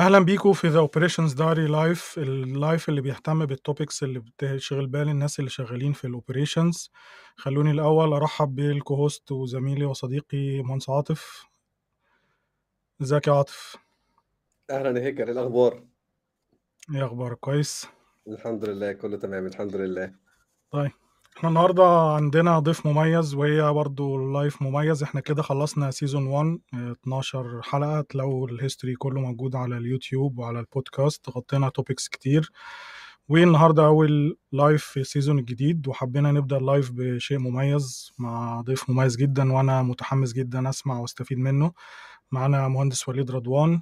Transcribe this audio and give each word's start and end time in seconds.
أهلا 0.00 0.18
بيكم 0.18 0.52
في 0.52 0.68
The 0.68 0.78
Operations 0.78 1.32
Diary 1.32 1.66
Live 1.66 2.18
ال 2.18 2.32
live 2.32 2.88
اللي 2.88 3.00
بيهتم 3.00 3.46
بال 3.46 3.60
topics 3.60 4.02
اللي 4.02 4.18
بتشغل 4.18 4.86
بال 4.86 5.08
الناس 5.08 5.38
اللي 5.38 5.50
شغالين 5.50 5.92
في 5.92 6.06
ال 6.06 6.14
operations 6.14 6.90
خلوني 7.36 7.70
الأول 7.70 8.12
أرحب 8.12 8.54
بال 8.54 8.71
co-host 8.71 9.32
وزميلي 9.32 9.84
وصديقي 9.84 10.62
مهندس 10.62 10.90
عاطف. 10.90 11.44
إزيك 13.02 13.26
يا 13.26 13.32
عاطف؟ 13.32 13.76
أهلا 14.70 15.00
يا 15.00 15.04
هيكل 15.04 15.22
إيه 15.22 15.32
الأخبار؟ 15.32 15.84
إيه 16.94 17.06
أخبارك؟ 17.06 17.38
كويس. 17.38 17.86
الحمد 18.28 18.64
لله 18.64 18.92
كله 18.92 19.16
تمام 19.16 19.46
الحمد 19.46 19.76
لله. 19.76 20.14
طيب. 20.70 20.92
إحنا 21.36 21.48
النهارده 21.48 21.84
عندنا 22.16 22.58
ضيف 22.58 22.86
مميز 22.86 23.34
وهي 23.34 23.72
برضو 23.72 24.32
live 24.32 24.62
مميز. 24.62 25.02
إحنا 25.02 25.20
كده 25.20 25.42
خلصنا 25.42 25.90
season 25.90 26.26
1 26.26 26.58
آه، 26.74 26.92
12 27.02 27.60
حلقة. 27.62 28.00
تلاقوا 28.00 28.48
ال 28.48 28.54
history 28.54 28.94
كله 28.94 29.20
موجود 29.20 29.56
على 29.56 29.76
اليوتيوب 29.76 30.38
وعلى 30.38 30.60
البودكاست 30.60 31.30
غطينا 31.30 31.68
topics 31.68 32.08
كتير. 32.08 32.50
والنهارده 33.28 33.86
أول 33.86 34.36
live 34.52 34.84
في 34.84 35.00
ال 35.00 35.05
season 35.05 35.38
الجديد 35.38 35.88
وحبينا 35.88 36.32
نبدأ 36.32 36.56
ال 36.56 36.63
live 36.63 36.90
بشيء 36.94 37.38
مميز 37.38 38.12
مع 38.18 38.60
ضيف 38.60 38.90
مميز 38.90 39.16
جدا 39.16 39.52
وأنا 39.52 39.82
متحمس 39.82 40.32
جدا 40.32 40.68
أسمع 40.68 40.98
وأستفيد 41.00 41.38
منه. 41.38 41.72
معانا 42.32 42.68
مهندس 42.68 43.08
وليد 43.08 43.30
رضوان. 43.30 43.80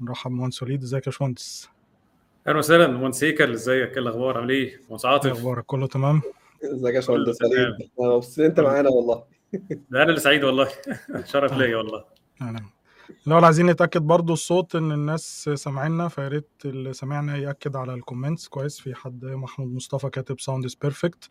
نرحب 0.00 0.30
مهندس 0.30 0.62
وليد. 0.62 0.82
إزيك 0.82 1.06
يا 1.06 1.10
باشمهندس؟ 1.12 1.68
أهلا 2.48 2.58
وسهلا. 2.58 2.86
مهندس 2.86 3.24
هيكل 3.24 3.52
إزيك؟ 3.52 3.90
إيه 3.90 3.98
الأخبار؟ 3.98 4.38
عامل 4.38 4.50
إيه؟ 4.50 4.80
مهندس 4.88 5.04
إيه 5.04 5.12
عاطف 5.12 5.30
أخبارك؟ 5.30 5.64
كله 5.66 5.86
تمام؟ 5.86 6.22
ازيك 6.64 6.94
يا 6.94 7.00
باشمهندس 7.00 7.38
مبسوط 7.98 8.38
إن 8.38 8.44
انت 8.44 8.60
معانا 8.60 8.88
والله. 8.88 9.24
ده 9.90 10.02
أنا 10.02 10.10
اللي 10.10 10.20
سعيد 10.20 10.44
والله. 10.44 10.68
شرف 11.32 11.52
ليا 11.52 11.76
والله. 11.76 12.04
أهلا 12.40 12.60
لو 13.26 13.38
عايزين 13.38 13.66
نتأكد 13.66 14.02
برضو 14.02 14.32
الصوت 14.32 14.74
إن 14.76 14.92
الناس 14.92 15.50
سامعيننا 15.54 16.08
فيا 16.08 16.28
ريت 16.28 16.48
اللي 16.64 16.92
سمعنا 16.92 17.36
يأكد 17.36 17.76
على 17.76 17.94
ال 17.94 18.00
comments 18.00 18.48
كويس. 18.48 18.80
في 18.80 18.94
حد 18.94 19.24
محمود 19.24 19.68
مصطفى 19.74 20.10
كاتب 20.10 20.40
sound 20.40 20.64
is 20.64 20.74
perfect 20.74 21.30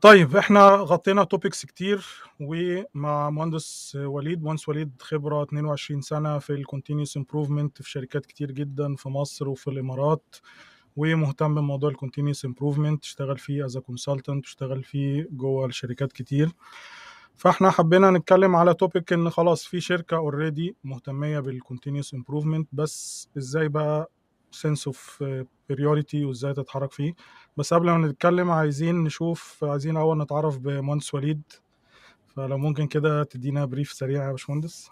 طيب 0.00 0.36
إحنا 0.36 0.68
غطينا 0.68 1.24
topics 1.24 1.66
كتير 1.66 2.06
ومع 2.40 3.30
مهندس 3.30 3.98
وليد 4.00 4.42
مهندس 4.42 4.68
وليد 4.68 4.92
خبرة 5.00 5.42
22 5.42 6.00
سنة 6.00 6.38
في 6.38 6.50
ال 6.52 6.58
continuous 6.58 7.16
improvement 7.16 7.82
في 7.82 7.90
شركات 7.90 8.26
كتير 8.26 8.50
جدا 8.50 8.94
في 8.94 9.08
مصر 9.08 9.48
وفي 9.48 9.70
الإمارات. 9.70 10.36
ومهتم 10.96 11.54
بموضوع 11.54 11.90
ال 11.90 11.95
continuous 11.95 12.44
improvement 12.44 13.04
اشتغل 13.04 13.38
فيه 13.38 13.64
as 13.64 13.78
consultant 13.78 14.44
اشتغل 14.44 14.82
فيه 14.82 15.28
جوه 15.30 15.66
الشركات 15.66 16.12
كتير. 16.12 16.50
فاحنا 17.36 17.70
حبينا 17.70 18.10
نتكلم 18.10 18.56
على 18.56 18.74
topic 18.74 19.12
إن 19.12 19.30
خلاص 19.30 19.64
في 19.64 19.80
شركة 19.80 20.16
already 20.16 20.76
مهتمية 20.84 21.40
بال 21.40 21.52
continuous 21.52 22.14
improvement 22.14 22.68
بس 22.72 23.28
إزاي 23.38 23.68
بقى 23.68 24.10
sense 24.50 24.86
of 24.86 25.24
priority 25.70 26.24
وإزاي 26.24 26.52
تتحرك 26.52 26.92
فيه. 26.92 27.14
بس 27.56 27.74
قبل 27.74 27.90
ما 27.90 28.06
نتكلم 28.06 28.50
عايزين 28.50 29.04
نشوف 29.04 29.64
عايزين 29.64 29.96
أول 29.96 30.18
نتعرف 30.18 30.58
بمهندس 30.58 31.14
وليد. 31.14 31.42
فلو 32.36 32.58
ممكن 32.58 32.86
كده 32.86 33.24
تدينا 33.24 33.64
brief 33.64 33.92
سريع 33.92 34.24
يا 34.26 34.30
باشمهندس. 34.30 34.90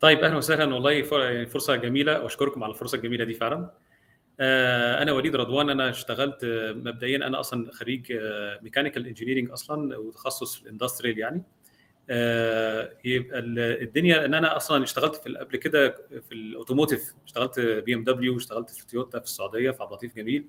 طيب 0.00 0.18
أهلا 0.18 0.36
وسهلا 0.36 0.74
والله 0.74 1.02
فر- 1.02 1.46
فرصة 1.46 1.76
جميلة. 1.76 2.22
وأشكركم 2.22 2.64
على 2.64 2.72
الفرصة 2.72 2.96
الجميلة 2.96 3.24
دي 3.24 3.34
فعلا. 3.34 3.70
أنا 4.40 5.12
وليد 5.12 5.36
رضوان 5.36 5.70
أنا 5.70 5.90
اشتغلت 5.90 6.44
آه، 6.44 6.72
مبدئيا 6.72 7.16
أنا 7.26 7.40
أصلا 7.40 7.72
خريج 7.72 8.12
mechanical 8.62 9.06
engineering 9.06 9.50
أصلا 9.50 9.96
وتخصص 9.96 10.62
ال 10.62 10.67
industrial 10.67 11.18
يعني. 11.18 11.42
آه، 12.10 12.92
يبقى 13.04 13.38
ال- 13.38 13.58
الدنيا 13.82 14.24
إن 14.24 14.34
أنا 14.34 14.56
أصلا 14.56 14.84
اشتغلت 14.84 15.16
في 15.16 15.36
قبل 15.36 15.56
كده 15.56 15.88
في 16.28 16.32
ال 16.32 16.39
automotive. 16.39 17.14
اشتغلت 17.26 17.60
BMW 17.60 18.34
واشتغلت 18.34 18.70
في 18.70 18.86
تويوتا 18.86 19.18
في 19.18 19.24
السعودية 19.24 19.70
في 19.70 19.82
عبد 19.82 19.90
اللطيف 19.92 20.16
جميل. 20.16 20.46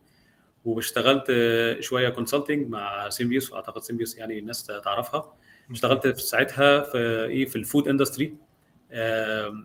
واشتغلت 0.65 1.25
آه، 1.29 1.79
شوية 1.79 2.09
consulting 2.09 2.69
مع 2.69 3.09
Symbios 3.09 3.51
واعتقد 3.51 3.81
Symbios 3.81 4.17
يعني 4.17 4.39
الناس 4.39 4.65
تعرفها. 4.65 5.33
اشتغلت 5.71 6.07
في 6.07 6.21
ساعتها 6.21 6.79
في 6.81 6.97
إيه 7.25 7.45
في 7.45 7.55
ال 7.55 7.61
food 7.61 7.87
industry 7.87 8.35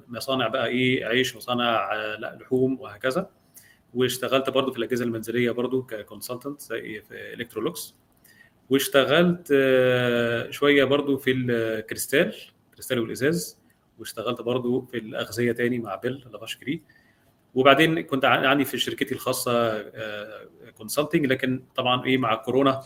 مصانع 0.08 0.48
بقى 0.48 0.66
إيه 0.66 1.04
عيش 1.06 1.36
مصانع 1.36 1.94
آه، 1.94 2.16
لحوم 2.16 2.80
وهكذا. 2.80 3.30
واشتغلت 3.94 4.50
برضو 4.50 4.72
في 4.72 4.78
الأجهزة 4.78 5.04
المنزلية 5.04 5.50
برضو 5.50 5.82
ك 5.82 5.89
consultant 5.89 6.60
زي 6.60 7.00
في 7.00 7.34
Electrolux 7.34 7.94
واشتغلت 8.70 9.48
آه، 9.52 10.50
شوية 10.50 10.84
برضو 10.84 11.16
في 11.16 11.30
الكريستال 11.32 12.34
كريستال 12.74 12.98
والإزاز. 12.98 13.62
واشتغلت 13.98 14.40
برضو 14.40 14.80
في 14.80 14.98
الأغذية 14.98 15.52
تاني 15.52 15.78
مع 15.78 15.94
Bel 15.94 16.24
La 16.32 16.39
Vache 16.39 16.56
Kiri 16.56 16.82
وبعدين 17.54 18.00
كنت 18.00 18.24
عندي 18.24 18.64
في 18.64 18.78
شركتي 18.78 19.14
الخاصة 19.14 19.84
consulting 20.70 21.26
لكن 21.26 21.64
طبعا 21.76 22.04
إيه 22.04 22.18
مع 22.18 22.34
كورونا 22.34 22.80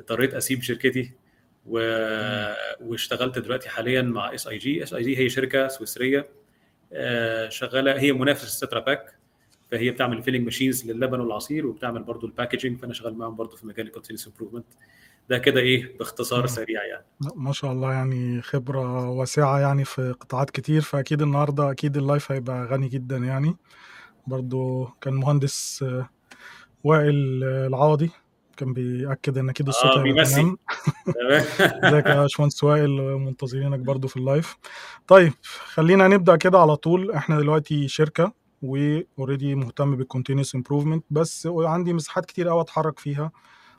اضطريت 0.00 0.34
أسيب 0.34 0.62
شركتي. 0.62 1.12
و... 1.66 1.78
واشتغلت 2.80 3.38
دلوقتي 3.38 3.68
حاليا 3.68 4.02
مع 4.02 4.34
اس 4.34 4.46
اي 4.46 4.58
جي 4.58 4.82
اس 4.82 4.94
اي 4.94 5.02
جي 5.02 5.18
هي 5.18 5.28
شركة 5.28 5.68
سويسرية 5.68 6.28
آه، 6.92 7.48
شغالة 7.48 8.00
هي 8.00 8.12
منافس 8.12 8.48
Tetra 8.48 8.80
Pak 8.80 9.19
فهي 9.70 9.90
بتعمل 9.90 10.22
filling 10.22 10.44
machines 10.44 10.90
للبن 10.90 11.20
والعصير 11.20 11.66
وبتعمل 11.66 12.02
برضو 12.02 12.26
ال 12.26 12.31
packaging 12.31 12.78
فأنا 12.78 12.92
شغال 12.92 13.18
معاهم 13.18 13.36
برضو 13.36 13.56
في 13.56 13.66
مجال 13.66 13.86
ال 13.86 13.90
continuous 13.90 14.26
improvement 14.26 14.66
ده 15.28 15.38
كده 15.38 15.60
إيه 15.60 15.98
باختصار. 15.98 16.46
سريع 16.46 16.84
يعني. 16.84 17.04
ما 17.36 17.52
شاء 17.52 17.72
الله 17.72 17.92
يعني 17.92 18.42
خبرة 18.42 19.10
واسعة 19.10 19.60
يعني 19.60 19.84
في 19.84 20.14
قطاعات 20.20 20.50
كتير 20.50 20.80
فأكيد 20.80 21.22
النهاردة 21.22 21.70
أكيد 21.70 21.96
ال 21.96 22.03
live 22.03 22.32
هيبقى 22.32 22.64
غني 22.64 22.88
جدا 22.88 23.16
يعني. 23.16 23.56
برضو 24.26 24.88
كان 25.00 25.14
مهندس 25.14 25.82
آه، 25.82 26.08
وائل 26.84 27.44
آه، 27.44 27.66
العوضي 27.66 28.10
كان 28.56 28.72
بيأكد 28.72 29.38
إن 29.38 29.48
أكيد 29.48 29.68
الصوت 29.68 29.90
هيبقى 29.90 30.02
بيمسي 30.02 30.34
تمام. 30.42 30.56
إزيك 31.84 32.06
يا 32.06 32.20
باشمهندس 32.22 32.64
وائل؟ 32.64 32.90
منتظرينك 33.00 33.78
برضو 33.78 34.08
في 34.08 34.16
ال 34.16 34.24
live 34.24 34.56
طيب 35.08 35.32
خلينا 35.42 36.08
نبدأ 36.08 36.36
كده 36.36 36.58
على 36.58 36.76
طول. 36.76 37.10
إحنا 37.12 37.38
دلوقتي 37.38 37.88
شركة 37.88 38.39
و 38.62 38.74
already 38.74 39.54
مهتم 39.54 39.96
بال 39.96 40.06
continuous 40.06 40.54
improvement 40.54 41.04
بس 41.10 41.48
عندي 41.52 41.92
مساحات 41.92 42.26
كتير 42.26 42.48
قوي 42.48 42.60
أتحرك 42.60 42.98
فيها. 42.98 43.32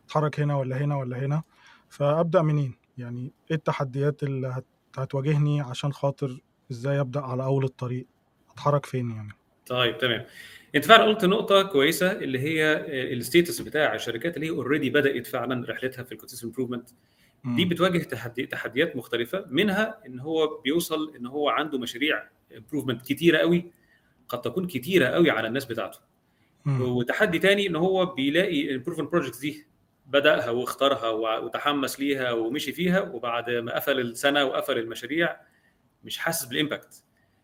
أتحرك 0.06 0.40
هنا 0.40 0.58
ولا 0.58 0.78
هنا 0.78 0.98
ولا 0.98 1.18
هنا. 1.18 1.44
فأبدأ 1.90 2.42
منين؟ 2.42 2.74
يعني 2.98 3.34
إيه 3.52 3.56
التحديات 3.56 4.24
اللي 4.24 4.48
هت... 4.48 4.66
هتواجهني 4.98 5.62
عشان 5.62 5.94
خاطر 5.94 6.42
إزاي 6.72 7.00
أبدأ 7.00 7.22
على 7.22 7.44
أول 7.44 7.64
الطريق؟ 7.64 8.06
أتحرك 8.52 8.86
فين 8.86 9.12
يعني؟ 9.12 9.30
طيب 9.66 9.98
تمام. 9.98 10.26
أنت 10.76 10.86
فعلا 10.86 11.04
قلت 11.04 11.26
نقطة 11.26 11.64
كويسة 11.64 12.12
اللي 12.12 12.40
هي 12.40 12.86
ال 13.14 13.20
status 13.20 13.62
بتاع 13.62 13.96
الشركات 13.96 14.36
اللي 14.36 14.48
هي 14.48 14.50
already 14.50 14.90
بدأت 14.90 15.28
فعلا 15.28 15.72
رحلتها 15.72 16.04
في 16.04 16.12
ال 16.12 16.14
continuous 16.14 16.44
improvement 16.44 16.90
دي. 17.46 17.66
بتواجه 17.66 18.04
تحدي 18.04 18.46
تحديات 18.46 18.96
مختلفة. 18.96 19.46
منها 19.50 19.98
إن 20.06 20.20
هو 20.20 20.62
بيوصل 20.62 21.16
إن 21.16 21.26
هو 21.26 21.50
عنده 21.50 21.78
مشاريع 21.78 22.24
improvement 22.58 23.02
كتيرة 23.02 23.38
قوي 23.38 23.72
قد 24.32 24.42
تكون 24.42 24.68
كتيرة 24.68 25.06
قوي 25.06 25.32
على 25.32 25.48
الناس 25.48 25.66
بتاعته. 25.66 26.00
وتحدي 26.82 27.40
تاني 27.40 27.68
إن 27.68 27.76
هو 27.76 28.06
بيلاقي 28.06 28.62
ال 28.62 28.66
improvement 28.66 29.12
project 29.12 29.42
دي 29.42 29.66
بدأها 30.06 30.50
واختارها 30.50 31.10
وتحمس 31.40 32.00
ليها 32.00 32.32
ومشي 32.32 32.72
فيها 32.72 33.02
وبعد 33.02 33.50
ما 33.50 33.76
قفل 33.76 34.00
السنة 34.00 34.46
وقفل 34.46 34.78
المشاريع 34.78 35.38
مش 36.04 36.18
حاسس 36.18 36.46
بال 36.46 36.60
impact 36.60 37.04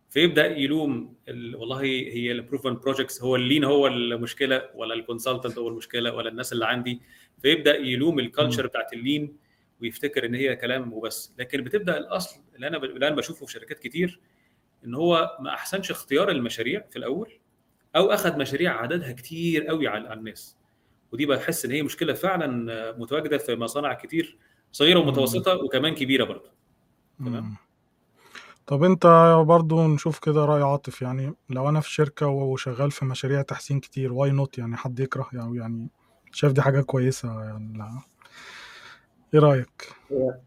فيبدأ 0.10 0.46
يلوم 0.46 1.16
ال... 1.28 1.56
والله 1.56 1.82
هي 1.82 2.32
ال 2.32 2.36
improvement 2.36 2.84
projects 2.84 3.24
هو 3.24 3.36
ال 3.36 3.41
lean 3.41 3.64
هو 3.64 3.88
المشكلة 3.88 4.70
ولا 4.76 4.94
ال 4.94 5.00
consultant 5.00 5.58
هو 5.58 5.68
المشكلة 5.68 6.14
ولا 6.14 6.30
الناس 6.30 6.54
اللي 6.54 6.66
عندي. 6.66 7.02
فيبدأ 7.42 7.76
يلوم 7.76 8.20
ال 8.20 8.26
culture 8.26 8.68
بتاعت 8.68 8.94
ال 8.94 9.03
lean 9.03 9.38
ويفتكر 9.82 10.26
إن 10.26 10.36
هي 10.36 10.56
كلام 10.56 10.94
وبس. 10.94 11.34
لكن 11.40 11.64
بتبدأ 11.64 11.98
الأصل 11.98 12.40
اللي 12.56 12.68
أنا 12.68 12.78
ب... 12.78 12.84
اللي 12.84 13.08
أنا 13.08 13.16
بشوفه 13.16 13.46
في 13.46 13.52
شركات 13.52 13.80
كتير 13.80 14.20
إن 14.86 14.96
هو 14.96 15.38
ما 15.40 15.54
أحسنش 15.54 15.92
اختيار 15.92 16.32
المشاريع 16.32 16.84
في 16.90 17.00
الأول 17.00 17.40
أو 17.96 18.12
اخذ 18.12 18.38
مشاريع 18.38 18.82
عددها 18.82 19.12
كتير 19.12 19.68
قوي 19.68 19.88
على 19.88 20.14
الناس 20.14 20.58
ودي 21.12 21.26
بحس 21.26 21.66
إن 21.66 21.72
هي 21.72 21.84
مشكلة 21.84 22.14
فعلا 22.14 22.48
متواجدة 22.98 23.38
في 23.38 23.56
مصانع 23.56 23.94
كتير 23.94 24.38
صغيرة. 24.72 25.00
ومتوسطة 25.00 25.56
وكمان 25.56 25.96
كبيرة 25.96 26.24
برضه 26.24 26.52
تمام. 27.20 27.56
طب 28.68 28.84
أنت 28.84 29.08
برضو 29.48 29.88
نشوف 29.88 30.20
كده 30.20 30.46
رأي 30.46 30.62
عاطف 30.62 31.02
يعني 31.02 31.34
لو 31.50 31.70
أنا 31.70 31.80
في 31.80 31.92
شركة 31.92 32.28
وشغال 32.28 32.92
في 32.92 33.06
مشاريع 33.06 33.42
تحسين 33.42 33.80
كتير 33.80 34.14
why 34.14 34.32
not 34.32 34.58
يعني 34.58 34.78
حد 34.78 35.00
يكره 35.00 35.30
يعني 35.34 35.58
يعني 35.58 35.90
شايف 36.32 36.54
دي 36.54 36.62
حاجة 36.62 36.82
كويسة 36.82 37.44
يعني 37.44 37.78
لا. 37.78 38.02
إيه 39.34 39.40
رأيك؟ 39.40 39.90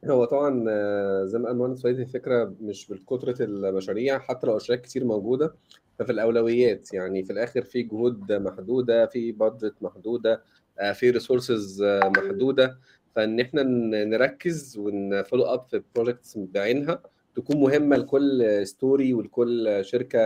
هو 0.04 0.24
طبعا 0.24 0.64
آه، 0.68 1.24
زي 1.24 1.38
ما 1.38 1.46
قال 1.46 1.56
مهندس 1.56 1.84
وليد 1.84 2.00
الفكرة 2.00 2.54
مش 2.60 2.88
بالكثرة 2.88 3.44
المشاريع 3.44 4.18
حتى 4.18 4.46
لو 4.46 4.56
اشراك 4.56 4.80
كتير 4.80 5.04
موجودة 5.04 5.54
ففي 5.98 6.12
الأولويات. 6.12 6.94
يعني 6.94 7.24
في 7.24 7.32
الآخر 7.32 7.62
في 7.62 7.82
جهود 7.82 8.32
محدودة 8.32 9.06
في 9.06 9.32
budget 9.32 9.74
محدودة 9.80 10.42
آه، 10.78 10.92
في 10.92 11.10
resources 11.10 11.82
محدودة. 11.82 12.78
فإن 13.16 13.40
إحنا 13.40 13.62
نركز 14.04 14.78
ون 14.78 14.95
follow 14.95 15.44
up 15.44 15.66
في 15.70 15.82
projects 15.94 16.38
بعينها 16.38 17.02
تكون 17.36 17.56
مهمة 17.56 17.96
لكل 17.96 18.60
story 18.66 19.14
ولكل 19.14 19.78
شركة 19.84 20.20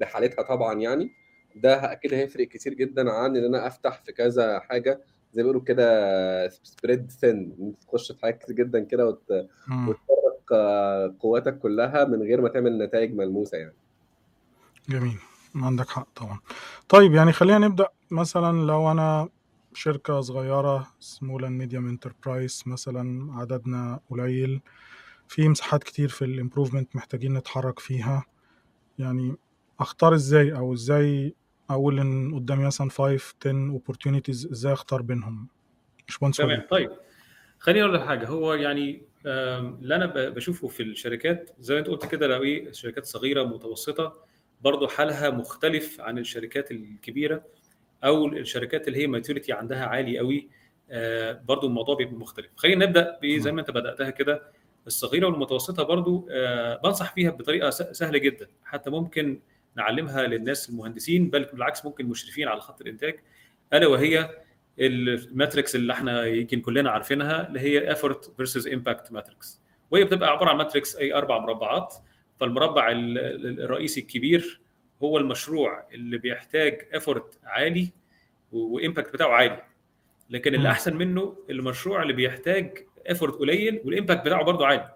بحالتها 0.00 0.42
طبعا 0.42 0.80
يعني. 0.80 1.10
ده 1.56 1.92
أكيد 1.92 2.14
هيفرق 2.14 2.48
كتير 2.48 2.74
جدا 2.74 3.10
عن 3.10 3.36
إن 3.36 3.44
أنا 3.44 3.66
أفتح 3.66 4.02
في 4.04 4.12
كذا 4.12 4.58
حاجة 4.58 5.00
زي 5.32 5.42
ما 5.42 5.48
بيقولوا 5.48 5.64
كده 5.64 6.48
spread 6.48 7.10
thin 7.10 7.74
تخش 7.80 8.12
في 8.12 8.20
حاجات 8.20 8.42
كتير 8.42 8.56
جدا 8.56 8.84
كده 8.84 9.06
وت... 9.06 9.32
وتفرق 9.70 10.52
آه، 10.52 11.14
قواتك 11.20 11.58
كلها 11.58 12.04
من 12.04 12.22
غير 12.22 12.40
ما 12.40 12.48
تعمل 12.48 12.78
نتائج 12.78 13.14
ملموسة 13.14 13.58
يعني. 13.58 13.74
جميل. 14.88 15.18
عندك 15.54 15.88
حق 15.88 16.08
طبعا. 16.16 16.38
طيب 16.88 17.14
يعني 17.14 17.32
خلينا 17.32 17.58
نبدأ 17.58 17.88
مثلا 18.10 18.66
لو 18.66 18.90
أنا 18.90 19.28
شركة 19.74 20.20
صغيرة 20.20 20.86
small 21.00 21.44
and 21.44 21.58
medium 21.58 21.88
enterprise 21.88 22.62
مثلا 22.66 23.32
عددنا 23.32 24.00
قليل 24.10 24.60
في 25.28 25.48
مساحات 25.48 25.84
كتير 25.84 26.08
في 26.08 26.24
ال 26.24 26.30
improvement 26.30 26.96
محتاجين 26.96 27.34
نتحرك 27.34 27.78
فيها 27.78 28.24
يعني 28.98 29.36
أختار 29.80 30.14
إزاي؟ 30.14 30.56
أو 30.56 30.74
إزاي 30.74 31.34
أقول 31.70 32.00
إن 32.00 32.34
قدامي 32.34 32.66
مثلا 32.66 32.90
5 32.90 33.04
10 33.40 33.78
opportunities 33.78 34.28
إزاي 34.52 34.72
أختار 34.72 35.02
بينهم؟ 35.02 35.48
مش 36.08 36.18
بونس 36.18 36.36
تمام 36.36 36.62
طيب. 36.70 36.90
خليني 37.58 37.82
أقول 37.82 37.94
لك 37.94 38.00
حاجة. 38.06 38.26
هو 38.26 38.54
يعني 38.54 39.02
اللي 39.26 39.94
أنا 39.96 40.06
بشوفه 40.28 40.68
في 40.68 40.82
الشركات 40.82 41.50
زي 41.58 41.74
ما 41.74 41.80
أنت 41.80 41.88
قلت 41.88 42.06
كده 42.06 42.26
لو 42.26 42.42
إيه 42.42 42.72
شركات 42.72 43.06
صغيرة 43.06 43.42
متوسطة 43.44 44.12
برضه 44.60 44.88
حالها 44.88 45.30
مختلف 45.30 46.00
عن 46.00 46.18
الشركات 46.18 46.70
الكبيرة 46.70 47.42
أو 48.04 48.26
الشركات 48.26 48.88
اللي 48.88 49.02
هي 49.02 49.06
maturity 49.06 49.52
عندها 49.52 49.86
عالي 49.86 50.18
قوي. 50.18 50.48
آه، 50.90 51.42
برضه 51.48 51.68
الموضوع 51.68 51.94
بيبقى 51.94 52.14
مختلف. 52.14 52.46
خلينا 52.56 52.86
نبدأ 52.86 53.18
زي 53.24 53.52
ما 53.52 53.60
أنت 53.60 53.70
بدأتها 53.70 54.10
كده 54.10 54.42
الصغيرة 54.86 55.26
والمتوسطة 55.26 55.82
برضه 55.82 56.26
آه، 56.30 56.80
بنصح 56.84 57.14
فيها 57.14 57.30
بطريقة 57.30 57.70
سهلة 57.70 58.18
جدا. 58.18 58.46
حتى 58.64 58.90
ممكن 58.90 59.40
نعلمها 59.78 60.26
للناس 60.26 60.68
المهندسين 60.70 61.30
بل 61.30 61.44
بالعكس 61.44 61.84
ممكن 61.84 62.04
المشرفين 62.04 62.48
على 62.48 62.60
خط 62.60 62.80
الإنتاج 62.80 63.20
ألا 63.72 63.86
وهي 63.86 64.30
ال 64.80 64.94
matrix 64.94 65.76
اللي 65.76 65.92
إحنا 65.92 66.24
يمكن 66.26 66.60
كلنا 66.60 66.90
عارفينها 66.90 67.48
اللي 67.48 67.60
هي 67.60 67.90
effort 67.90 68.32
versus 68.36 68.68
impact 68.68 69.12
matrix 69.12 69.60
وهي 69.90 70.04
بتبقى 70.04 70.30
عبارة 70.30 70.50
عن 70.50 70.56
matrix 70.56 70.96
أي 70.96 71.14
أربع 71.14 71.38
مربعات 71.38 71.94
فالمربع 72.40 72.90
ال- 72.90 73.18
ال- 73.18 73.60
الرئيسي 73.60 74.00
الكبير 74.00 74.60
هو 75.02 75.18
المشروع 75.18 75.86
اللي 75.92 76.18
بيحتاج 76.18 76.88
effort 76.94 77.38
عالي 77.44 77.88
و 78.52 78.61
impact 78.61 79.12
بتاعه 79.12 79.28
عالي. 79.28 79.62
لكن 80.30 80.54
اللي. 80.54 80.68
أحسن 80.70 80.96
منه 80.96 81.36
المشروع 81.50 82.02
اللي 82.02 82.12
بيحتاج 82.12 82.78
effort 83.08 83.34
قليل 83.34 83.80
وال 83.84 83.94
impact 83.94 84.24
بتاعه 84.26 84.44
برضه 84.44 84.66
عالي. 84.66 84.94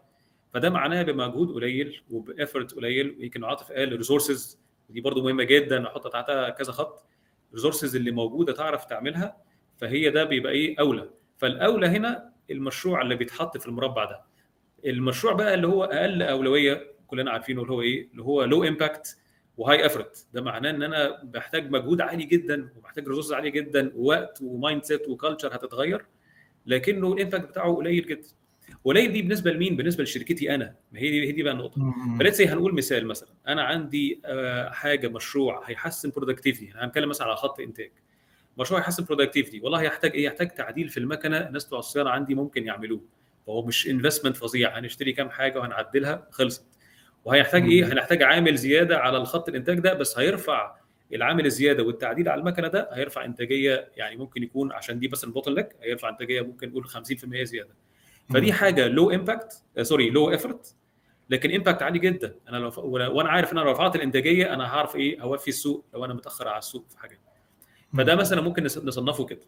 فده 0.55 0.71
معناه 0.71 1.03
بمجهود 1.03 1.51
قليل 1.51 2.03
وب 2.11 2.26
effort 2.26 2.73
قليل 2.75 3.17
ويمكن 3.19 3.45
عاطف 3.45 3.73
قال 3.73 3.97
resources 3.97 4.59
دي 4.93 5.01
برضه 5.01 5.23
مهمة 5.23 5.45
جدا 5.45 5.87
أحط 5.87 6.09
تحتها 6.13 6.51
كذا 6.51 6.73
خط 6.73 7.07
ال 7.51 7.55
resources 7.55 7.97
اللي 7.97 8.11
موجودة 8.11 8.53
تعرف 8.53 8.85
تعملها 8.85 9.37
فهي 9.77 10.11
ده 10.11 10.25
بيبقى 10.25 10.53
إيه؟ 10.53 10.77
أولى. 10.81 11.11
فالأولى 11.39 11.87
هنا 11.87 12.33
المشروع 12.51 13.03
اللي 13.03 13.15
بيتحط 13.17 13.57
في 13.59 13.67
المربع 13.67 14.05
ده. 14.05 14.23
المشروع 14.87 15.33
بقى 15.33 15.55
اللي 15.55 15.67
هو 15.67 15.85
أقل 15.85 16.23
أولوية 16.23 16.93
كلنا 17.07 17.31
عارفينه 17.31 17.63
اللي 17.63 17.73
هو 17.73 17.81
إيه؟ 17.83 18.09
اللي 18.11 18.23
هو 18.23 18.45
low 18.45 18.65
impact 18.65 19.17
و 19.57 19.87
high 19.87 20.03
effort 20.03 20.27
ده 20.33 20.43
معناه 20.43 20.71
إن 20.71 20.83
أنا 20.83 21.23
بحتاج 21.25 21.71
مجهود 21.71 22.01
عالي 22.01 22.25
جدا 22.25 22.69
وبحتاج 22.77 23.09
resources 23.09 23.33
عالية 23.33 23.51
جدا 23.51 23.93
ووقت 23.97 24.39
و 24.43 24.48
mindset 24.48 24.85
و 24.85 25.09
culture 25.09 25.55
هتتغير 25.57 26.07
لكنه 26.67 27.13
ال 27.13 27.17
impact 27.17 27.45
بتاعه 27.49 27.75
قليل 27.75 28.07
جدا. 28.07 28.29
قليل 28.85 29.13
دي 29.13 29.23
بالنسبة 29.23 29.53
لمين؟ 29.53 29.77
بالنسبة 29.77 30.05
لشركتي 30.05 30.55
أنا. 30.55 30.75
ما 30.93 30.99
هي 31.01 31.11
دي 31.11 31.27
هي 31.29 31.33
دي 31.33 31.43
بقى 31.43 31.53
النقطة. 31.53 31.95
ف 32.19 32.22
let's 32.22 32.41
هنقول 32.41 32.75
مثال 32.75 33.07
مثلا. 33.07 33.29
أنا 33.49 33.63
عندي 33.63 34.21
آه، 34.25 34.71
حاجة 34.71 35.09
مشروع 35.09 35.63
هيحسن 35.71 36.11
productivity 36.11 36.73
هنتكلم 36.77 37.09
مثلا 37.09 37.27
على 37.27 37.37
خط 37.37 37.61
إنتاج. 37.61 37.91
مشروع 38.59 38.81
يحسن 38.81 39.05
productivity 39.05 39.61
والله 39.61 39.83
يحتاج 39.83 40.15
إيه؟ 40.15 40.25
يحتاج 40.25 40.49
تعديل 40.51 40.89
في 40.89 41.01
المكنة. 41.01 41.37
الناس 41.39 41.65
بتوع 41.65 41.79
الصيانة 41.79 42.11
عندي 42.11 42.35
ممكن 42.35 42.67
يعملوه. 42.67 43.01
فهو 43.47 43.67
مش 43.67 43.89
investment 43.89 44.37
فظيع. 44.37 44.79
هنشتري 44.79 45.13
كام 45.13 45.31
حاجة 45.31 45.59
وهنعدلها 45.59 46.29
خلصت. 46.31 46.65
وهيحتاج 47.25 47.63
إيه؟ 47.65 47.93
هنحتاج 47.93 48.23
عامل 48.23 48.57
زيادة 48.57 48.99
على 48.99 49.17
الخط 49.17 49.49
الإنتاج 49.49 49.79
ده 49.81 49.95
بس 49.95 50.19
هيرفع 50.19 50.75
العامل 51.15 51.47
الزيادة 51.47 51.83
والتعديل 51.83 52.29
على 52.29 52.41
المكنة 52.41 52.69
ده 52.69 52.89
هيرفع 52.93 53.25
إنتاجية 53.25 53.89
يعني 53.97 54.17
ممكن 54.17 54.43
يكون 54.43 54.73
عشان 54.73 54.99
دي 54.99 55.09
بس 55.09 55.25
ال 55.25 55.55
bottleneck 55.55 55.69
هيرفع 55.83 56.09
إنتاجية 56.09 56.41
ممكن 56.43 56.69
نقول 56.69 56.87
50% 56.89 57.43
زيادة. 57.43 57.75
فدي 58.31 58.53
حاجة 58.53 58.89
low 58.89 59.11
impact 59.11 59.63
sorry 59.83 60.11
low 60.11 60.31
effort 60.31 60.75
لكن 61.31 61.55
impact 61.55 61.83
عالي 61.83 61.99
جدا. 61.99 62.35
أنا 62.49 62.57
لو 62.57 62.71
وأنا 62.87 63.29
عارف 63.29 63.53
إن 63.53 63.59
أنا 63.59 63.67
لو 63.67 63.73
رفعت 63.73 63.97
الإنتاجية 63.97 64.55
أنا 64.55 64.65
هعرف 64.67 64.97
إيه 64.97 65.23
اوفي 65.23 65.49
السوق 65.49 65.85
لو 65.95 66.05
أنا 66.05 66.15
متأخر 66.15 66.49
على 66.49 66.59
السوق 66.59 66.85
في 66.91 66.99
حاجة. 66.99 67.21
فده 67.97 68.15
مثلا 68.17 68.41
ممكن 68.41 68.65
نص- 68.65 68.79
نصنفه 68.79 69.25
كده. 69.27 69.41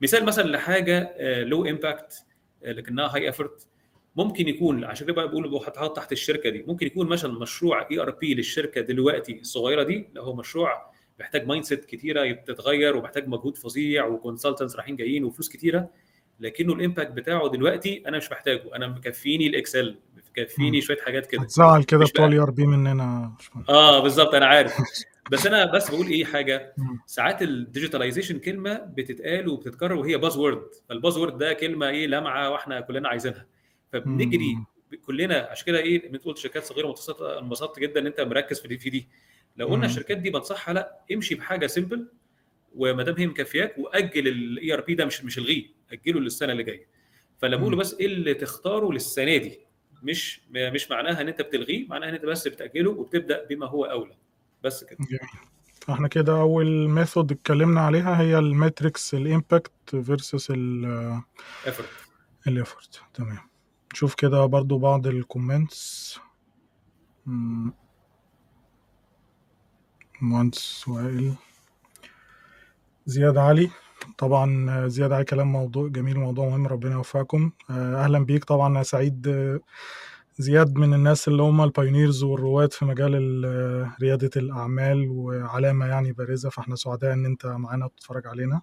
مثال 0.00 0.24
مثلا 0.24 0.48
لحاجة 0.50 1.16
low 1.42 1.66
impact 1.66 2.24
لكنها 2.62 3.14
high 3.14 3.26
effort 3.26 3.66
ممكن 4.16 4.48
يكون 4.48 4.84
عشان 4.84 5.06
كده 5.06 5.14
بقى 5.16 5.28
بقول 5.28 5.50
بحطها 5.50 5.88
تحت 5.88 6.12
الشركة 6.12 6.50
دي. 6.50 6.62
ممكن 6.62 6.86
يكون 6.86 7.08
مثلا 7.08 7.32
مشروع 7.32 7.88
ERP 7.90 8.34
للشركة 8.34 8.80
دلوقتي 8.80 9.40
الصغيرة 9.40 9.82
دي 9.82 10.08
لو 10.14 10.22
هو 10.22 10.34
مشروع 10.34 10.92
محتاج 11.20 11.46
mindset 11.46 11.84
كتيرة 11.84 12.32
تتغير 12.32 12.96
ومحتاج 12.96 13.28
مجهود 13.28 13.56
فظيع 13.56 14.06
و 14.06 14.12
consultants 14.12 14.76
رايحين 14.76 14.96
جايين 14.96 15.24
وفلوس 15.24 15.48
كتيرة. 15.48 15.88
لكنه 16.40 16.72
ال 16.72 16.77
impact 16.77 17.10
بتاعه 17.10 17.48
دلوقتي 17.48 18.02
أنا 18.08 18.16
مش 18.16 18.32
محتاجه 18.32 18.76
أنا 18.76 18.86
مكفيني 18.86 19.46
ال 19.46 19.54
Excel 19.54 19.96
مكفيني 20.36 20.80
شوية 20.80 20.96
حاجات 20.96 21.26
كده. 21.26 21.42
هتزعل 21.42 21.82
كده 21.82 22.04
بتوع 22.04 22.26
ال 22.26 22.34
ER 22.34 22.50
P 22.50 22.66
مننا. 22.66 23.32
آه 23.68 24.02
بالظبط 24.02 24.34
أنا 24.34 24.46
عارف. 24.46 24.72
بس 25.30 25.46
أنا 25.46 25.64
بس 25.64 25.90
بقول 25.90 26.06
إيه 26.06 26.24
حاجة. 26.24 26.74
ساعات 27.06 27.42
ال 27.42 27.48
digitalization 27.48 28.38
كلمة 28.38 28.74
بتتقال 28.74 29.48
وبتتكرر 29.48 29.94
وهي 29.94 30.16
buzzword 30.16 30.62
فال 30.88 31.16
buzzword 31.18 31.38
ده 31.38 31.52
كلمة 31.52 31.88
إيه 31.88 32.06
لامعه 32.06 32.50
وإحنا 32.50 32.80
كلنا 32.80 33.08
عايزينها. 33.08 33.46
فبنجري. 33.92 34.58
كلنا 35.06 35.48
عشان 35.50 35.66
كده 35.66 35.78
إيه 35.78 36.18
قلت 36.24 36.38
شركات 36.38 36.64
صغيرة 36.64 36.88
متوسطة 36.88 37.38
انبسطت 37.38 37.78
جدا 37.78 38.00
إن 38.00 38.06
أنت 38.06 38.20
مركز 38.20 38.60
في 38.60 38.68
دي 38.68 38.78
في 38.78 38.90
دي. 38.90 39.08
لو 39.56 39.66
قلنا. 39.66 39.86
الشركات 39.86 40.16
دي 40.16 40.30
بنصحها 40.30 40.74
لأ 40.74 41.00
امشي 41.12 41.34
بحاجة 41.34 41.66
simple 41.66 42.08
وما 42.74 43.02
دام 43.02 43.14
هي 43.18 43.26
مكفياك 43.26 43.74
واجل 43.78 44.28
ال 44.28 44.74
ERP 44.74 44.94
ده 44.94 45.04
مش 45.04 45.24
مش 45.24 45.38
الغيه 45.38 45.66
أجله 45.92 46.20
للسنة 46.20 46.52
اللي 46.52 46.62
جاية. 46.62 46.86
فلما 47.38 47.68
مم. 47.68 47.76
بس 47.76 47.94
إيه 47.94 48.06
اللي 48.06 48.34
تختاره 48.34 48.92
للسنة 48.92 49.36
دي؟ 49.36 49.58
مش 50.02 50.40
مش 50.50 50.90
معناها 50.90 51.20
إن 51.20 51.28
أنت 51.28 51.42
بتلغيه 51.42 51.86
معناها 51.88 52.08
إن 52.08 52.14
أنت 52.14 52.24
بس 52.24 52.48
بتأجله 52.48 52.90
وبتبدأ 52.90 53.46
بما 53.50 53.66
هو 53.66 53.84
أولى. 53.84 54.14
بس 54.64 54.84
كده. 54.84 54.98
فإحنا 55.86 56.08
كده 56.08 56.40
أول 56.40 56.88
method 56.88 57.32
اتكلمنا 57.32 57.80
عليها 57.80 58.20
هي 58.20 58.38
ال 58.38 58.49
matrix 58.49 59.14
ال 59.14 59.22
impact 59.22 59.72
versus 59.90 60.50
effort 60.50 61.88
ال 62.46 62.54
effort 62.54 63.02
تمام. 63.14 63.38
نشوف 63.92 64.14
كده 64.14 64.46
برضو 64.46 64.78
بعض 64.78 65.06
ال 65.06 65.17
comments. 65.17 66.20
مهندس 70.20 70.88
وائل. 70.88 71.34
زياد 73.06 73.36
علي. 73.38 73.70
طبعا 74.18 74.88
زياد 74.88 75.12
علي 75.12 75.24
كلام 75.24 75.52
موضوع 75.52 75.88
جميل 75.88 76.18
موضوع 76.18 76.48
مهم 76.48 76.66
ربنا 76.66 76.92
يوفقكم. 76.92 77.50
آه، 77.70 78.04
أهلا 78.04 78.18
بيك. 78.24 78.44
طبعا 78.44 78.68
أنا 78.68 78.82
سعيد 78.82 79.28
آه، 79.28 79.60
زياد 80.38 80.74
من 80.78 80.94
الناس 80.94 81.28
اللي 81.28 81.42
هم 81.42 81.60
ال 81.62 81.69
pioneers 81.69 82.22
والرواد 82.22 82.72
في 82.72 82.84
مجال 82.84 83.14
ال- 83.14 83.90
ريادة 84.02 84.30
الأعمال 84.36 85.08
وعلامة 85.10 85.86
يعني 85.86 86.12
بارزة. 86.12 86.50
فإحنا 86.50 86.76
سعداء 86.76 87.12
إن 87.12 87.26
أنت 87.26 87.46
معانا 87.46 87.86
بتتفرج 87.86 88.26
علينا. 88.26 88.60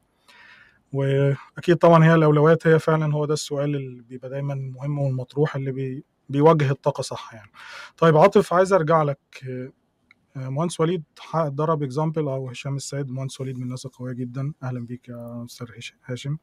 وأكيد 0.93 1.75
طبعا 1.77 2.05
هي 2.05 2.15
الأولويات 2.15 2.67
هي 2.67 2.79
فعلا 2.79 3.13
هو 3.13 3.25
ده 3.25 3.34
السؤال 3.34 3.75
اللي 3.75 4.01
بيبقى 4.01 4.29
دايما 4.29 4.55
مهم 4.55 5.00
والمطروح 5.00 5.55
اللي 5.55 5.72
بي 5.72 6.03
بيوجه 6.29 6.72
الطاقة 6.72 7.01
صح 7.01 7.34
يعني. 7.34 7.51
طيب 7.98 8.17
عاطف 8.17 8.53
عايز 8.53 8.74
أرجع 8.74 9.03
لك 9.03 9.19
آه، 9.50 9.72
مهندس 10.36 10.79
وليد 10.79 11.03
ضرب 11.38 11.83
example 11.83 12.21
أو 12.27 12.50
هشام 12.50 12.75
السيد 12.75 13.09
مهندس 13.12 13.41
وليد 13.41 13.57
من 13.57 13.63
الناس 13.63 13.86
القوية 13.86 14.13
جدا. 14.13 14.53
أهلا 14.63 14.86
بيك 14.86 15.09
يا 15.09 15.45
أستاذ 15.45 15.67
هش- 15.77 15.95
هاشم. 16.05 16.38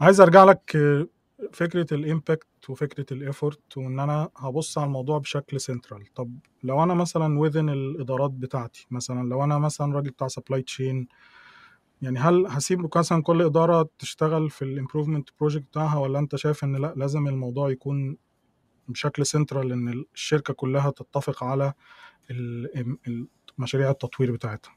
عايز 0.00 0.20
أرجع 0.20 0.44
لك 0.44 0.76
آه، 0.76 1.06
فكرة 1.52 1.86
ال 1.94 2.05
impact 2.05 2.70
وفكرة 2.70 3.06
ال 3.12 3.21
effort 3.21 3.76
وإن 3.76 4.00
أنا 4.00 4.28
هبص 4.36 4.78
على 4.78 4.86
الموضوع 4.86 5.18
بشكل 5.18 5.60
سنترال 5.60 6.04
طب 6.14 6.38
لو 6.62 6.82
أنا 6.82 6.94
مثلا 6.94 7.38
within 7.38 7.68
الإدارات 7.68 8.30
بتاعتي 8.30 8.86
مثلا 8.90 9.28
لو 9.28 9.44
أنا 9.44 9.58
مثلا 9.58 9.94
راجل 9.94 10.10
بتاع 10.10 10.28
supply 10.28 10.62
chain 10.62 11.08
يعني 12.02 12.18
هل 12.18 12.46
هسيب 12.46 12.96
مثلا 12.98 13.22
كل 13.22 13.42
إدارة 13.42 13.88
تشتغل 13.98 14.50
في 14.50 14.62
ال 14.62 14.68
improvement 14.68 15.28
project 15.40 15.64
بتاعها 15.66 15.98
ولا 15.98 16.18
أنت 16.18 16.36
شايف 16.36 16.64
إن 16.64 16.76
لأ 16.76 16.94
لازم 16.96 17.28
الموضوع 17.28 17.70
يكون 17.70 18.16
بشكل 18.88 19.26
سنترال 19.26 19.72
إن 19.72 20.04
الشركة 20.14 20.54
كلها 20.54 20.90
تتفق 20.90 21.44
على 21.44 21.72
مشاريع 23.58 23.90
التطوير 23.90 24.32
بتاعتها. 24.32 24.76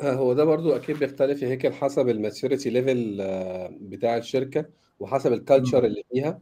آه، 0.00 0.12
هو 0.12 0.32
ده 0.32 0.44
برضو 0.44 0.76
أكيد 0.76 0.98
بيختلف 0.98 1.42
يا 1.42 1.48
هيكل 1.48 1.72
حسب 1.72 2.08
ال 2.08 2.15
maturity 2.15 2.70
level 2.70 3.16
بتاع 3.80 4.16
الشركة 4.16 4.66
وحسب 5.00 5.32
ال 5.32 5.38
culture 5.38 5.84
اللي 5.84 6.02
فيها. 6.12 6.40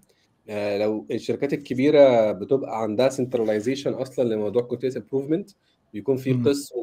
آه، 0.49 0.79
لو 0.79 1.07
الشركات 1.11 1.53
الكبيرة 1.53 2.33
بتبقى 2.33 2.83
عندها 2.83 3.09
centralization 3.09 3.93
أصلا 3.93 4.35
لموضوع 4.35 4.63
continuous 4.62 4.97
improvement 4.97 5.50
بيكون 5.93 6.17
في. 6.17 6.33
قسم 6.33 6.77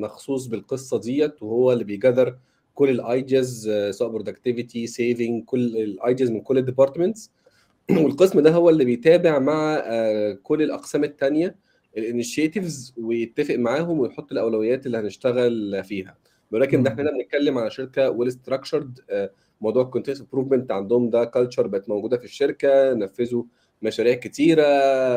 مخصوص 0.00 0.46
بالقصة 0.46 1.00
ديت 1.00 1.42
وهو 1.42 1.72
اللي 1.72 1.84
بي 1.84 1.97
gather 1.97 2.38
كل 2.74 2.90
ال 2.90 3.03
ideas 3.03 3.70
سواء 3.90 4.10
productivity 4.10 4.86
saving 4.86 5.44
كل 5.44 5.76
ال 5.76 5.85
ideas 5.85 6.30
من 6.30 6.40
كل 6.40 6.58
ال 6.58 6.64
departments 6.64 7.30
والقسم 8.02 8.40
ده 8.40 8.50
هو 8.50 8.70
اللي 8.70 8.84
بيتابع 8.84 9.38
مع 9.38 9.82
آه، 9.84 10.38
كل 10.42 10.62
الأقسام 10.62 11.04
الثانية 11.04 11.56
ال 11.96 12.04
initiatives 12.04 12.94
ويتفق 12.96 13.54
معاهم 13.54 14.00
ويحط 14.00 14.32
الأولويات 14.32 14.86
اللي 14.86 14.98
هنشتغل 14.98 15.84
فيها 15.84 16.16
ولكن 16.52 16.80
مم. 16.80 16.86
إحنا 16.86 17.10
بنتكلم 17.10 17.58
على 17.58 17.70
شركة 17.70 18.10
well 18.10 18.32
structured 18.32 19.00
موضوع 19.60 19.82
ال 19.82 19.85
continuous 19.85 20.20
improvement 20.20 20.72
عندهم 20.72 21.10
ده 21.10 21.24
culture 21.24 21.66
بقت 21.66 21.88
موجودة 21.88 22.16
في 22.18 22.24
الشركة 22.24 22.92
نفذوا 22.94 23.42
مشاريع 23.82 24.14
كتيرة 24.14 24.64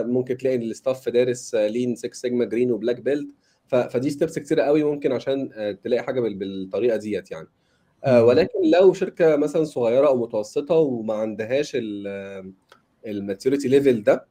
ممكن 0.01 0.37
تلاقي 0.37 0.55
ال 0.55 0.64
staff 0.64 1.09
دارس 1.09 1.55
lean 1.55 1.95
6 1.95 2.13
sigma 2.13 2.45
green 2.45 2.71
و 2.71 2.76
black 2.76 2.99
belt 3.01 3.27
فدي 3.67 4.09
steps 4.09 4.39
كتيرة 4.39 4.61
قوي 4.63 4.83
ممكن 4.83 5.11
عشان 5.11 5.49
آه، 5.53 5.71
تلاقي 5.71 6.03
حاجة 6.03 6.19
بال- 6.21 6.33
بالطريقة 6.35 6.97
ديت 6.97 7.31
يعني 7.31 7.47
آه،. 8.03 8.23
ولكن 8.25 8.59
لو 8.73 8.93
شركة 8.93 9.35
مثلا 9.35 9.63
صغيرة 9.63 10.07
أو 10.07 10.17
متوسطة 10.17 10.75
وما 10.75 11.13
عندهاش 11.13 11.77
ال 13.05 13.12
maturity 13.12 13.67
level 13.67 14.03
ده 14.03 14.27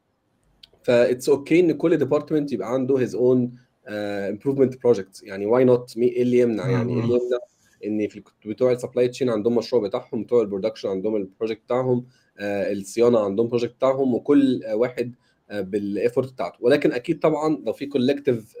ف 0.83 0.92
it's 0.92 1.29
okay 1.29 1.59
إن 1.59 1.71
كل 1.71 1.97
department 1.97 2.51
يبقى 2.51 2.73
عنده 2.73 2.97
his 2.99 3.15
own 3.15 3.51
improvement 3.87 4.81
project 4.83 5.23
يعني 5.23 5.45
why 5.45 5.63
not 5.63 5.97
إيه 5.97 6.21
اللي 6.21 6.39
يمنع 6.39 6.69
يعني 6.69 6.93
إيه 6.93 6.99
اللي 6.99 7.13
يمنع 7.13 7.37
إن 7.85 8.07
في 8.07 8.23
بتوع 8.45 8.71
ال 8.71 8.76
supply 8.76 9.07
chain 9.07 9.29
عندهم 9.29 9.55
مشروع 9.55 9.83
بتاعهم 9.83 10.23
بتوع 10.23 10.41
ال 10.41 10.45
production 10.45 10.89
عندهم 10.89 11.15
ال 11.15 11.21
project 11.21 11.61
بتاعهم 11.65 12.05
آه، 12.39 12.71
الصيانه 12.71 13.19
عندهم 13.19 13.47
project 13.47 13.75
بتاعهم 13.75 14.13
وكل 14.15 14.63
آه، 14.63 14.75
واحد 14.75 15.15
آه، 15.49 15.61
بال 15.61 15.79
effort 15.79 16.33
بتاعته. 16.33 16.57
ولكن 16.61 16.91
أكيد 16.91 17.19
طبعا 17.19 17.57
لو 17.65 17.73
في 17.73 17.85
collective 17.85 18.55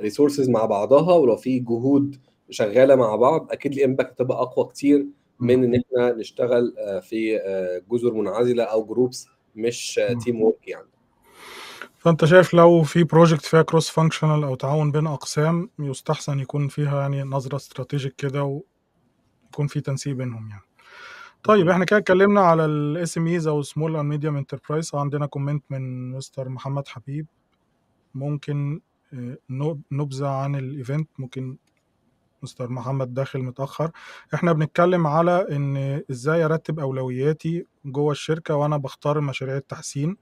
resources 0.00 0.48
مع 0.48 0.64
بعضها 0.66 1.14
ولو 1.14 1.36
في 1.36 1.58
جهود 1.58 2.16
شغالة 2.50 2.94
مع 2.94 3.16
بعض 3.16 3.48
أكيد 3.52 3.72
ال 3.72 3.77
impact 3.77 4.10
هتبقى 4.12 4.42
أقوى 4.42 4.68
كتير 4.68 5.06
من 5.40 5.64
إن 5.64 5.74
إحنا 5.74 6.12
نشتغل 6.12 6.74
آه، 6.78 7.00
في 7.00 7.40
آه، 7.40 7.82
جزر 7.90 8.14
منعزلة 8.14 8.62
أو 8.64 8.84
groups 8.84 9.26
مش. 9.56 10.00
teamwork 10.24 10.68
يعني. 10.68 10.86
فأنت 12.00 12.24
شايف 12.24 12.54
لو 12.54 12.82
في 12.82 13.04
project 13.04 13.44
فيها 13.44 13.62
cross 13.62 13.90
functional 13.90 14.44
أو 14.44 14.54
تعاون 14.54 14.92
بين 14.92 15.06
أقسام 15.06 15.70
يستحسن 15.78 16.38
يكون 16.40 16.68
فيها 16.68 17.00
يعني 17.00 17.22
نظرة 17.22 17.56
strategic 17.56 18.14
كده 18.16 18.44
ويكون 18.44 19.66
في 19.66 19.80
تنسيق 19.80 20.14
بينهم 20.16 20.48
يعني. 20.50 20.62
طيب 21.44 21.68
إحنا 21.68 21.84
كده 21.84 21.98
اتكلمنا 21.98 22.40
على 22.40 22.64
ال 22.64 23.18
SMEs 23.18 23.46
أو 23.46 23.62
small 23.62 23.96
and 23.96 24.04
medium 24.08 24.36
enterprise 24.36 24.94
عندنا 24.94 25.26
comment 25.26 25.64
من 25.70 26.10
مستر 26.10 26.48
محمد 26.48 26.88
حبيب. 26.88 27.26
ممكن 28.14 28.80
آه، 29.14 29.38
نب- 29.50 29.82
نبذة 29.92 30.28
عن 30.28 30.56
ال 30.56 30.65
event 30.65 31.08
ممكن 31.18 31.56
مستر 32.42 32.68
محمد 32.70 33.14
داخل 33.14 33.38
متأخر. 33.42 33.90
إحنا 34.34 34.52
بنتكلم 34.52 35.06
على 35.06 35.46
إن 35.56 36.02
إزاي 36.10 36.44
أرتب 36.44 36.80
أولوياتي 36.80 37.66
جوه 37.84 38.12
الشركة 38.12 38.54
وأنا 38.54 38.76
بختار 38.76 39.20
مشاريع 39.20 39.56
التحسين. 39.56 40.16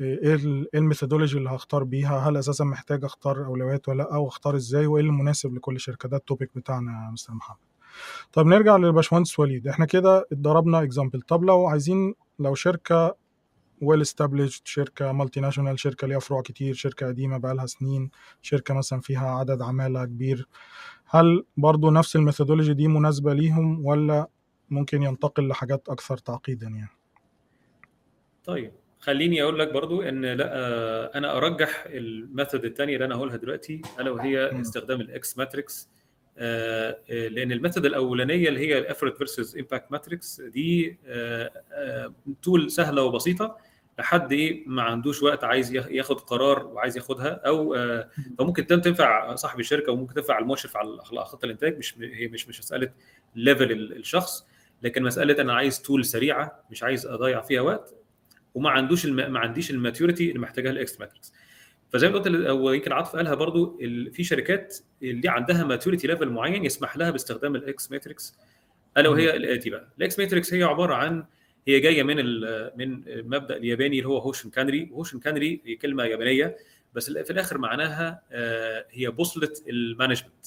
إيه 0.00 0.34
ال- 0.34 0.68
إيه 0.74 0.80
ال 0.80 0.85
methodology 0.85 1.38
اللي 1.38 1.50
هختار 1.50 1.84
بيها؟ 1.84 2.18
هل 2.18 2.36
أساسا 2.36 2.64
محتاج 2.64 3.04
أختار 3.04 3.46
أولويات 3.46 3.88
ولا 3.88 4.02
لأ؟ 4.02 4.16
وأختار 4.16 4.56
إزاي؟ 4.56 4.86
وإيه 4.86 5.04
المناسب 5.04 5.54
لكل 5.54 5.80
شركة؟ 5.80 6.08
ده 6.08 6.16
ال 6.16 6.22
topic 6.22 6.50
بتاعنا 6.54 6.92
يا 7.06 7.10
مستر 7.10 7.34
محمد. 7.34 7.58
طب 8.32 8.46
نرجع 8.46 8.76
للباشمهندس 8.76 9.38
وليد. 9.38 9.68
إحنا 9.68 9.84
كده 9.86 10.26
اتضربنا 10.32 10.82
example 10.82 11.20
طب 11.22 11.44
لو 11.44 11.66
عايزين 11.66 12.14
لو 12.38 12.54
شركة 12.54 13.16
well 13.82 14.04
established 14.06 14.60
شركة 14.64 15.12
multinational 15.12 15.78
شركة 15.80 16.06
ليها 16.06 16.18
فروع 16.18 16.42
كتير 16.42 16.74
شركة 16.74 17.06
قديمة 17.06 17.38
بقالها 17.38 17.66
سنين 17.66 18.10
شركة 18.42 18.74
مثلا 18.74 19.00
فيها 19.00 19.28
عدد 19.30 19.62
عمالة 19.62 20.04
كبير 20.04 20.48
هل 21.06 21.44
برضو 21.56 21.90
نفس 21.90 22.16
ال 22.16 22.21
methodology 22.21 22.74
دي 22.74 22.88
مناسبة 22.88 23.34
ليهم 23.34 23.86
ولا 23.86 24.28
ممكن 24.70 25.02
ينتقل 25.02 25.48
لحاجات 25.48 25.88
أكثر 25.88 26.16
تعقيدا 26.18 26.66
يعني؟ 26.68 26.90
طيب. 28.44 28.72
خليني 29.00 29.42
أقول 29.42 29.58
لك 29.58 29.72
برضو 29.72 30.02
إن 30.02 30.24
لا 30.24 30.50
آه، 30.58 31.10
أنا 31.14 31.36
أرجح 31.36 31.84
ال 31.86 31.97
method 31.97 32.64
الثانية 32.64 32.94
اللي 32.94 33.04
أنا 33.04 33.14
هقولها 33.14 33.36
دلوقتي 33.36 33.82
ألا 34.00 34.10
وهي. 34.10 34.60
استخدام 34.60 35.00
ال 35.00 35.19
X 35.19 35.38
matrix 35.38 35.88
لأن 37.08 37.52
ال 37.52 37.57
method 37.57 37.86
الأولانية 37.86 38.48
اللي 38.48 38.60
هي 38.60 38.78
ال 38.78 38.83
effort 38.83 39.16
versus 39.16 39.56
impact 39.56 39.92
matrix 39.92 40.40
دي 40.40 40.98
tool 42.42 42.70
سهلة 42.70 43.02
وبسيطة 43.02 43.56
لحد 43.98 44.32
إيه 44.32 44.64
ما 44.68 44.82
عندوش 44.82 45.22
وقت 45.22 45.44
عايز 45.44 45.72
ياخ- 45.72 45.90
ياخد 45.90 46.20
قرار 46.20 46.66
وعايز 46.66 46.96
ياخدها 46.96 47.28
أو 47.46 47.74
آه، 47.74 48.08
فممكن 48.38 48.66
تنفع 48.66 49.34
صاحب 49.34 49.60
الشركة 49.60 49.92
وممكن 49.92 50.14
تنفع 50.14 50.38
المشرف 50.38 50.76
على 50.76 51.24
خطه 51.24 51.46
الإنتاج 51.46 51.78
مش 51.78 51.98
هي 51.98 52.28
مش 52.28 52.48
مش 52.48 52.58
مسألة 52.60 52.90
level 53.36 53.72
الشخص. 53.72 54.46
لكن 54.82 55.02
مسألة 55.02 55.42
أنا 55.42 55.54
عايز 55.54 55.82
tool 55.82 56.04
سريعة 56.04 56.64
مش 56.70 56.82
عايز 56.82 57.06
أضيع 57.06 57.40
فيها 57.40 57.60
وقت 57.60 57.94
وما 58.54 58.70
عندوش 58.70 59.04
الم... 59.04 59.32
ما 59.32 59.38
عنديش 59.38 59.70
ال 59.70 59.76
maturity 59.76 60.28
اللي 60.28 60.38
محتاجها 60.38 60.70
ال 60.70 60.85
X 60.85 61.00
matrix 61.00 61.32
فزي 61.92 62.08
ما 62.08 62.18
قلت 62.18 62.26
أو 62.26 62.72
يمكن 62.72 62.92
عاطف 62.92 63.16
قالها 63.16 63.34
برضو 63.34 63.78
ال... 63.82 64.12
في 64.12 64.24
شركات 64.24 64.78
اللي 65.02 65.28
عندها 65.28 65.64
maturity 65.64 66.06
level 66.06 66.30
معين 66.30 66.64
يسمح 66.64 66.96
لها 66.96 67.10
باستخدام 67.10 67.56
ال 67.56 67.73
X 67.73 67.90
matrix 67.90 68.38
ألا 68.96 69.08
وهي 69.08 69.36
الآتي 69.36 69.70
بقى. 69.70 69.88
ال 69.98 70.08
X 70.08 70.18
matrix 70.18 70.54
هي 70.54 70.62
عبارة 70.62 70.94
عن 70.94 71.24
هي 71.68 71.80
جاية 71.80 72.02
من 72.02 72.18
ال... 72.18 72.70
من 72.76 73.02
مبدا 73.28 73.56
الياباني 73.56 73.98
اللي 73.98 74.08
هو 74.08 74.18
Hoshin 74.18 74.50
Kanri 74.50 74.90
Hoshin 74.92 75.18
Kanri 75.18 75.60
هي 75.64 75.74
كلمة 75.76 76.04
يابانية 76.04 76.56
بس 76.94 77.10
في 77.10 77.30
الآخر 77.30 77.58
معناها 77.58 78.22
آه، 78.32 78.86
هي 78.90 79.10
بوصلة 79.10 79.52
ال 79.68 79.75
management 79.75 80.46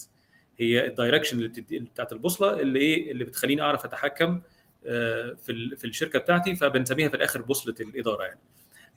هي 0.58 0.88
ال 0.88 0.93
direction 0.93 1.38
اللي 1.38 1.80
بتاعت 1.80 2.14
البوصلة 2.14 2.60
اللي 2.60 2.80
إيه 2.80 3.12
اللي 3.12 3.24
بتخليني 3.24 3.62
أعرف 3.62 3.86
أتحكم 3.86 4.42
في 4.84 5.50
ال- 5.50 5.78
في 5.78 5.88
الشركة 5.88 6.20
بتاعتي 6.20 6.56
فبنسميها 6.56 7.10
في 7.10 7.16
الآخر 7.16 7.42
بوصلة 7.42 7.76
الإدارة 7.80 8.24
يعني. 8.24 8.40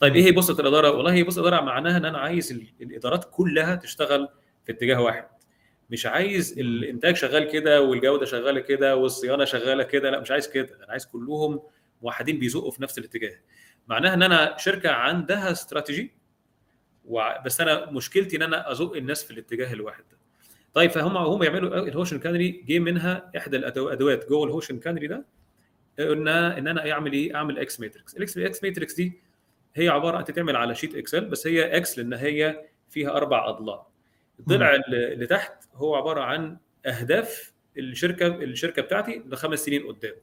طيب 0.00 0.16
إيه 0.16 0.24
هي 0.24 0.32
بوصلة 0.32 0.60
الإدارة؟ 0.60 0.90
والله 0.90 1.12
هي 1.12 1.22
بوصلة 1.22 1.42
الإدارة 1.48 1.64
معناها 1.64 1.96
إن 1.96 2.04
أنا 2.04 2.18
عايز 2.18 2.52
ال- 2.52 2.66
الإدارات 2.80 3.28
كلها 3.32 3.74
تشتغل 3.74 4.28
في 4.66 4.72
اتجاه 4.72 5.00
واحد. 5.02 5.26
مش 5.90 6.06
عايز 6.06 6.58
الإنتاج 6.58 7.16
شغال 7.16 7.50
كده 7.52 7.82
والجودة 7.82 8.24
شغالة 8.26 8.60
كده 8.60 8.96
والصيانة 8.96 9.44
شغالة 9.44 9.82
كده 9.82 10.10
لا 10.10 10.20
مش 10.20 10.30
عايز 10.30 10.48
كده. 10.48 10.76
أنا 10.76 10.86
عايز 10.90 11.06
كلهم 11.06 11.60
موحدين 12.02 12.38
بيزقوا 12.38 12.70
في 12.70 12.82
نفس 12.82 12.98
الاتجاه. 12.98 13.34
معناها 13.88 14.14
إن 14.14 14.22
أنا 14.22 14.56
شركة 14.58 14.90
عندها 14.90 15.50
استراتيجي 15.52 16.12
بس 17.44 17.60
أنا 17.60 17.90
مشكلتي 17.90 18.36
إن 18.36 18.42
أنا 18.42 18.72
أزق 18.72 18.96
الناس 18.96 19.24
في 19.24 19.30
الاتجاه 19.30 19.72
الواحد 19.72 20.04
ده. 20.12 20.18
طيب 20.74 20.90
فهم 20.90 21.16
هم 21.16 21.42
يعملوا 21.42 21.78
ال 21.88 21.92
Hoshin 21.92 22.18
Kanri 22.18 22.64
جه 22.68 22.78
منها 22.78 23.30
إحدى 23.36 23.56
الادوات 23.56 24.28
جوه 24.28 24.44
ال 24.46 24.51
Hoshin 24.51 24.78
Kanri 24.78 25.06
ده. 25.06 25.24
ان 25.98 26.28
إن 26.28 26.68
أنا 26.68 26.90
أعمل 26.92 27.12
إيه؟ 27.12 27.34
أعمل 27.34 27.58
X 27.58 27.80
matrix، 27.80 28.16
ال 28.16 28.27
X 28.27 28.38
X 28.38 28.64
matrix 28.64 28.94
دي 28.94 29.12
هي 29.74 29.88
عبارة 29.88 30.16
عن 30.16 30.24
تتعمل 30.24 30.56
على 30.56 30.74
sheet 30.74 30.94
Excel 30.94 31.24
بس 31.24 31.46
هي 31.46 31.76
X 31.76 31.98
لأن 31.98 32.12
هي 32.14 32.64
فيها 32.90 33.10
أربع 33.16 33.48
أضلاع. 33.48 33.86
الضلع 34.40 34.74
اللي 34.74 35.12
اللي 35.12 35.26
تحت 35.26 35.64
هو 35.74 35.94
عبارة 35.96 36.20
عن 36.20 36.56
أهداف 36.86 37.52
الشركة 37.78 38.26
الشركة 38.26 38.82
بتاعتي 38.82 39.22
لخمس 39.28 39.64
سنين 39.64 39.86
قدام. 39.86 40.14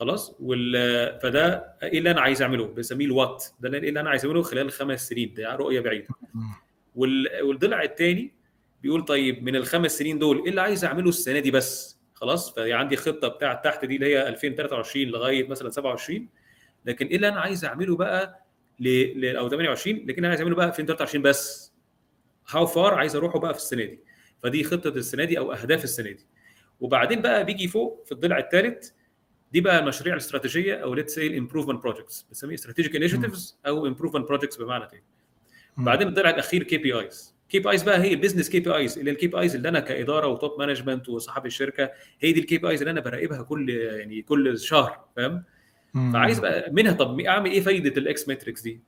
خلاص 0.00 0.36
وال 0.40 1.20
فده 1.20 1.74
إيه 1.82 1.98
اللي 1.98 2.10
أنا 2.10 2.20
عايز 2.20 2.42
أعمله؟ 2.42 2.66
بنسميه 2.66 3.06
ال 3.06 3.14
what 3.14 3.44
ده 3.60 3.78
إيه 3.78 3.88
اللي 3.88 4.00
أنا 4.00 4.10
عايز 4.10 4.24
أعمله 4.26 4.42
خلال 4.42 4.70
خمس 4.72 5.08
سنين 5.08 5.34
ده 5.34 5.54
رؤية 5.56 5.80
بعيدة. 5.80 6.08
وال- 6.96 7.42
والضلع 7.42 7.82
الثاني 7.82 8.32
بيقول 8.82 9.04
طيب 9.04 9.42
من 9.42 9.56
الخمس 9.56 9.98
سنين 9.98 10.18
دول 10.18 10.38
إيه 10.42 10.48
اللي 10.50 10.60
عايز 10.60 10.84
أعمله 10.84 11.08
السنة 11.08 11.38
دي 11.38 11.50
بس 11.50 11.98
خلاص 12.22 12.54
فعندي 12.54 12.96
خطة 12.96 13.28
بتاعه 13.28 13.62
تحت 13.62 13.84
دي 13.84 13.94
اللي 13.96 14.06
هي 14.06 14.28
2023 14.28 15.06
لغاية 15.06 15.48
مثلا 15.48 15.70
27 15.70 16.28
لكن 16.84 17.06
إيه 17.06 17.16
اللي 17.16 17.28
أنا 17.28 17.40
عايز 17.40 17.64
أعمله 17.64 17.96
بقى 17.96 18.46
ل... 18.80 18.88
ل... 19.20 19.36
أو 19.36 19.48
28 19.48 19.96
لكن 20.06 20.18
أنا 20.18 20.28
عايز 20.28 20.40
أعمله 20.40 20.56
بقى 20.56 20.66
2023 20.66 21.22
بس. 21.22 21.72
how 22.50 22.66
far 22.66 22.94
عايز 22.94 23.16
أروحه 23.16 23.38
بقى 23.38 23.54
في 23.54 23.60
السنة 23.60 23.84
دي. 23.84 24.00
فدي 24.42 24.64
خطة 24.64 24.88
السنة 24.88 25.24
دي 25.24 25.38
أو 25.38 25.52
أهداف 25.52 25.84
السنة 25.84 26.10
دي. 26.10 26.26
وبعدين 26.80 27.22
بقى 27.22 27.44
بيجي 27.44 27.68
فوق 27.68 28.02
في 28.06 28.12
الضلع 28.12 28.38
الثالث 28.38 28.90
دي 29.52 29.60
بقى 29.60 29.78
المشاريع 29.78 30.12
الاستراتيجية 30.14 30.74
أو 30.74 30.94
let's 30.94 31.14
say 31.14 31.26
ال 31.26 31.31
improvement 31.31 31.82
projects 31.82 32.22
بنسميه 32.28 32.54
strategic 32.54 32.96
initiatives 32.96 33.58
أو 33.66 33.86
improvement 33.86 34.28
projects 34.28 34.56
بمعنى 34.56 34.86
تاني. 34.86 35.04
بعدين 35.76 36.08
الضلع 36.08 36.30
الأخير 36.30 36.62
كي 36.62 36.76
بي 36.78 36.92
ايز 37.00 37.34
كي 37.52 37.58
بي 37.58 37.70
ايز 37.70 37.82
بقى 37.82 38.02
هي 38.02 38.12
ال 38.12 38.16
business 38.16 38.50
KPIs 38.50 38.98
اللي 38.98 39.10
ال 39.10 39.26
KPIs 39.26 39.54
اللي 39.54 39.68
أنا 39.68 39.80
كإدارة 39.80 40.26
و 40.26 40.34
top 40.34 40.58
management 40.58 41.08
وصاحب 41.08 41.46
الشركة 41.46 41.90
هي 42.20 42.32
دي 42.32 42.40
ال 42.40 42.58
KPIs 42.58 42.80
اللي 42.82 42.90
أنا 42.90 43.00
براقبها 43.00 43.42
كل 43.42 43.70
يعني 43.70 44.22
كل 44.22 44.58
شهر 44.58 45.04
فاهم؟ 45.16 45.42
فعايز 46.12 46.38
بقى 46.38 46.70
منها 46.72 46.92
طب 46.92 47.20
أعمل 47.20 47.50
إيه 47.50 47.60
فايدة 47.60 48.00
ال 48.00 48.14
X 48.14 48.28
matrix 48.28 48.62
دي؟ 48.62 48.80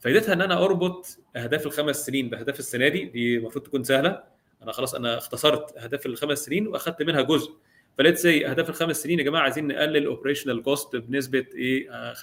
فايدتها 0.00 0.32
إن 0.32 0.40
أنا 0.40 0.64
أربط 0.64 1.18
أهداف 1.36 1.66
الخمس 1.66 2.06
سنين 2.06 2.30
بأهداف 2.30 2.58
السنة 2.58 2.88
دي 2.88 3.04
دي 3.04 3.36
المفروض 3.36 3.64
تكون 3.64 3.84
سهلة. 3.84 4.22
أنا 4.62 4.72
خلاص 4.72 4.94
أنا 4.94 5.18
اختصرت 5.18 5.76
أهداف 5.76 6.06
الخمس 6.06 6.38
سنين 6.44 6.66
وأخدت 6.66 7.02
منها 7.02 7.20
جزء. 7.20 7.52
ف 7.98 8.01
let's 8.01 8.18
say 8.18 8.46
أهداف 8.46 8.68
الخمس 8.70 9.02
سنين 9.02 9.18
يا 9.18 9.24
جماعة 9.24 9.42
عايزين 9.42 9.66
نقلل 9.68 9.96
ال 9.96 10.01
operational 10.01 10.62
cost 10.62 10.96
بنسبة 10.96 11.46
إيه؟ 11.54 11.90
آه 11.92 12.14
5% 12.14 12.22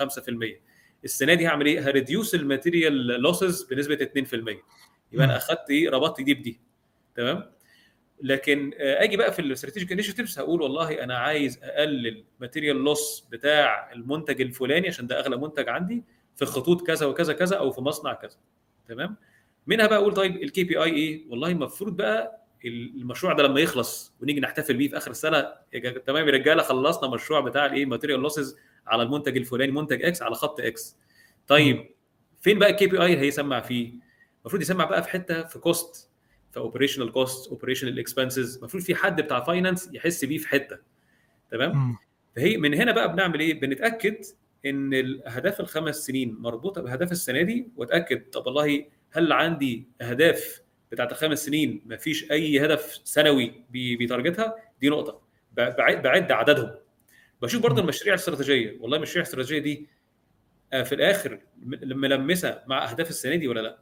السنة 1.04 1.34
دي 1.34 1.48
هعمل 1.48 1.66
إيه؟ 1.66 1.90
ه 1.90 1.96
reduce 1.96 2.36
ال 2.36 2.42
material 2.42 2.94
losses 3.08 3.64
بنسبة 3.64 3.96
2% 3.96 4.56
يبقى 5.12 5.26
أنا. 5.26 5.38
أخدت 5.38 5.70
إيه 5.70 5.90
ربطت 5.90 6.22
دي 6.22 6.34
بدي. 6.34 6.60
تمام؟ 7.16 7.52
لكن 8.22 8.72
آه، 8.80 9.04
آجي 9.04 9.18
بقى 9.18 9.34
في 9.34 9.40
ال 9.40 9.45
strategic 9.45 9.92
initiatives 9.92 10.40
هقول 10.40 10.62
والله 10.62 11.04
أنا 11.04 11.18
عايز 11.18 11.60
أقلل 11.64 12.24
material 12.40 12.76
loss 12.76 13.26
بتاع 13.32 13.92
المنتج 13.94 14.42
الفلاني 14.42 14.88
عشان 14.88 15.08
ده 15.08 15.20
أغلى 15.20 15.38
منتج 15.38 15.70
عندي 15.70 16.04
في 16.36 16.46
خطوط 16.46 16.88
كذا 16.88 17.06
وكذا 17.06 17.34
كذا 17.34 17.58
أو 17.58 17.72
في 17.72 17.82
مصنع 17.82 18.14
كذا. 18.14 18.38
تمام؟ 18.88 19.16
منها 19.68 19.88
بقى 19.88 19.98
أقول 19.98 20.14
طيب 20.14 20.36
ال 20.44 20.64
KPI 20.64 20.90
إيه؟ 20.94 21.30
والله 21.30 21.50
المفروض 21.50 21.96
بقى 21.98 22.40
المشروع 22.66 23.34
ده 23.34 23.44
لما 23.44 23.60
يخلص 23.60 24.14
ونيجي 24.22 24.40
نحتفل 24.40 24.78
بيه 24.78 24.90
في 24.90 24.98
آخر 24.98 25.12
السنة 25.12 25.42
تمام 26.06 26.28
يا 26.28 26.32
رجالة 26.34 26.64
خلصنا 26.64 27.10
مشروع 27.10 27.40
بتاع 27.40 27.66
الايه 27.66 27.86
material 27.86 28.20
losses 28.20 28.58
على 28.88 29.04
المنتج 29.04 29.38
الفلاني 29.38 29.72
منتج 29.72 30.04
X 30.06 30.22
على 30.22 30.36
خط 30.36 30.60
X 30.60 30.98
طيب 31.48 31.90
فين 32.42 32.60
بقى 32.60 32.70
ال 32.70 32.88
KPI 32.88 33.18
هيسمع 33.18 33.60
فيه؟ 33.62 33.92
المفروض 34.42 34.62
يسمع 34.62 34.86
بقى 34.86 35.04
في 35.04 35.10
حتة 35.10 35.44
في 35.44 35.60
cost 35.60 36.10
في 36.52 36.58
operational 36.60 37.12
cost 37.12 37.50
operational 37.50 38.00
expenses 38.00 38.58
المفروض 38.58 38.84
في 38.84 38.96
حد 38.96 39.22
بتاع 39.22 39.44
finance 39.44 39.90
يحس 39.94 40.26
بيه 40.26 40.38
في 40.38 40.48
حتة. 40.48 40.78
تمام. 41.52 41.98
فهي 42.36 42.58
من 42.58 42.74
هنا 42.74 42.92
بقى 42.92 43.14
بنعمل 43.14 43.40
إيه؟ 43.40 43.60
بنتأكد 43.60 44.16
إن 44.66 44.94
الأهداف 44.94 45.60
الخمس 45.60 45.96
سنين 45.96 46.36
مربوطة 46.40 46.82
بأهداف 46.82 47.12
السنة 47.12 47.42
دي 47.42 47.68
وأتأكد 47.76 48.30
طب 48.30 48.46
والله 48.46 48.86
هل 49.12 49.32
عندي 49.32 49.88
أهداف 50.02 50.62
بتاعت 50.92 51.12
الخمس 51.12 51.46
سنين 51.46 51.82
ما 51.86 51.98
فيش 51.98 52.32
أي 52.32 52.66
هدف 52.66 53.00
سنوي 53.04 53.64
بي- 53.70 53.96
بي 53.96 54.08
target 54.08 54.44
ها؟ 54.44 54.56
دي 54.82 54.90
نقطة. 54.90 55.22
بعد 55.54 56.32
عددهم. 56.32 56.76
بشوف 57.42 57.62
برضه. 57.64 57.82
المشاريع 57.82 58.14
الاستراتيجية. 58.14 58.78
والله 58.80 58.98
المشاريع 58.98 59.22
الاستراتيجية 59.22 59.60
دي 59.60 59.88
آه، 60.74 60.84
في 60.84 60.96
الآخر 60.96 61.40
ملمسة 61.84 62.62
مع 62.68 62.90
أهداف 62.92 63.10
السنة 63.10 63.36
دي 63.36 63.48
ولا 63.48 63.60
لأ؟ 63.60 63.80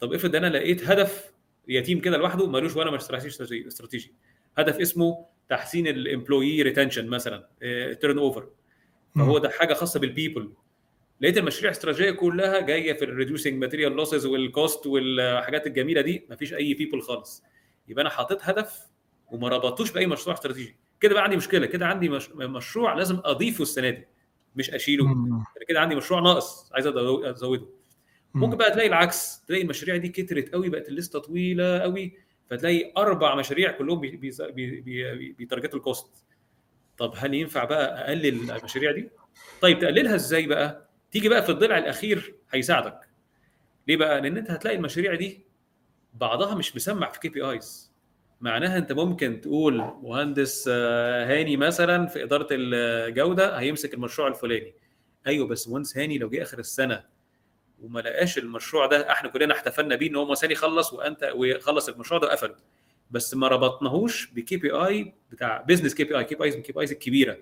طب 0.00 0.12
افرض 0.12 0.36
أنا 0.36 0.46
لقيت 0.46 0.84
هدف 0.90 1.32
يتيم 1.68 2.00
كده 2.00 2.16
لوحده 2.16 2.46
ملوش 2.46 2.76
ولا 2.76 2.96
استراتيجي 2.96 3.66
استراتيجي 3.66 4.14
هدف 4.58 4.80
اسمه 4.80 5.26
تحسين 5.48 5.86
ال 5.86 5.94
employee 5.94 6.62
retention 6.62 7.06
مثلا 7.06 7.48
turnover 8.00 8.48
فهو 9.14 9.38
ده 9.38 9.48
حاجة 9.48 9.74
خاصة 9.74 10.00
بال 10.00 10.13
people 10.13 10.52
لقيت 11.20 11.38
المشاريع 11.38 11.70
الاستراتيجية 11.70 12.10
كلها 12.10 12.60
جاية 12.60 12.92
في 12.92 13.04
ال 13.04 13.10
reducing 13.10 13.60
material 13.60 13.92
losses 13.92 14.26
وال 14.26 14.46
cost 14.46 14.86
والحاجات 14.86 15.66
الجميلة 15.66 16.00
دي 16.00 16.26
مفيش 16.30 16.54
أي 16.54 16.74
people 16.74 17.00
خالص. 17.00 17.42
يبقى 17.88 18.02
أنا 18.02 18.10
حاطط 18.10 18.38
هدف 18.42 18.80
وما 19.30 19.48
ربطوش 19.48 19.92
بأي 19.92 20.06
مشروع 20.06 20.34
استراتيجي. 20.36 20.76
كده 21.00 21.14
بقى 21.14 21.22
عندي 21.24 21.36
مشكلة. 21.36 21.66
كده 21.66 21.86
عندي 21.86 22.08
مش... 22.08 22.30
مشروع 22.30 22.94
لازم 22.94 23.20
أضيفه 23.24 23.62
السنة 23.62 23.90
دي 23.90 24.06
مش 24.56 24.70
أشيله. 24.70 25.04
كده 25.68 25.80
عندي 25.80 25.94
مشروع 25.94 26.20
ناقص 26.20 26.72
عايز 26.72 26.86
أزوده. 26.86 27.66
ممكن 28.34 28.56
بقى 28.56 28.70
تلاقي 28.70 28.88
العكس 28.88 29.42
تلاقي 29.48 29.62
المشاريع 29.62 29.96
دي 29.96 30.08
كترت 30.08 30.52
قوي 30.52 30.68
بقت 30.68 30.88
ال 30.88 30.93
list 30.93 31.13
ه 31.13 31.18
طويله 31.18 31.78
قوي 31.78 32.12
فتلاقي 32.50 32.92
أربع 32.96 33.34
مشاريع 33.34 33.70
كلهم 33.72 34.00
بي- 34.00 34.10
بي- 34.10 34.30
بي- 34.52 34.80
بي- 35.32 35.32
ال 35.74 35.84
cost 35.84 36.24
طب 36.98 37.12
هل 37.16 37.34
ينفع 37.34 37.64
بقى 37.64 38.06
أقلل 38.08 38.50
المشاريع 38.50 38.92
دي؟ 38.92 39.08
طيب 39.60 39.78
تقللها 39.78 40.14
إزاي 40.14 40.46
بقى؟ 40.46 40.88
تيجي 41.10 41.28
بقى 41.28 41.42
في 41.42 41.48
الضلع 41.48 41.78
الأخير 41.78 42.34
هيساعدك. 42.50 43.00
ليه 43.88 43.96
بقى؟ 43.96 44.20
لأن 44.20 44.36
أنت 44.36 44.50
هتلاقي 44.50 44.76
المشاريع 44.76 45.14
دي 45.14 45.40
بعضها 46.14 46.54
مش 46.54 46.76
مسمع 46.76 47.10
في 47.10 47.20
KPIs 47.20 47.92
معناها 48.40 48.78
أنت 48.78 48.92
ممكن 48.92 49.40
تقول 49.40 49.76
مهندس 50.02 50.68
آه، 50.72 51.24
هاني 51.26 51.56
مثلا 51.56 52.06
في 52.06 52.22
إدارة 52.22 52.48
الجودة 52.50 53.58
هيمسك 53.58 53.94
المشروع 53.94 54.28
الفلاني. 54.28 54.74
أيوه 55.26 55.46
بس 55.46 55.68
مهندس 55.68 55.98
هاني 55.98 56.18
لو 56.18 56.30
جه 56.30 56.42
آخر 56.42 56.58
السنة 56.58 57.04
وما 57.84 58.00
لقاش 58.00 58.38
المشروع 58.38 58.86
ده 58.86 59.10
إحنا 59.12 59.28
كلنا 59.28 59.54
احتفلنا 59.54 59.96
بيه 59.96 60.10
إن 60.10 60.16
هو 60.16 60.30
مثالي 60.30 60.54
خلص 60.54 60.92
وأنت 60.92 61.32
وخلص 61.34 61.88
المشروع 61.88 62.20
ده 62.20 62.26
وقفله 62.26 62.54
بس 63.10 63.34
ما 63.34 63.48
ربطناهوش 63.48 64.26
بكي 64.32 64.56
بي 64.56 64.70
اي 64.70 65.14
بتاع 65.30 65.60
بزنس 65.68 65.94
كي 65.94 66.04
بي 66.04 66.18
اي 66.18 66.24
كي 66.24 66.34
بي 66.34 66.44
ايز 66.44 66.56
كي 66.56 66.72
بي 66.72 66.80
ايز 66.80 66.92
الكبيرة. 66.92 67.36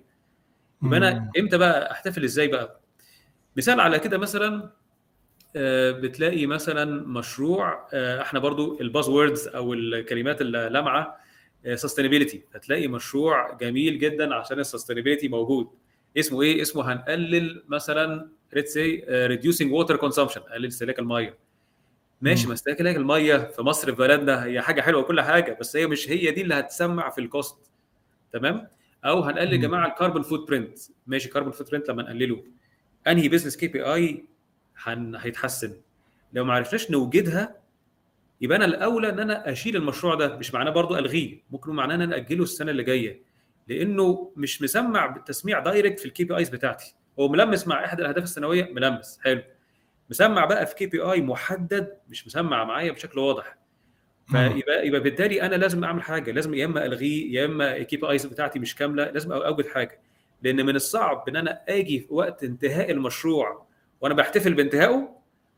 يبقى 0.83 0.99
أنا 0.99 1.31
إمتى 1.39 1.59
بقى 1.59 1.93
أحتفل 1.93 2.25
إزاي 2.25 2.49
بقى؟ 2.49 2.81
مثال 3.57 3.81
على 3.81 3.99
كده 3.99 4.19
مثلا 4.19 4.71
آه، 5.57 5.91
بتلاقي 5.91 6.47
مثلا 6.47 7.07
مشروع 7.09 7.89
آه، 7.93 8.23
إحنا 8.23 8.39
برضو 8.41 8.81
ال 8.81 9.09
buzzwords 9.09 9.49
أو 9.49 9.75
الكلمات 9.75 10.41
اللامعه 10.41 11.17
sustainability 11.75 12.43
هتلاقي 12.55 12.89
مشروع 12.89 13.53
جميل 13.61 13.99
جدا 13.99 14.35
عشان 14.35 14.61
ال 14.61 14.65
sustainability 14.65 15.29
موجود. 15.29 15.69
اسمه 16.19 16.43
إيه؟ 16.43 16.63
اسمه 16.63 16.93
هنقلل 16.93 17.63
مثلا 17.69 18.29
let's 18.53 18.73
say 18.73 19.05
reducing 19.09 19.73
water 19.73 19.97
consumption 19.97 20.41
قلل 20.41 20.67
استهلاك 20.67 20.99
المية. 20.99 21.39
ماشي. 22.21 22.47
ما 22.47 22.53
استهلاك 22.55 22.97
المية 22.97 23.37
في 23.37 23.63
مصر 23.63 23.91
في 23.91 23.99
بلدنا 23.99 24.45
هي 24.45 24.61
حاجة 24.61 24.81
حلوة 24.81 25.01
وكل 25.03 25.21
حاجة 25.21 25.57
بس 25.61 25.77
هي 25.77 25.87
مش 25.87 26.11
هي 26.11 26.31
دي 26.31 26.43
اللي 26.43 26.55
هتسمع 26.55 27.11
في 27.11 27.21
ال 27.21 27.28
cost 27.28 27.57
تمام؟ 28.33 28.69
أو 29.05 29.21
هنقلل 29.21 29.53
يا. 29.53 29.57
جماعة 29.59 29.89
ال 29.89 30.23
carbon 30.23 30.49
footprint 30.49 30.79
ماشي 31.07 31.29
carbon 31.29 31.53
footprint 31.53 31.89
لما 31.89 32.03
نقلله. 32.03 32.45
أنهي 33.07 33.29
business 33.29 33.57
KPI 33.57 34.25
هيتحسن. 35.17 35.73
لو 36.33 36.45
ما 36.45 36.55
عرفناش 36.55 36.91
نوجدها 36.91 37.57
يبقى 38.41 38.57
أنا 38.57 38.65
الأولى 38.65 39.09
إن 39.09 39.21
أنا 39.21 39.53
أشيل 39.53 39.77
المشروع 39.77 40.15
ده 40.15 40.37
مش 40.37 40.55
معناه 40.55 40.71
برضو 40.71 40.97
ألغيه 40.97 41.43
ممكن 41.51 41.73
معناه 41.73 41.95
إن 41.95 42.01
أنا 42.01 42.17
أجله 42.17 42.43
السنة 42.43 42.71
اللي 42.71 42.83
جاية. 42.83 43.23
لأنه 43.69 44.33
مش 44.37 44.63
مسمع 44.63 45.07
بالتسميع 45.07 45.59
direct 45.59 46.01
في 46.01 46.07
ال 46.07 46.25
KPIs 46.25 46.49
بتاعتي. 46.49 46.95
هو 47.21 47.29
ملمس 47.29 47.69
مع 47.69 47.85
احد 47.85 48.01
الأهداف 48.01 48.25
السنويه 48.25 48.73
ملمس 48.73 49.21
حلو. 49.25 49.43
مسمع 50.11 50.45
بقى 50.45 50.67
في 50.67 50.75
KPI 50.75 51.21
محدد 51.21 51.97
مش 52.09 52.27
مسمع 52.27 52.65
معايا 52.65 52.93
بشكل 52.93 53.19
واضح. 53.19 53.57
فيبقى 54.27 54.87
يبقى 54.87 55.01
بالتالي 55.01 55.43
أنا 55.43 55.55
لازم 55.57 55.85
أعمل 55.85 56.03
حاجة. 56.03 56.31
لازم 56.33 56.55
يا 56.55 56.65
إما 56.65 56.87
ألغيه 56.87 57.35
يا 57.35 57.45
إما 57.45 57.77
ال 57.77 57.97
KPIs 57.97 58.27
بتاعتي 58.27 58.59
مش 58.59 58.75
كاملة. 58.75 59.11
لازم 59.11 59.33
أوجد 59.33 59.67
حاجة. 59.67 60.01
لأن 60.43 60.67
من 60.67 60.77
الصعب 60.77 61.29
إن 61.29 61.37
أنا 61.37 61.61
آجي 61.69 62.01
في 62.01 62.15
وقت 62.15 62.45
انتهاء 62.45 62.91
المشروع 62.91 63.67
وأنا 64.01 64.15
بحتفل 64.15 64.55
بانتهائه 64.55 65.17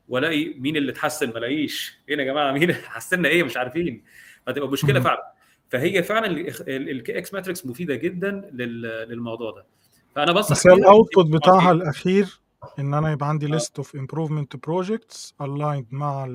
وألاقي 0.08 0.54
مين 0.54 0.76
اللي 0.76 0.92
اتحسن؟ 0.92 1.28
ما 1.30 1.38
ألاقيش. 1.38 1.98
فين 2.06 2.20
يا 2.20 2.24
جماعة 2.24 2.52
مين 2.52 2.72
حسنا 2.74 3.28
إيه؟ 3.28 3.42
مش 3.42 3.56
عارفين. 3.56 4.04
فتبقى 4.46 4.68
مشكلة. 4.68 5.00
فعلا. 5.00 5.32
فهي 5.68 6.02
فعلا 6.02 6.26
ال 6.68 7.18
X 7.18 7.34
matrix 7.34 7.66
مفيدة 7.66 7.94
جدا 7.94 8.50
لل- 8.52 9.08
للموضوع 9.08 9.50
ده. 9.50 9.66
فأنا 10.14 10.32
بس 10.32 10.66
بيها. 10.66 10.76
ال 10.76 10.84
output 10.84 11.26
بتاعها 11.26 11.72
الأخير 11.72 12.40
إن 12.78 12.94
أنا 12.94 13.12
يبقى 13.12 13.28
عندي 13.28 13.46
list 13.46 13.76
of 13.76 13.96
improvement 13.96 14.56
projects 14.56 15.34
aligned 15.40 15.86
مع 15.90 16.28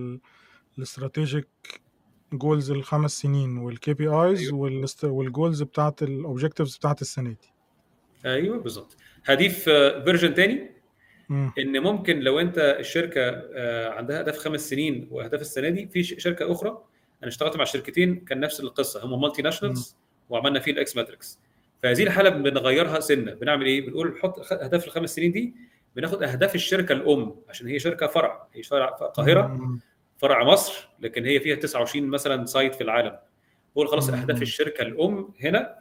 ال 0.77 0.84
strategic 0.84 1.47
goals 2.33 2.71
الخمس 2.71 3.19
سنين 3.21 3.57
وال 3.57 3.93
KPIs 3.93 4.07
وال 4.07 4.53
goals 5.03 5.63
بتاعت 5.63 6.03
ال 6.03 6.10
objectives 6.10 6.77
بتاعت 6.77 7.01
السنة 7.01 7.29
دي 7.29 7.51
أيوه 8.25 8.57
بالظبط 8.57 8.97
هضيف 9.25 9.63
version 10.03 10.33
تاني. 10.33 10.79
إن 11.31 11.79
ممكن 11.83 12.19
لو 12.19 12.39
أنت 12.39 12.57
الشركة 12.79 13.21
آه، 13.53 13.89
عندها 13.89 14.19
أهداف 14.19 14.37
خمس 14.37 14.69
سنين 14.69 15.07
وأهداف 15.11 15.41
السنة 15.41 15.69
دي 15.69 15.87
في 15.87 16.03
شركة 16.03 16.51
أخرى 16.51 16.69
أنا 16.69 17.27
اشتغلت 17.27 17.57
مع 17.57 17.63
شركتين 17.63 18.15
كان 18.19 18.39
نفس 18.39 18.59
القصة 18.59 19.05
هم 19.05 19.21
multinationals 19.21 19.95
وعملنا 20.29 20.59
فيه 20.59 20.71
ال 20.71 20.83
X 20.83 20.95
matrix 20.95 21.39
فهذه 21.83 22.03
الحالة 22.03 22.29
بنغيرها 22.29 22.99
سنة 22.99 23.33
بنعمل 23.33 23.65
إيه؟ 23.65 23.85
بنقول 23.87 24.07
نحط 24.17 24.51
أهداف 24.53 24.87
الخمس 24.87 25.15
سنين 25.15 25.31
دي 25.31 25.55
بناخد 25.95 26.23
أهداف 26.23 26.55
الشركة 26.55 26.93
الأم 26.93 27.35
عشان 27.49 27.67
هي 27.67 27.79
شركة 27.79 28.07
فرع 28.07 28.47
هي 28.53 28.63
فرع 28.63 28.95
في 28.95 29.01
القاهره. 29.01 29.77
فرع 30.17 30.43
مصر 30.43 30.89
لكن 30.99 31.25
هي 31.25 31.39
فيها 31.39 31.55
29 31.55 32.07
مثلا 32.07 32.45
site 32.45 32.75
في 32.75 32.81
العالم 32.81 33.17
بقول 33.75 33.87
خلاص. 33.87 34.09
أهداف 34.09 34.41
الشركة 34.41 34.81
الأم 34.81 35.29
هنا 35.43 35.75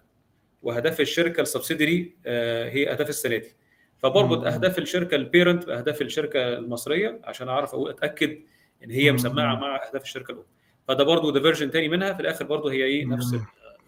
وأهداف 0.63 1.01
الشركة 1.01 1.41
ال 1.41 1.48
subsidiary 1.48 2.17
آه، 2.27 2.69
هي 2.71 2.93
أهداف 2.93 3.09
السنة 3.09 3.37
دي 3.37 3.57
فبربط. 3.99 4.45
أهداف 4.47 4.79
الشركة 4.79 5.15
ال 5.15 5.22
parent 5.22 5.67
بأهداف 5.67 6.03
الشركة 6.03 6.49
المصرية 6.59 7.21
عشان 7.25 7.49
أعرف 7.49 7.75
أقول 7.75 7.91
أتأكد 7.91 8.39
إن 8.85 8.91
هي. 8.91 9.13
مسمعة 9.13 9.55
مع 9.55 9.87
أهداف 9.89 10.03
الشركة 10.03 10.33
الأم 10.33 10.45
فده 10.89 11.05
برضو 11.05 11.31
ده 11.31 11.41
version 11.41 11.71
تاني 11.71 11.89
منها 11.89 12.13
في 12.13 12.21
الآخر 12.21 12.45
برضو 12.45 12.69
هي 12.69 12.85
إيه 12.85 13.05
نفس 13.07 13.35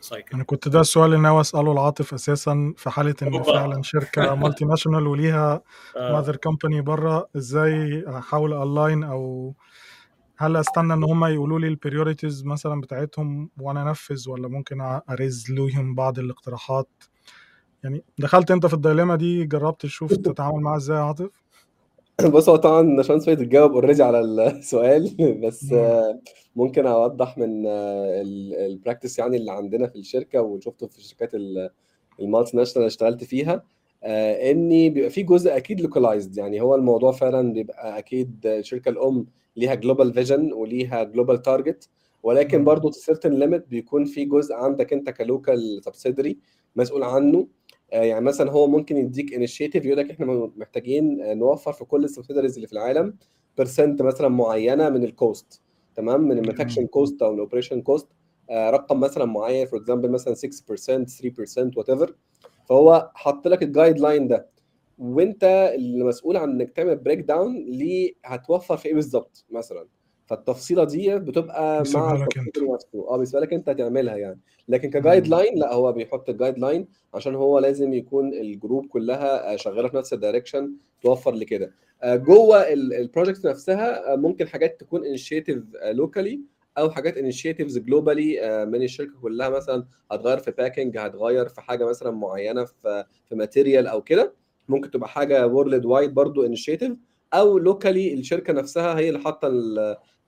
مم. 0.00 0.04
ال 0.04 0.09
cycle 0.09 0.34
أنا 0.34 0.44
كنت 0.44 0.68
ده 0.68 0.80
السؤال 0.80 1.06
اللي 1.10 1.22
ناوي 1.22 1.40
أسأله 1.40 1.74
لعاطف 1.74 2.14
أساسا 2.14 2.74
في 2.76 2.90
حالة 2.90 3.14
ان. 3.22 3.42
فعلا 3.42 3.82
شركة 3.82 4.34
multinational 4.34 5.06
وليها. 5.06 5.62
mother 5.96 6.36
company 6.36 6.80
بره 6.80 7.28
إزاي 7.36 8.04
أحاول 8.08 8.52
align 8.62 9.04
أو 9.04 9.54
هل 10.36 10.56
أستنى 10.56 10.94
إن 10.94 11.04
هم 11.04 11.24
يقولوا 11.24 11.58
لي 11.58 11.68
ال 11.68 11.75
priorities 11.75 12.44
مثلا 12.44 12.80
بتاعتهم 12.80 13.50
وأنا 13.60 13.82
أنفذ 13.88 14.30
ولا 14.30 14.48
ممكن 14.48 14.80
أ 15.10 15.17
raise 15.17 15.50
لهم 15.50 15.94
بعض 15.94 16.18
الاقتراحات 16.18 16.88
يعني 17.84 18.04
دخلت 18.18 18.50
أنت 18.50 18.66
في 18.66 18.74
ال 18.74 18.79
dilemma 18.80 19.16
دي 19.16 19.44
جربت 19.44 19.82
تشوف 19.82 20.12
تتعامل 20.12 20.60
معاها 20.60 20.76
إزاي 20.76 20.96
يا 20.96 21.02
عاطف 21.02 21.39
بص 22.34 22.48
هو 22.48 22.56
طبعا 22.56 23.02
شانس 23.02 23.24
فايت 23.26 23.38
تجاوب 23.38 23.72
already 23.72 24.02
على 24.02 24.20
السؤال 24.20 25.10
بس 25.44 25.72
مم. 25.72 25.78
آه، 25.78 26.20
ممكن 26.56 26.86
أوضح 26.86 27.38
من 27.38 27.66
ال 27.66 27.83
practice 27.83 29.18
يعني 29.18 29.36
اللي 29.36 29.52
عندنا 29.52 29.86
في 29.86 29.96
الشركة 29.98 30.42
وشفته 30.42 30.86
في 30.86 30.98
الشركات 30.98 31.34
ال- 31.34 31.70
ال 32.20 32.56
multinational 32.56 32.76
اللي 32.76 32.86
اشتغلت 32.86 33.24
فيها 33.24 33.62
آه، 34.04 34.50
ان 34.50 34.68
بيبقى 34.68 35.10
في 35.10 35.22
جزء 35.22 35.56
أكيد 35.56 35.80
localized 35.80 36.36
يعني 36.38 36.60
هو 36.60 36.74
الموضوع 36.74 37.12
فعلا 37.12 37.52
بيبقى 37.52 37.98
أكيد 37.98 38.46
الشركة 38.46 38.88
الأم 38.88 39.26
ليها 39.56 39.74
global 39.74 40.12
vision 40.14 40.52
وليها 40.52 41.02
global 41.04 41.42
target 41.42 41.88
ولكن. 42.22 42.64
برضه 42.64 42.90
certain 42.90 43.32
limit 43.32 43.68
بيكون 43.68 44.04
في 44.04 44.24
جزء 44.24 44.54
عندك 44.54 44.92
أنت 44.92 45.10
ك 45.10 45.22
local 45.22 45.80
subsidiary 45.84 46.38
مسؤول 46.76 47.02
عنه 47.02 47.46
آه، 47.92 48.02
يعني 48.02 48.24
مثلا 48.24 48.50
هو 48.50 48.66
ممكن 48.66 48.96
يديك 48.96 49.34
initiative 49.34 49.84
يقول 49.84 49.98
لك 49.98 50.10
إحنا 50.10 50.50
محتاجين 50.56 51.20
آه، 51.22 51.34
نوفر 51.34 51.72
في 51.72 51.84
كل 51.84 52.04
ال 52.04 52.08
subsidiaries 52.08 52.54
اللي 52.54 52.66
في 52.66 52.72
العالم 52.72 53.14
percent 53.58 54.02
مثلا 54.02 54.28
معينة 54.28 54.88
من 54.88 55.04
ال 55.04 55.16
cost 55.16 55.62
تمام؟ 55.94 56.20
من 56.20 56.32
ال 56.38 56.42
manufacturing 56.42 56.88
cost 56.88 57.22
أو 57.22 57.34
ال 57.34 57.39
operation 57.39 57.82
cost 57.82 58.08
رقم 58.50 59.00
مثلا 59.00 59.24
معين 59.24 59.66
for 59.66 59.78
example 59.80 60.10
مثلا 60.10 60.34
6% 60.34 60.38
3% 60.38 61.76
whatever 61.76 62.14
فهو 62.68 63.10
حط 63.14 63.48
لك 63.48 63.62
ال 63.62 64.00
guideline 64.00 64.28
ده. 64.28 64.48
وأنت 64.98 65.72
المسؤول 65.74 66.36
عن 66.36 66.50
إنك 66.50 66.70
تعمل 66.70 66.96
break 66.96 67.18
down 67.18 67.56
ليه 67.56 68.12
هتوفر 68.24 68.76
في 68.76 68.88
إيه 68.88 68.94
بالظبط 68.94 69.44
مثلا؟ 69.50 69.86
فالتفصيلة 70.30 70.84
دي 70.84 71.18
بتبقى 71.18 71.84
معاك 71.94 72.38
التفصيل 72.38 72.72
نفسه. 72.72 73.08
آه 73.08 73.16
بيسيبها 73.16 73.40
لك 73.40 73.52
أنت 73.52 73.68
هتعملها 73.68 74.16
يعني. 74.16 74.40
لكن 74.68 74.90
ك 74.90 75.28
guideline 75.28 75.58
لا 75.58 75.74
هو 75.74 75.92
بيحط 75.92 76.28
ال 76.28 76.58
guideline 76.58 76.88
عشان 77.14 77.34
هو 77.34 77.58
لازم 77.58 77.92
يكون 77.92 78.34
ال 78.34 78.43
group 78.43 78.86
كلها 78.86 79.52
آه، 79.52 79.56
شغالة 79.56 79.88
في 79.88 79.96
نفس 79.96 80.12
ال 80.12 80.18
direction 80.18 80.72
توفر 81.02 81.34
لكده. 81.34 81.72
آه، 82.02 82.16
جوه 82.16 82.72
ال 82.72 82.81
project 82.82 83.46
نفسها 83.46 84.12
آه، 84.12 84.16
ممكن 84.16 84.48
حاجات 84.48 84.80
تكون 84.80 85.04
initiative 85.06 85.62
locally 85.84 86.40
أو 86.78 86.90
حاجات 86.90 87.16
initiatives 87.16 87.78
globally 87.78 88.66
من 88.66 88.82
الشركة 88.82 89.20
كلها 89.22 89.48
مثلا 89.48 89.84
هتغير 90.12 90.38
في 90.38 90.50
packing 90.50 90.98
هتغير 90.98 91.48
في 91.48 91.60
حاجة 91.60 91.84
مثلا 91.84 92.10
معينة 92.10 92.64
في 92.64 93.04
في 93.28 93.34
material 93.34 93.86
أو 93.86 94.02
كده. 94.02 94.32
ممكن 94.68 94.90
تبقى 94.90 95.08
حاجة 95.08 95.46
worldwide 95.46 96.14
برضو 96.14 96.46
initiative 96.46 96.92
أو 97.34 97.58
locally 97.58 98.14
الشركة 98.14 98.52
نفسها 98.52 98.98
هي 98.98 99.08
اللي 99.08 99.20
حاطة 99.20 99.48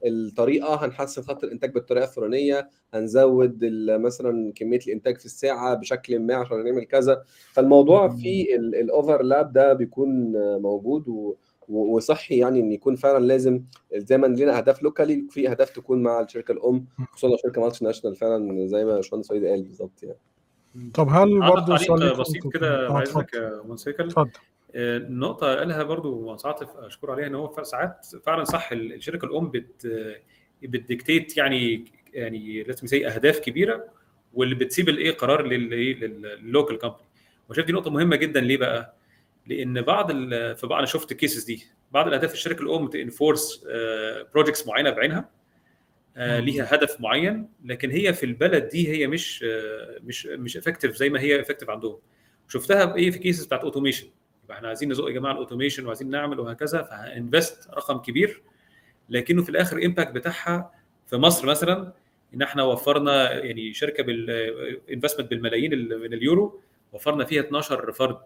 الطريقة 0.06 0.84
هنحسن 0.84 1.22
خط 1.22 1.44
الإنتاج 1.44 1.72
بالطريقة 1.72 2.04
الفلانية 2.04 2.70
هنزود 2.94 3.64
مثلا 3.90 4.52
كمية 4.56 4.78
الإنتاج 4.86 5.18
في 5.18 5.24
الساعة 5.26 5.74
بشكل 5.74 6.18
ما 6.18 6.34
عشان 6.34 6.64
نعمل 6.64 6.84
كذا. 6.84 7.22
فالموضوع. 7.52 8.08
فيه 8.08 8.56
ال 8.56 8.68
overlap 8.68 9.52
ده 9.52 9.72
بيكون 9.72 10.32
موجود 10.58 11.08
و 11.08 11.34
وصحي 11.68 12.38
يعني 12.38 12.60
إن 12.60 12.72
يكون 12.72 12.96
فعلا 12.96 13.24
لازم 13.24 13.62
زي 13.94 14.18
ما 14.18 14.26
لنا 14.26 14.58
أهداف 14.58 14.82
locally 14.82 15.26
في 15.30 15.50
أهداف 15.50 15.70
تكون 15.70 16.02
مع 16.02 16.20
الشركة 16.20 16.52
الأم 16.52 16.86
خصوصا 17.12 17.28
لو 17.28 17.36
شركة 17.36 17.60
multinational 17.60 18.16
فعلا 18.16 18.66
زي 18.66 18.84
ما 18.84 18.94
باشمهندس 18.96 19.28
سعيد 19.28 19.44
قال 19.44 19.62
بالظبط 19.62 20.02
يعني. 20.02 20.18
طب 20.94 21.08
هل 21.10 21.40
برضه 21.40 21.76
سؤال 21.76 22.16
بسيط 22.20 22.52
كده 22.52 22.84
يا 22.84 23.62
منسيكل 23.68 24.04
اتفضل. 24.04 24.30
آه، 24.74 24.96
النقطة 24.96 25.54
قالها 25.56 25.82
برضو 25.82 26.30
عاطف 26.44 26.76
أشكر 26.76 27.10
عليها 27.10 27.26
إن 27.26 27.34
هو 27.34 27.62
ساعات 27.62 28.06
فعلا 28.26 28.44
صح 28.44 28.72
ال- 28.72 28.92
الشركة 28.92 29.24
الأم 29.24 29.50
بت 29.50 29.86
ب 30.62 30.71
dictate 30.71 31.36
يعني 31.36 31.84
يعني 32.14 32.62
لازم 32.62 32.86
زي 32.86 33.06
أهداف 33.06 33.38
كبيرة 33.38 33.84
واللي 34.34 34.54
بتسيب 34.54 34.88
الإيه 34.88 35.10
قرار 35.10 35.46
للإيه 35.46 35.94
لل 35.94 36.18
local 36.18 36.78
company 36.78 37.02
وشايف 37.48 37.66
دي 37.66 37.72
نقطة 37.72 37.90
مهمة 37.90 38.16
جدا 38.16 38.40
ليه 38.40 38.56
بقى؟ 38.56 38.94
لأن 39.46 39.82
بعض 39.82 40.10
ال- 40.10 40.56
في 40.56 40.66
بعض 40.66 40.78
أنا 40.78 40.86
شفت 40.86 41.12
ال 41.12 41.17
cases 41.17 41.44
دي 41.44 41.66
بعض 41.92 42.06
الأهداف 42.06 42.32
الشركة 42.32 42.62
الأم 42.62 42.88
ت 42.88 42.98
enforce 42.98 43.64
projects 44.34 44.66
معينة 44.66 44.90
بعينها 44.90 45.30
آه،. 46.16 46.40
ليها 46.40 46.74
هدف 46.74 47.00
معين 47.00 47.48
لكن 47.64 47.90
هي 47.90 48.12
في 48.12 48.26
البلد 48.26 48.68
دي 48.68 48.88
هي 48.88 49.06
مش 49.06 49.44
آه، 49.48 49.98
مش 50.02 50.26
مش 50.26 50.56
effective 50.56 50.96
زي 50.96 51.08
ما 51.10 51.20
هي 51.20 51.40
effective 51.40 51.70
عندهم 51.70 51.98
شفتها 52.48 52.84
بإيه 52.84 53.10
في 53.10 53.18
cases 53.18 53.44
بتاعت 53.46 53.60
automation 53.60 54.06
يبقى 54.52 54.58
إحنا 54.58 54.68
عايزين 54.68 54.90
نزق 54.92 55.04
يا 55.08 55.12
جماعة 55.12 55.32
ال 55.32 55.37
automation 55.37 55.84
وعايزين 55.84 56.10
نعمل 56.10 56.40
وهكذا 56.40 56.82
ف 56.82 56.95
invest 56.95 57.70
رقم 57.70 57.98
كبير 57.98 58.42
لكنه 59.08 59.42
في 59.42 59.48
الآخر 59.48 59.76
ال 59.78 59.83
impact 59.83 60.12
بتاعها 60.12 60.70
في 61.06 61.16
مصر 61.16 61.46
مثلا 61.46 61.92
إن 62.34 62.42
إحنا 62.42 62.62
وفرنا 62.62 63.32
يعني 63.44 63.72
شركة 63.72 64.02
بال 64.02 64.23
investment 64.23 65.30
بالملايين 65.30 65.72
ال- 65.72 66.00
من 66.00 66.14
اليورو 66.14 66.60
وفرنا 66.92 67.24
فيها 67.24 67.40
12 67.42 67.92
فرد. 67.92 68.18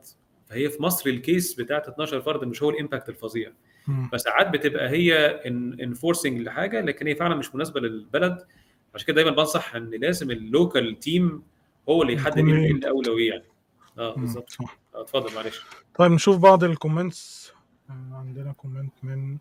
فهي 0.47 0.69
في 0.69 0.83
مصر 0.83 1.11
ال 1.11 1.20
case 1.20 1.55
بتاعت 1.55 1.89
12 1.89 2.21
فرد 2.21 2.45
مش 2.45 2.63
هو 2.63 2.71
ال 2.71 2.76
impact 2.76 3.09
الفظيع. 3.09 3.53
فساعات 4.13 4.49
بتبقى 4.51 4.89
هي 4.91 5.15
enforcing 5.83 6.41
لحاجة 6.41 6.81
لكن 6.81 7.07
هي 7.07 7.15
فعلا 7.15 7.35
مش 7.35 7.55
مناسبة 7.55 7.81
للبلد. 7.81 8.39
عشان 8.95 9.07
كده 9.07 9.17
دايما 9.17 9.31
بنصح 9.31 9.75
إن 9.75 9.91
لازم 9.91 10.31
ال 10.31 10.42
local 10.42 10.99
team 10.99 11.43
هو 11.89 12.03
اللي 12.03 12.13
يحدد 12.13 12.39
الأولوية 12.71 13.31
يعني. 13.31 13.45
آه. 13.99 14.15
بالظبط. 14.15 14.57
اتفضل 15.01 15.35
معلش. 15.35 15.63
طيب 15.95 16.13
نشوف 16.13 16.37
بعض 16.37 16.65
ال 16.65 16.74
comments. 16.74 17.53
آه، 17.91 17.93
عندنا 18.13 18.53
comment 18.53 18.93
من 19.03 19.39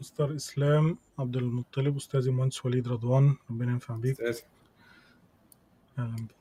مستر 0.00 0.36
إسلام 0.36 0.98
عبد 1.18 1.36
المطلب 1.36 1.96
استاذي 1.96 2.30
مهندس 2.30 2.66
وليد 2.66 2.88
رضوان. 2.88 3.36
ربنا 3.50 3.72
ينفع 3.72 3.96
بيك. 3.96 4.20
أستاذ. 4.20 4.46
أهلا 5.98 6.16
بيك. 6.16 6.37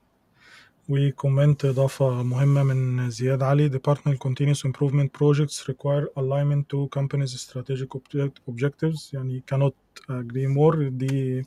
و 0.90 0.99
comment 0.99 1.66
إضافة 1.66 2.24
مهمة 2.24 2.64
من 2.64 3.10
زياد 3.10 3.44
علي 3.44 3.70
Department 3.70 4.18
Continuous 4.28 4.62
Improvement 4.70 5.10
Projects 5.20 5.68
require 5.70 6.06
alignment 6.18 6.64
to 6.74 6.88
company's 7.00 7.42
strategic 7.42 7.88
object- 7.96 8.42
objectives 8.52 9.14
يعني 9.14 9.44
cannot 9.54 9.74
agree 10.10 10.48
more 10.58 10.76
دي 10.78 11.46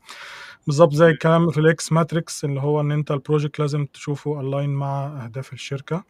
بالظبط 0.67 0.93
زي 0.95 1.07
الكلام 1.11 1.51
في 1.51 1.59
ال 1.61 1.77
X 1.77 1.93
matrix 1.93 2.45
اللي 2.45 2.61
هو 2.61 2.81
ان 2.81 2.93
انت 2.93 3.11
ال 3.11 3.17
project 3.17 3.59
لازم 3.59 3.87
تشوفه 3.87 4.41
align 4.43 4.69
مع 4.69 5.25
اهداف 5.25 5.53
الشركة 5.53 6.05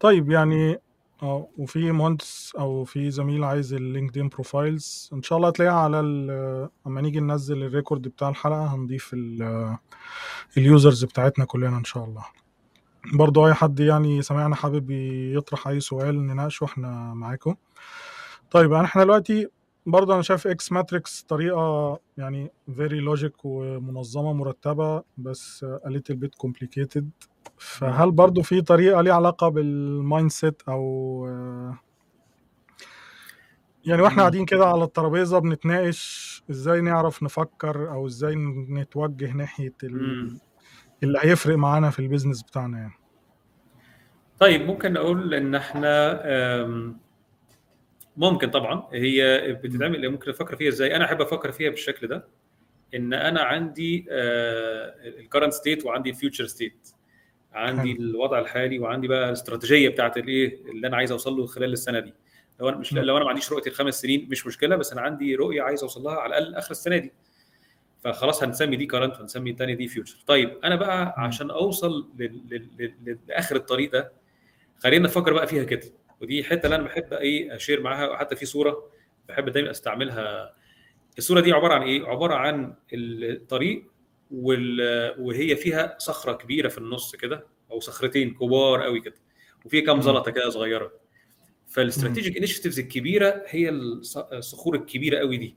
طيب 0.00 0.30
يعني 0.30 0.78
آه 1.22 1.48
وفي 1.58 1.92
مهندس 1.92 2.52
أو 2.58 2.84
في 2.84 3.10
زميل 3.10 3.44
عايز 3.44 3.72
ال 3.74 3.80
LinkedIn 3.80 4.28
profiles 4.28 5.10
إن 5.12 5.22
شاء 5.22 5.36
الله 5.38 5.48
هتلاقيها 5.48 5.74
على 5.74 5.98
أما 6.86 7.00
نيجي 7.00 7.20
ننزل 7.20 7.62
ال 7.62 7.68
record 7.68 8.02
بتاع 8.08 8.28
الحلقة 8.28 8.74
هنضيف 8.74 9.10
ال- 9.14 9.76
users 10.56 11.04
بتاعتنا 11.04 11.44
كلنا 11.44 11.78
إن 11.78 11.84
شاء 11.84 12.04
الله. 12.04 12.24
برضو 13.14 13.46
أي 13.46 13.54
حد 13.54 13.80
يعني 13.80 14.22
سمعنا 14.22 14.54
حابب 14.54 14.90
يطرح 15.36 15.68
أي 15.68 15.80
سؤال 15.80 16.26
نناقشه 16.26 16.64
إحنا 16.64 17.14
معاكم. 17.14 17.54
طيب 18.50 18.72
يعني 18.72 18.84
إحنا 18.84 19.04
دلوقتي 19.04 19.48
برضه 19.86 20.14
أنا 20.14 20.22
شايف 20.22 20.46
X 20.46 20.72
matrix 20.72 21.22
طريقة 21.22 21.98
يعني 22.16 22.50
very 22.76 23.00
logic 23.00 23.32
ومنظمة 23.44 24.32
مرتبة 24.32 25.02
بس 25.18 25.64
a 25.86 25.88
little 25.90 26.14
bit 26.14 26.30
complicated. 26.46 27.04
فهل 27.58 28.10
برضه 28.10 28.42
في 28.42 28.60
طريقة 28.60 29.00
ليها 29.00 29.14
علاقة 29.14 29.48
بال 29.48 30.30
mindset 30.30 30.62
أو 30.68 31.26
يعني 33.84 34.02
وإحنا 34.02 34.18
قاعدين 34.22 34.44
كده 34.44 34.66
على 34.66 34.84
الترابيزة 34.84 35.38
بنتناقش 35.38 36.42
إزاي 36.50 36.80
نعرف 36.80 37.22
نفكر 37.22 37.90
أو 37.92 38.06
إزاي 38.06 38.34
نتوجه 38.70 39.32
ناحية. 39.32 39.74
اللي 41.02 41.18
هيفرق 41.22 41.56
معانا 41.56 41.90
في 41.90 41.98
ال 41.98 42.03
business 42.03 42.42
بتاعنا 42.42 42.78
يعني. 42.78 42.94
طيب 44.40 44.62
ممكن 44.66 44.96
أقول 44.96 45.34
إن 45.34 45.54
إحنا 45.54 46.22
ممكن 48.16 48.50
طبعا 48.50 48.88
هي 48.92 49.52
بتتعمل 49.52 50.08
ممكن 50.10 50.30
أفكر 50.30 50.56
فيها 50.56 50.68
إزاي؟ 50.68 50.96
أنا 50.96 51.04
أحب 51.04 51.20
أفكر 51.20 51.52
فيها 51.52 51.70
بالشكل 51.70 52.06
ده 52.08 52.28
إن 52.94 53.12
أنا 53.12 53.40
عندي 53.42 54.06
ال 55.20 55.24
current 55.24 55.52
state 55.52 55.84
وعندي 55.84 56.10
ال 56.10 56.15
future 56.15 56.46
state 56.46 56.88
عندي 57.56 57.94
حلو. 57.94 58.02
الوضع 58.02 58.38
الحالي 58.38 58.78
وعندي 58.78 59.08
بقى 59.08 59.28
الاستراتيجية 59.28 59.88
بتاعت 59.88 60.16
الإيه 60.16 60.58
اللي 60.70 60.86
أنا 60.86 60.96
عايز 60.96 61.12
أوصل 61.12 61.36
له 61.36 61.46
خلال 61.46 61.72
السنة 61.72 62.00
دي 62.00 62.14
لو 62.60 62.68
أنا 62.68 62.76
مش 62.76 62.92
م. 62.92 62.98
لو 62.98 63.16
أنا 63.16 63.24
ما 63.24 63.30
عنديش 63.30 63.52
رؤية 63.52 63.66
الخمس 63.66 64.00
سنين 64.00 64.28
مش 64.30 64.46
مشكلة 64.46 64.76
بس 64.76 64.92
أنا 64.92 65.00
عندي 65.00 65.34
رؤية 65.34 65.62
عايز 65.62 65.82
أوصل 65.82 66.02
لها 66.02 66.14
على 66.14 66.38
الأقل 66.38 66.54
آخر 66.54 66.70
السنة 66.70 66.96
دي 66.98 67.12
فخلاص 68.04 68.42
هنسمي 68.42 68.76
دي 68.76 68.86
current 68.86 69.16
وهنسمي 69.16 69.50
الثانية 69.50 69.74
دي 69.74 69.88
future 69.88 70.16
طيب 70.26 70.58
أنا 70.64 70.76
بقى. 70.76 71.14
عشان 71.18 71.50
أوصل 71.50 72.08
لآخر 73.28 73.56
الطريق 73.56 73.92
ده 73.92 74.12
خلينا 74.78 75.04
نفكر 75.04 75.32
بقى 75.32 75.46
فيها 75.46 75.64
كده 75.64 75.82
ودي 76.20 76.44
حتة 76.44 76.64
اللي 76.66 76.76
أنا 76.76 76.84
بحب 76.84 77.12
إيه 77.12 77.56
أشير 77.56 77.80
معاها 77.80 78.08
وحتى 78.08 78.36
في 78.36 78.46
صورة 78.46 78.90
بحب 79.28 79.48
دايما 79.48 79.70
أستعملها 79.70 80.54
الصورة 81.18 81.40
دي 81.40 81.52
عبارة 81.52 81.74
عن 81.74 81.82
إيه 81.82 82.06
عبارة 82.06 82.34
عن 82.34 82.74
الطريق. 82.92 83.84
وهي 84.30 85.56
فيها 85.56 85.96
صخرة 85.98 86.32
كبيرة 86.32 86.68
في 86.68 86.78
النص 86.78 87.16
كده 87.16 87.46
أو 87.70 87.80
صخرتين 87.80 88.34
كبار 88.34 88.82
قوي 88.82 89.00
كده 89.00 89.14
وفي 89.64 89.80
كام. 89.80 90.00
زلطة 90.00 90.30
كده 90.30 90.50
صغيرة. 90.50 90.92
فال 91.68 91.80
strategic 91.80 92.36
initiatives 92.36 92.78
الكبيرة 92.78 93.42
هي 93.46 93.70
الص- 93.70 94.32
الصخور 94.32 94.74
الكبيرة 94.74 95.18
قوي 95.18 95.36
دي 95.36 95.56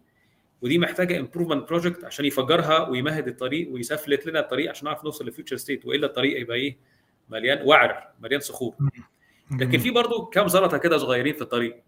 ودي 0.62 0.78
محتاجة 0.78 1.20
improvement 1.20 1.70
project 1.70 2.04
عشان 2.04 2.26
يفجرها 2.26 2.88
ويمهد 2.90 3.28
الطريق 3.28 3.72
ويسفلت 3.72 4.26
لنا 4.28 4.40
الطريق 4.40 4.70
عشان 4.70 4.86
نعرف 4.86 5.04
نوصل 5.04 5.28
ل 5.28 5.32
future 5.32 5.58
state 5.58 5.86
وإلا 5.86 6.08
الطريق 6.08 6.42
يبقى 6.42 6.58
إيه؟ 6.58 6.78
مليان 7.30 7.68
وعر 7.68 8.08
مليان 8.20 8.40
صخور. 8.40 8.76
لكن 9.60 9.78
في 9.78 9.92
برضه 9.92 10.26
كام 10.26 10.48
زلطة 10.48 10.78
كده 10.78 10.98
صغيرين 10.98 11.34
في 11.34 11.42
الطريق. 11.42 11.84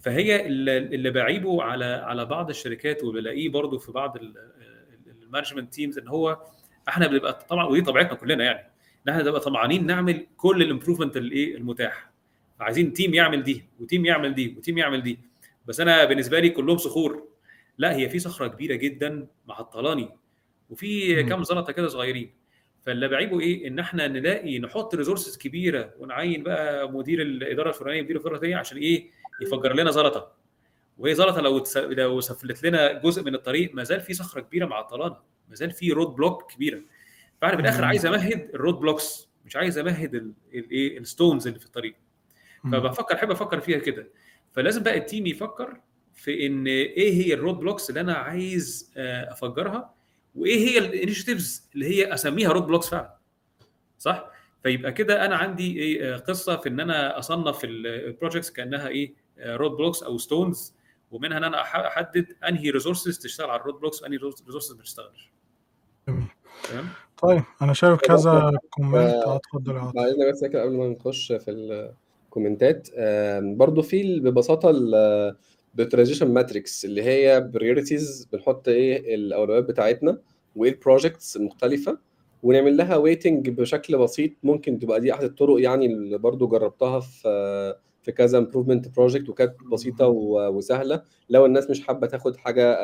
فهي 0.00 0.46
اللي 0.46 0.78
اللي 0.78 1.10
بعيبه 1.10 1.62
على 1.62 1.84
على 1.84 2.24
بعض 2.24 2.48
الشركات 2.50 3.04
وبلاقيه 3.04 3.48
برضه 3.48 3.78
في 3.78 3.92
بعض 3.92 4.16
ال 5.26 5.30
management 5.30 5.74
teams 5.74 5.98
إن 5.98 6.08
هو 6.08 6.38
إحنا 6.88 7.06
بنبقى 7.06 7.46
طبعا 7.48 7.66
ودي 7.66 7.80
طبيعتنا 7.80 8.14
كلنا 8.14 8.44
يعني. 8.44 8.70
إن 9.06 9.12
إحنا 9.12 9.22
نبقى 9.22 9.40
طمعانين 9.40 9.86
نعمل 9.86 10.26
كل 10.36 10.62
ال 10.62 10.66
improvement 10.66 11.16
الايه 11.16 11.56
المتاح. 11.56 12.10
عايزين 12.60 12.92
team 12.92 13.14
يعمل 13.14 13.42
دي 13.42 13.64
و 13.80 13.85
team 13.85 14.06
يعمل 14.06 14.34
دي 14.34 14.54
و 14.58 14.62
team 14.62 14.78
يعمل 14.78 15.02
دي. 15.02 15.18
بس 15.66 15.80
أنا 15.80 16.04
بالنسبة 16.04 16.40
لي 16.40 16.50
كلهم 16.50 16.76
صخور. 16.76 17.28
لا 17.78 17.96
هي 17.96 18.08
في 18.08 18.18
صخرة 18.18 18.46
كبيرة 18.46 18.74
جدا 18.74 19.26
معطلاني 19.48 20.08
وفي. 20.70 21.22
كام 21.22 21.44
زلطة 21.44 21.72
كده 21.72 21.88
صغيرين. 21.88 22.30
فاللي 22.82 23.08
بعيبه 23.08 23.40
إيه؟ 23.40 23.68
إن 23.68 23.78
إحنا 23.78 24.08
نلاقي 24.08 24.58
نحط 24.58 24.94
resources 24.94 25.38
كبيرة 25.38 25.94
ونعين 25.98 26.42
بقى 26.42 26.92
مدير 26.92 27.22
الإدارة 27.22 27.68
الفلانية 27.68 28.02
مدير 28.02 28.16
الاداره 28.16 28.34
الفلانيه 28.34 28.56
عشان 28.56 28.78
إيه؟ 28.78 29.10
يفجر 29.42 29.72
لنا 29.72 29.90
زلطة. 29.90 30.32
وهي 30.98 31.14
زلطه 31.14 31.40
لو 31.40 31.58
تس... 31.58 31.76
لو 31.76 32.20
سفلت 32.20 32.64
لنا 32.64 32.92
جزء 32.92 33.22
من 33.22 33.34
الطريق 33.34 33.74
ما 33.74 33.84
زال 33.84 34.00
في 34.00 34.14
صخرة 34.14 34.40
كبيرة 34.40 34.66
معطلانا 34.66 35.22
ما 35.48 35.54
زال 35.54 35.70
في 35.70 35.92
road 35.92 36.06
block 36.16 36.52
كبيرة. 36.52 36.80
فانا 37.40 37.56
في 37.56 37.62
الآخر. 37.62 37.84
عايز 37.84 38.06
أمهد 38.06 38.50
ال 38.54 38.58
road 38.58 38.74
blocks 38.74 39.28
مش 39.44 39.56
عايز 39.56 39.78
أمهد 39.78 40.14
ال- 40.14 40.32
الايه 40.54 40.98
ال 40.98 41.05
stones 41.05 41.46
اللي 41.46 41.58
في 41.58 41.66
الطريق. 41.66 41.94
فبفكر 42.72 43.14
أحب 43.14 43.30
أفكر 43.30 43.60
فيها 43.60 43.78
كده. 43.78 44.08
فلازم 44.52 44.82
بقى 44.82 44.96
ال 44.98 45.04
team 45.04 45.26
يفكر 45.26 45.80
في 46.14 46.46
إن 46.46 46.66
إيه 46.66 47.12
هي 47.26 47.34
ال 47.34 47.38
road 47.38 47.54
blocks 47.58 47.88
اللي 47.90 48.00
أنا 48.00 48.14
عايز 48.14 48.92
آه، 48.96 49.32
أفجرها 49.32 49.94
وإيه 50.34 50.68
هي 50.68 50.78
ال 50.78 50.86
initiatives 50.86 51.68
اللي 51.74 51.86
هي 51.86 52.14
أسميها 52.14 52.52
road 52.52 52.66
blocks 52.66 52.88
فعلا. 52.88 53.16
صح؟ 53.98 54.30
فيبقى 54.62 54.92
كده 54.92 55.24
أنا 55.24 55.36
عندي 55.36 55.78
إيه 55.80 56.14
آه، 56.14 56.16
قصة 56.16 56.56
في 56.56 56.68
إن 56.68 56.80
أنا 56.80 57.18
أصنف 57.18 57.60
ال 57.64 57.74
projects 57.74 58.50
كأنها 58.50 58.88
إيه 58.88 59.14
road 59.38 59.70
blocks 59.70 60.02
أو 60.02 60.18
stones 60.18 60.74
ومنها 61.10 61.38
إن 61.38 61.44
أنا 61.44 61.60
أحدد 61.62 62.26
أنهي 62.48 62.70
resources 62.70 63.18
تشتغل 63.18 63.50
على 63.50 63.60
ال 63.60 63.63
road 63.63 63.74
blocks 63.74 64.02
وأنهي 64.02 64.16
resources 64.18 64.72
ما 64.76 64.82
تشتغلش. 64.82 65.30
تمام. 66.06 66.88
طيب 67.22 67.42
أنا 67.62 67.72
شايف 67.72 68.00
كذا 68.00 68.58
comment 68.70 68.96
آه، 69.14 69.36
اتفضل 69.36 69.74
يا 69.74 69.80
عاطف. 69.80 69.94
بعدين 69.96 70.30
بس 70.32 70.44
كده 70.44 70.62
قبل 70.62 70.72
ما 70.76 70.88
نخش 70.88 71.32
في 71.32 71.50
ال 71.50 71.65
comment 71.65 72.73
ات 72.73 72.88
آم، 72.98 73.56
برضو 73.56 73.82
في 73.82 74.00
ال- 74.00 74.20
ببساطة 74.20 74.70
ال 74.70 74.81
prioritization 74.81 76.34
matrix 76.34 76.84
اللي 76.84 77.02
هي 77.02 77.40
priorities 77.40 78.28
بنحط 78.32 78.68
إيه 78.68 79.14
الأولويات 79.14 79.64
بتاعتنا 79.64 80.18
وإيه 80.56 80.70
ال 80.72 80.79
projects 80.79 81.36
المختلفة 81.36 81.98
ونعمل 82.42 82.76
لها 82.76 82.96
weighting 82.96 83.48
بشكل 83.50 83.98
بسيط. 83.98 84.30
ممكن 84.42 84.78
تبقى 84.78 85.00
دي 85.00 85.14
أحد 85.14 85.22
الطرق 85.24 85.60
يعني 85.60 85.86
اللي 85.86 86.18
برضو 86.18 86.48
جربتها 86.48 87.00
في 87.00 87.28
في 88.06 88.12
كذا 88.12 88.38
improvement 88.38 88.88
project 88.96 89.28
وكانت 89.28 89.54
بسيطة 89.72 90.06
وسهلة. 90.08 91.02
لو 91.30 91.46
الناس 91.46 91.70
مش 91.70 91.80
حابة 91.86 92.06
تاخد 92.06 92.36
حاجة 92.36 92.78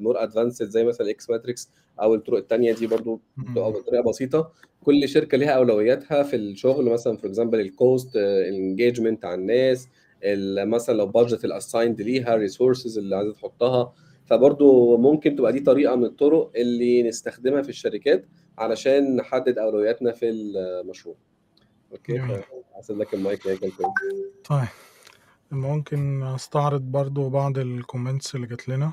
more 0.00 0.22
advanced 0.22 0.68
زي 0.68 0.84
مثلا 0.84 1.10
X 1.10 1.30
matrix 1.30 1.70
أو 2.02 2.14
الطرق 2.14 2.38
الثانية 2.38 2.72
دي 2.72 2.86
برضو 2.86 3.20
بتبقى. 3.36 3.72
بطريقة 3.72 4.02
بسيطة. 4.02 4.52
كل 4.84 5.08
شركة 5.08 5.38
ليها 5.38 5.50
أولوياتها 5.50 6.22
في 6.22 6.36
الشغل 6.36 6.84
مثلا 6.84 7.16
for 7.16 7.30
example 7.30 7.60
ال 7.60 7.71
cost 7.71 8.16
ال 8.16 8.26
engagement 8.26 9.24
على 9.24 9.34
الناس 9.34 9.88
ال- 10.22 10.68
مثلا 10.68 10.96
لو 10.96 11.06
budget 11.06 11.44
ال 11.44 11.50
assigned 11.50 12.02
ليها 12.02 12.36
resources 12.36 12.98
اللي 12.98 13.16
عايزة 13.16 13.32
تحطها. 13.32 13.92
فبرضو 14.26 14.96
ممكن 14.96 15.36
تبقى 15.36 15.52
دي 15.52 15.60
طريقة 15.60 15.96
من 15.96 16.04
الطرق 16.04 16.50
اللي 16.56 17.02
نستخدمها 17.02 17.62
في 17.62 17.68
الشركات 17.68 18.24
علشان 18.58 19.16
نحدد 19.16 19.58
أولوياتنا 19.58 20.12
في 20.12 20.28
المشروع. 20.30 21.14
okay. 21.92 22.20
هسيب 22.78 22.98
لك 22.98 23.14
المايك 23.14 23.42
تاني. 23.42 23.72
طيب 24.44 24.68
ممكن 25.50 26.22
أستعرض 26.22 26.80
برضو 26.80 27.28
بعض 27.28 27.58
ال 27.58 27.66
comments 27.66 28.34
اللي 28.34 28.46
جات 28.46 28.68
لنا. 28.68 28.92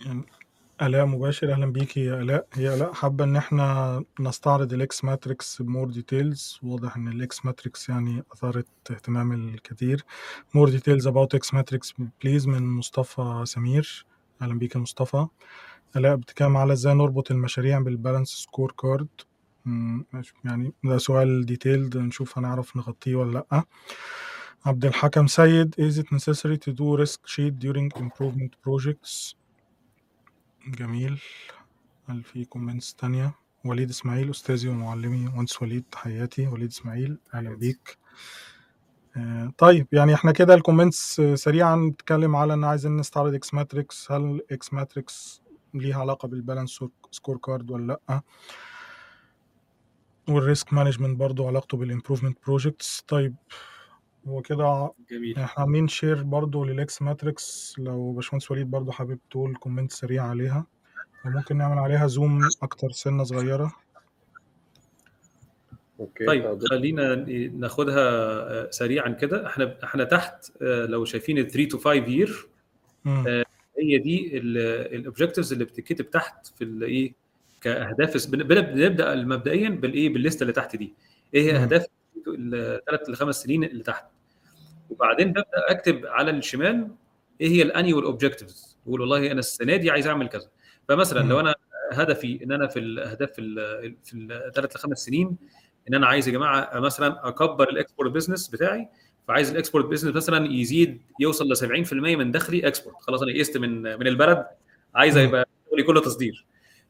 يعني 0.00 0.22
آلاء 0.82 1.06
مباشر 1.06 1.52
أهلا 1.52 1.66
بيكي 1.66 2.00
يا 2.04 2.14
آلاء. 2.14 2.46
هي 2.52 2.74
آلاء 2.74 2.92
حابة 2.92 3.24
إن 3.24 3.36
إحنا 3.36 4.04
نستعرض 4.20 4.72
ال 4.72 4.88
X 4.88 5.04
matrix 5.04 5.62
ب 5.62 5.68
more 5.68 5.90
details 5.90 6.58
واضح 6.62 6.96
إن 6.96 7.08
ال 7.08 7.26
X 7.26 7.44
matrix 7.44 7.88
يعني 7.88 8.24
أثارت 8.32 8.66
اهتمام 8.90 9.32
الكثير. 9.32 10.04
more 10.54 10.68
details 10.68 11.08
about 11.08 11.34
X 11.34 11.54
matrix 11.54 11.94
please 12.22 12.46
من 12.46 12.62
مصطفى 12.62 13.42
سمير. 13.44 14.06
أهلا 14.42 14.58
بيك 14.58 14.74
يا 14.74 14.80
مصطفى. 14.80 15.26
آلاء 15.96 16.16
بتتكلم 16.16 16.56
على 16.56 16.72
إزاي 16.72 16.94
نربط 16.94 17.30
المشاريع 17.30 17.78
بال 17.78 17.88
balanced 17.88 18.28
score 18.28 18.72
card. 18.72 19.08
يعني 20.44 20.72
ده 20.84 20.98
سؤال 20.98 21.46
detailed 21.46 21.96
نشوف 21.96 22.38
هنعرف 22.38 22.76
نغطيه 22.76 23.16
ولا 23.16 23.32
لأ. 23.52 23.64
عبد 24.66 24.84
الحكم 24.84 25.26
سيد 25.26 25.74
is 25.74 25.94
it 26.02 26.06
necessary 26.16 26.56
to 26.56 26.72
do 26.72 26.96
risk 27.04 27.20
sheet 27.26 27.54
during 27.66 28.00
improvement 28.02 28.50
projects 28.68 29.34
جميل. 30.68 31.20
هل 32.08 32.22
في 32.22 32.44
comments 32.44 32.94
تانية؟ 32.94 33.34
وليد 33.64 33.90
إسماعيل 33.90 34.30
أستاذي 34.30 34.68
ومعلمي 34.68 35.16
مهندس 35.24 35.62
وليد 35.62 35.84
تحياتي 35.92 36.46
وليد 36.46 36.68
إسماعيل 36.68 37.18
أهلا 37.34 37.56
بيك. 37.56 37.98
آه، 39.16 39.52
طيب 39.58 39.86
يعني 39.92 40.14
إحنا 40.14 40.32
كده 40.32 40.54
ال 40.54 40.61
comments 40.61 41.20
سريعا 41.34 41.90
بتتكلم 41.94 42.36
على 42.36 42.54
إن 42.54 42.64
عايزين 42.64 42.96
نستعرض 42.96 43.34
X 43.34 43.54
matrix 43.54 44.12
هل 44.12 44.40
X 44.50 44.72
matrix 44.72 45.42
ليها 45.80 46.00
علاقة 46.00 46.28
بال 46.28 46.39
balanced 46.39 46.84
score 47.10 47.36
card 47.36 47.70
ولا 47.70 47.98
لأ. 48.08 48.20
وال 50.28 50.43
risk 50.43 50.72
management 50.72 51.16
برضو 51.18 51.46
علاقته 51.46 51.76
بال 51.76 51.86
improvement 51.86 52.38
projects 52.46 53.00
طيب 53.08 53.34
هو 54.28 54.42
كده 54.42 54.92
جميل. 55.10 55.38
إحنا 55.38 55.62
عاملين 55.62 55.88
share 55.88 56.22
برضو 56.22 56.64
لل 56.64 56.89
X 56.89 57.02
matrix 57.02 57.74
لو 57.78 58.12
باشمهندس 58.12 58.50
وليد 58.50 58.70
برضو 58.70 58.92
حابب 58.92 59.18
تقول 59.30 59.56
comment 59.56 59.92
سريع 59.92 60.24
عليها. 60.24 60.66
وممكن 61.24 61.56
نعمل 61.56 61.78
عليها 61.78 62.06
zoom 62.06 62.40
أكتر 62.62 62.90
سنة 62.90 63.24
صغيرة. 63.24 63.72
okay 66.00 66.26
طيب 66.26 66.58
خلينا 66.70 67.14
ناخدها 67.48 67.98
آه، 67.98 68.70
سريعا 68.70 69.08
كده. 69.08 69.46
إحنا 69.46 69.76
إحنا 69.84 70.04
تحت 70.04 70.52
آه، 70.62 70.86
لو 70.86 71.04
شايفين 71.04 71.38
ال 71.38 71.50
3 71.50 71.78
to 71.78 71.80
5 71.82 71.90
year. 72.08 72.48
هي 73.78 73.98
دي 73.98 74.38
ال 74.38 74.48
objectives 74.48 75.52
اللي 75.52 75.64
بتتكتب 75.64 76.10
تحت 76.10 76.46
في 76.46 76.64
الايه 76.64 77.12
كأهداف 77.60 78.30
بن- 78.30 78.42
بن- 78.42 78.60
بنبدأ 78.60 79.14
مبدئيا 79.14 79.68
بالايه 79.68 80.08
بالليسته 80.12 80.42
اللي 80.42 80.52
تحت 80.52 80.76
دي 80.76 80.94
إيه 81.34 81.52
هي. 81.52 81.56
أهداف 81.62 81.86
الثلاث 82.28 83.08
لخمس 83.10 83.42
سنين 83.42 83.64
اللي 83.64 83.82
تحت 83.82 84.04
وبعدين 84.90 85.28
ببدأ 85.28 85.44
أكتب 85.68 86.06
على 86.06 86.30
الشمال 86.30 86.88
إيه 87.40 87.48
هي 87.48 87.62
ال 87.62 87.68
annual 87.68 88.04
objectives 88.04 88.76
أقول 88.86 89.00
والله 89.00 89.30
أنا 89.32 89.38
السنة 89.38 89.76
دي 89.76 89.90
عايز 89.90 90.06
أعمل 90.06 90.28
كذا 90.28 90.48
فمثلا 90.88 91.22
مم. 91.22 91.28
لو 91.30 91.40
أنا 91.40 91.54
هدفي 91.92 92.44
إن 92.44 92.52
أنا 92.52 92.66
في 92.66 92.78
الاهداف 92.78 93.32
في 93.32 93.40
ال- 93.40 93.96
في 94.04 94.14
الثلاث 94.46 94.76
لخمس 94.76 94.98
سنين 94.98 95.36
إن 95.88 95.94
أنا 95.94 96.06
عايز 96.06 96.28
يا 96.28 96.32
جماعة 96.32 96.80
مثلا 96.80 97.28
أكبر 97.28 97.68
ال 97.68 97.74
export 97.74 98.10
business 98.10 98.48
بتاعي 98.48 98.88
فعايز 99.28 99.50
ال 99.50 99.55
export 99.55 99.84
business 99.84 100.16
مثلا 100.16 100.52
يزيد 100.52 101.00
يوصل 101.20 101.48
ل 101.52 101.56
70% 101.86 101.92
من 101.92 102.30
دخلي 102.30 102.66
export. 102.68 102.96
خلاص 103.00 103.22
أنا 103.22 103.38
قست 103.38 103.56
من 103.56 103.82
من 103.82 104.06
البلد 104.06 104.46
عايز. 104.94 105.16
يبقى 105.18 105.48
شغلي 105.70 105.82
كله 105.82 106.00
تصدير. 106.00 106.46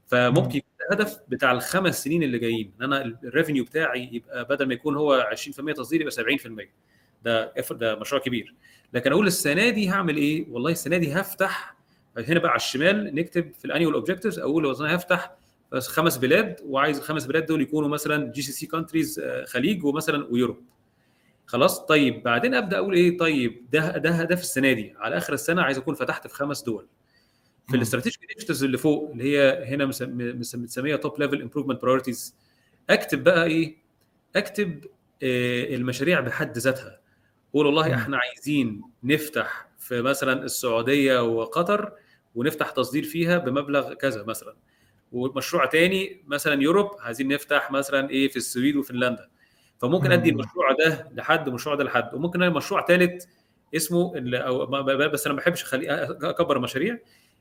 فممكن 0.07 0.59
يكون 0.59 0.70
الهدف 0.90 1.18
بتاع 1.29 1.53
الخمس 1.53 2.05
سنين 2.05 2.22
اللي 2.22 2.38
جايين 2.38 2.72
إن 2.81 2.85
أنا 2.85 3.18
ال 3.24 3.29
revenue 3.29 3.64
بتاعي 3.64 4.09
يبقى 4.12 4.44
بدل 4.44 4.66
ما 4.68 4.75
يكون 4.75 4.96
هو 4.96 5.29
20% 5.33 5.72
تصدير 5.72 6.01
يبقى 6.01 6.12
70% 6.12 6.68
ده 7.25 7.53
ده 7.70 7.96
مشروع 7.96 8.22
كبير. 8.22 8.55
لكن 8.92 9.12
أقول 9.12 9.27
السنة 9.27 9.70
دي 9.70 9.88
هعمل 9.88 10.16
إيه؟ 10.16 10.46
والله 10.51 10.70
السنة 10.72 10.96
دي 10.96 11.12
هفتح 11.12 11.77
هنا 12.18 12.38
بقى 12.40 12.51
على 12.51 12.57
الشمال 12.57 13.14
نكتب 13.14 13.53
في 13.59 13.64
ال 13.64 13.69
annual 13.69 13.94
objectives 13.94 14.38
أقول 14.38 14.77
أنا 14.81 14.96
هفتح 14.96 15.37
خمس 15.79 16.16
بلاد 16.16 16.61
وعايز 16.64 16.99
الخمس 16.99 17.27
بلاد 17.27 17.46
دول 17.46 17.62
يكونوا 17.62 17.88
مثلا 17.88 18.33
GCC 18.32 18.66
countries 18.66 19.20
خليج 19.46 19.85
ومثلا 19.85 20.27
و 20.30 20.35
Europe. 20.35 20.62
خلاص؟ 21.46 21.80
طيب 21.87 22.22
بعدين 22.22 22.54
أبدأ 22.54 22.76
أقول 22.78 22.94
إيه؟ 22.94 23.18
طيب 23.18 23.66
ده 23.72 23.98
ده 23.98 24.11
هدف 24.11 24.40
السنة 24.40 24.72
دي. 24.72 24.94
على 24.98 25.16
آخر 25.16 25.32
السنة 25.32 25.62
عايز 25.62 25.78
أكون 25.78 25.94
فتحت 25.94 26.26
في 26.26 26.35
خمس 26.35 26.62
دول. 26.62 26.87
في. 27.68 27.76
ال 27.76 27.81
strategic 27.81 28.20
initiatives 28.30 28.64
اللي 28.64 28.78
فوق 28.78 29.11
اللي 29.11 29.24
هي 29.38 29.64
هنا 29.64 29.87
متسميه 30.35 30.96
top 30.96 31.18
level 31.20 31.42
improvement 31.42 31.82
priorities 31.82 32.37
أكتب 32.90 33.24
بقى 33.24 33.46
إيه؟ 33.46 33.76
أكتب 34.37 34.85
آه، 35.22 35.74
المشاريع 35.74 36.20
بحد 36.20 36.59
ذاتها. 36.59 37.00
قول 37.54 37.66
والله. 37.66 37.94
إحنا 37.94 38.18
عايزين 38.18 38.82
نفتح 39.04 39.68
في 39.78 40.02
مثلا 40.02 40.44
السعودية 40.44 41.22
وقطر 41.22 41.92
ونفتح 42.35 42.70
تصدير 42.70 43.02
فيها 43.04 43.38
بمبلغ 43.38 43.94
كذا 43.94 44.22
مثلا. 44.24 44.56
ومشروع 45.12 45.66
تاني 45.66 46.22
مثلا 46.26 46.62
Europe 46.62 46.90
عايزين 47.00 47.28
نفتح 47.28 47.70
مثلا 47.70 48.11
إيه؟ 48.11 48.28
في 48.28 48.37
السويد 48.37 48.76
وفنلندا. 48.76 49.28
فممكن 49.78 50.12
أدي. 50.12 50.30
المشروع 50.30 50.72
ده 50.72 51.08
لحد 51.14 51.48
المشروع 51.48 51.74
ده 51.74 51.84
لحد. 51.84 52.14
وممكن 52.14 52.42
أنا 52.42 52.54
مشروع 52.54 52.86
ثالث 52.86 53.24
اسمه 53.76 54.12
ب- 54.20 55.10
بس 55.12 55.26
أنا 55.26 55.34
ما 55.34 55.40
بحبش 55.40 55.62
أخلي 55.62 55.90
أكبر 56.22 56.58
مشاريع. 56.58 56.98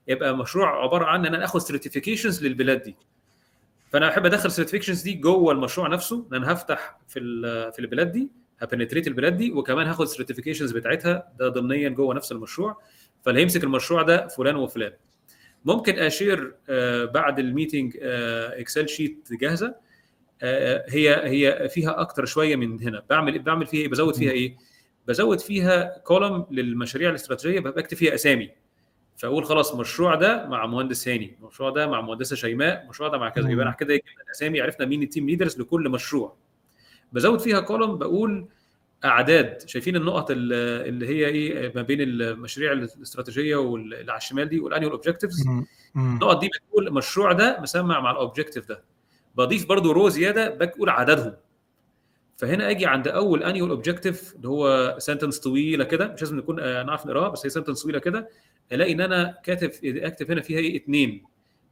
يبقى 0.08 0.38
مشروع 0.38 0.84
عبارة 0.84 1.06
عن 1.06 1.26
إن 1.26 1.36
أنا 1.36 1.46
آخد 1.46 1.60
certifications 1.62 2.46
للبلاد 2.46 2.82
دي. 2.82 2.96
فأنا 3.92 4.10
بحب 4.10 4.26
أدخل 4.26 4.46
ال 4.46 4.50
certifications 4.50 5.02
دي 5.02 5.14
جوه 5.14 5.52
المشروع 5.54 5.88
نفسه 5.88 6.28
إن 6.32 6.36
أنا 6.36 6.54
هفتح 6.54 6.98
في 7.08 7.20
في 7.74 7.80
البلاد 7.80 8.12
دي 8.12 8.30
ه 8.60 8.65
penetrate 8.65 9.08
البلاد 9.08 9.38
دي 9.38 9.52
وكمان 9.52 9.88
هاخد 9.88 10.02
ال 10.02 10.07
certifications 10.07 10.72
بتاعتها. 10.72 11.28
ده 11.40 11.50
ضمنيا 11.50 11.90
جوه 11.90 12.16
نفس 12.16 12.32
المشروع. 12.32 12.78
فاللي 13.26 13.40
هيمسك 13.42 13.64
المشروع 13.64 14.02
ده 14.02 14.28
فلان 14.28 14.56
وفلان. 14.56 14.92
ممكن 15.66 16.00
أ 16.00 16.09
share 16.09 16.56
آه، 16.70 17.06
بعد 17.06 17.40
ال 17.40 17.47
meeting 17.47 17.98
Excel 18.02 18.90
sheet 18.90 19.28
جاهزة. 19.32 19.76
هي 20.44 21.16
هي 21.26 21.70
فيها 21.70 22.02
أكتر 22.02 22.26
شوية 22.26 22.56
من 22.56 22.82
هنا. 22.84 23.04
بعمل 23.10 23.40
بعمل 23.40 23.66
فيها 23.66 23.82
إيه؟ 23.82 23.88
بزود 23.90 24.16
فيها 24.16 24.32
إيه؟ 24.32 24.58
بزود 25.08 25.40
فيها 25.40 25.98
column 25.98 26.48
للمشاريع 26.52 27.10
الاستراتيجية 27.10 27.60
بكتب 27.60 27.98
فيها 27.98 28.14
أسامي. 28.16 28.50
فأقول 29.18 29.46
خلاص 29.46 29.72
المشروع 29.74 30.16
ده 30.16 30.48
مع 30.48 30.66
مهندس 30.66 31.08
هاني 31.08 31.36
المشروع 31.42 31.70
ده 31.70 31.88
مع 31.88 32.02
مهندسة 32.02 32.36
شيماء 32.36 32.84
المشروع 32.84 33.10
ده 33.10 33.18
مع 33.18 33.30
كذا. 33.30 33.50
يبقى 33.52 33.66
أنا 33.66 33.74
كده 33.76 33.96
جبنا 33.96 34.24
الأسامي 34.26 34.62
عرفنا 34.62 34.86
مين 34.86 35.04
ال 35.04 35.09
team 35.09 35.28
leaders 35.30 35.60
لكل 35.60 35.90
مشروع. 35.90 36.36
بزود 37.14 37.40
فيها 37.40 37.60
column 37.60 37.98
بقول 37.98 38.48
أعداد. 39.06 39.70
شايفين 39.70 39.96
النقط 39.96 40.32
ال- 40.32 40.54
اللي 40.88 41.08
هي 41.08 41.26
إيه؟ 41.28 41.72
ما 41.76 41.82
بين 41.82 42.02
المشاريع 42.02 42.72
الاستراتيجية 42.72 43.56
واللي 43.56 44.12
على 44.12 44.18
الشمال 44.18 44.50
دي 44.50 44.60
وال 44.60 44.68
annual 44.68 44.94
objectives. 44.94 45.46
النقط 45.96 46.42
دي 46.42 46.48
بتقول 46.50 46.88
المشروع 46.88 47.32
ده 47.32 47.58
مسمع 47.62 48.00
مع 48.00 48.12
ال 48.12 48.17
objective 48.17 48.68
ده. 48.68 48.84
بضيف 49.36 49.66
برضو 49.66 49.92
row 49.92 50.10
زيادة 50.10 50.50
بقول 50.50 50.90
عددهم. 50.90 51.34
فهنا 52.38 52.70
أجي 52.70 52.86
عند 52.86 53.08
أول 53.08 53.44
annual 53.44 53.70
objective 53.72 54.36
اللي 54.36 54.48
هو 54.48 54.96
sentence 55.00 55.40
طويلة 55.40 55.84
كده 55.84 56.08
مش 56.08 56.22
لازم 56.22 56.38
نكون 56.38 56.60
آه، 56.60 56.84
نعرف 56.84 57.06
نقراها 57.06 57.30
بس 57.30 57.46
هي 57.46 57.50
sentence 57.50 57.84
طويلة 57.84 58.00
كده. 58.00 58.30
ألاقي 58.72 58.92
إن 58.94 59.02
أنا 59.02 59.38
كاتب 59.44 59.72
أكتب 59.86 60.32
هنا 60.32 60.42
فيها 60.42 60.60
إيه؟ 60.60 60.76
اثنين 60.78 61.24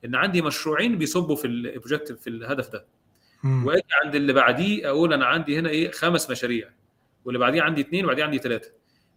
إن 0.06 0.16
عندي 0.16 0.42
مشروعين 0.42 0.98
بيصبوا 0.98 1.36
في 1.36 1.48
ال 1.48 1.55
objective 1.55 2.20
في 2.22 2.30
الهدف 2.30 2.70
ده. 2.70 2.86
وأجي 3.66 3.84
عند 4.04 4.16
اللي 4.16 4.34
بعديه 4.34 4.90
أقول 4.90 5.14
أنا 5.14 5.26
عندي 5.26 5.60
هنا 5.60 5.70
إيه؟ 5.70 5.92
خمس 5.92 6.30
مشاريع. 6.30 6.70
واللي 7.26 7.40
بعديه 7.40 7.62
عندي 7.62 7.82
اثنين 7.82 8.06
وبعديه 8.06 8.24
عندي 8.24 8.38
ثلاثة 8.38 8.72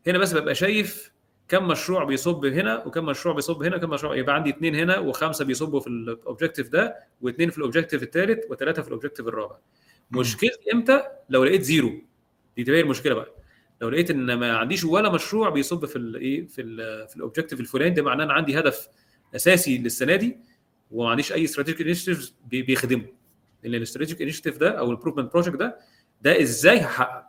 هنا 0.07 0.19
بس 0.19 0.33
ببقى 0.35 0.55
شايف 0.55 1.11
كم 1.49 1.69
مشروع 1.69 2.05
بيصب 2.05 2.45
هنا 2.45 2.85
وكم 2.85 3.05
مشروع 3.07 3.35
بيصب 3.35 3.63
هنا 3.63 3.77
وكم 3.77 3.91
مشروع 3.91 4.17
يبقى 4.17 4.35
عندي 4.35 4.51
اثنين 4.51 4.75
هنا 4.75 4.99
وخمسة 4.99 5.45
بيصبوا 5.45 5.81
في 5.81 5.87
ال 5.87 5.95
objective 5.95 6.69
ده 6.69 6.97
واثنين 7.21 7.51
في 7.51 7.59
ال 7.59 7.63
objective 7.63 8.03
الثالث 8.03 8.51
وثلاثه 8.51 8.83
في 8.83 8.89
ال 8.89 8.93
objective 8.93 9.29
الرابع. 9.29 9.57
مشكلتي 10.11 10.73
إمتى؟ 10.73 11.03
لو 11.31 11.45
لقيت 11.45 11.63
zero 11.63 11.93
دي 12.57 12.65
تبقى 12.65 12.81
المشكلة 12.81 13.15
بقى. 13.15 13.35
لو 13.81 13.89
لقيت 13.89 14.11
إن 14.11 14.35
ما 14.35 14.57
عنديش 14.57 14.85
ولا 14.85 15.13
مشروع 15.13 15.49
بيصب 15.51 15.85
في 15.85 15.97
الايه 15.97 16.47
في 16.47 16.63
ال 16.63 17.09
في 17.09 17.17
ال 17.17 17.21
objective 17.21 17.61
الفلاني 17.61 17.95
ده 17.95 18.03
معناه 18.03 18.25
إن 18.25 18.31
عندي 18.31 18.59
هدف 18.59 18.89
أساسي 19.35 19.79
للسنة 19.79 20.17
دي 20.17 20.37
وما 20.91 21.11
عنديش 21.11 21.33
أي 21.33 21.45
strategic 21.45 21.81
initiative 21.81 22.33
بيخدمه. 22.47 23.05
لأن 23.63 23.75
ال 23.75 23.79
strategic 23.79 24.23
initiative 24.23 24.59
ده 24.59 24.71
أو 24.79 24.91
ال 24.91 24.94
improvement 24.94 25.33
project 25.33 25.57
ده 25.57 25.79
ده 26.23 26.43
إزاي 26.43 26.79
هحقق؟ 26.81 27.25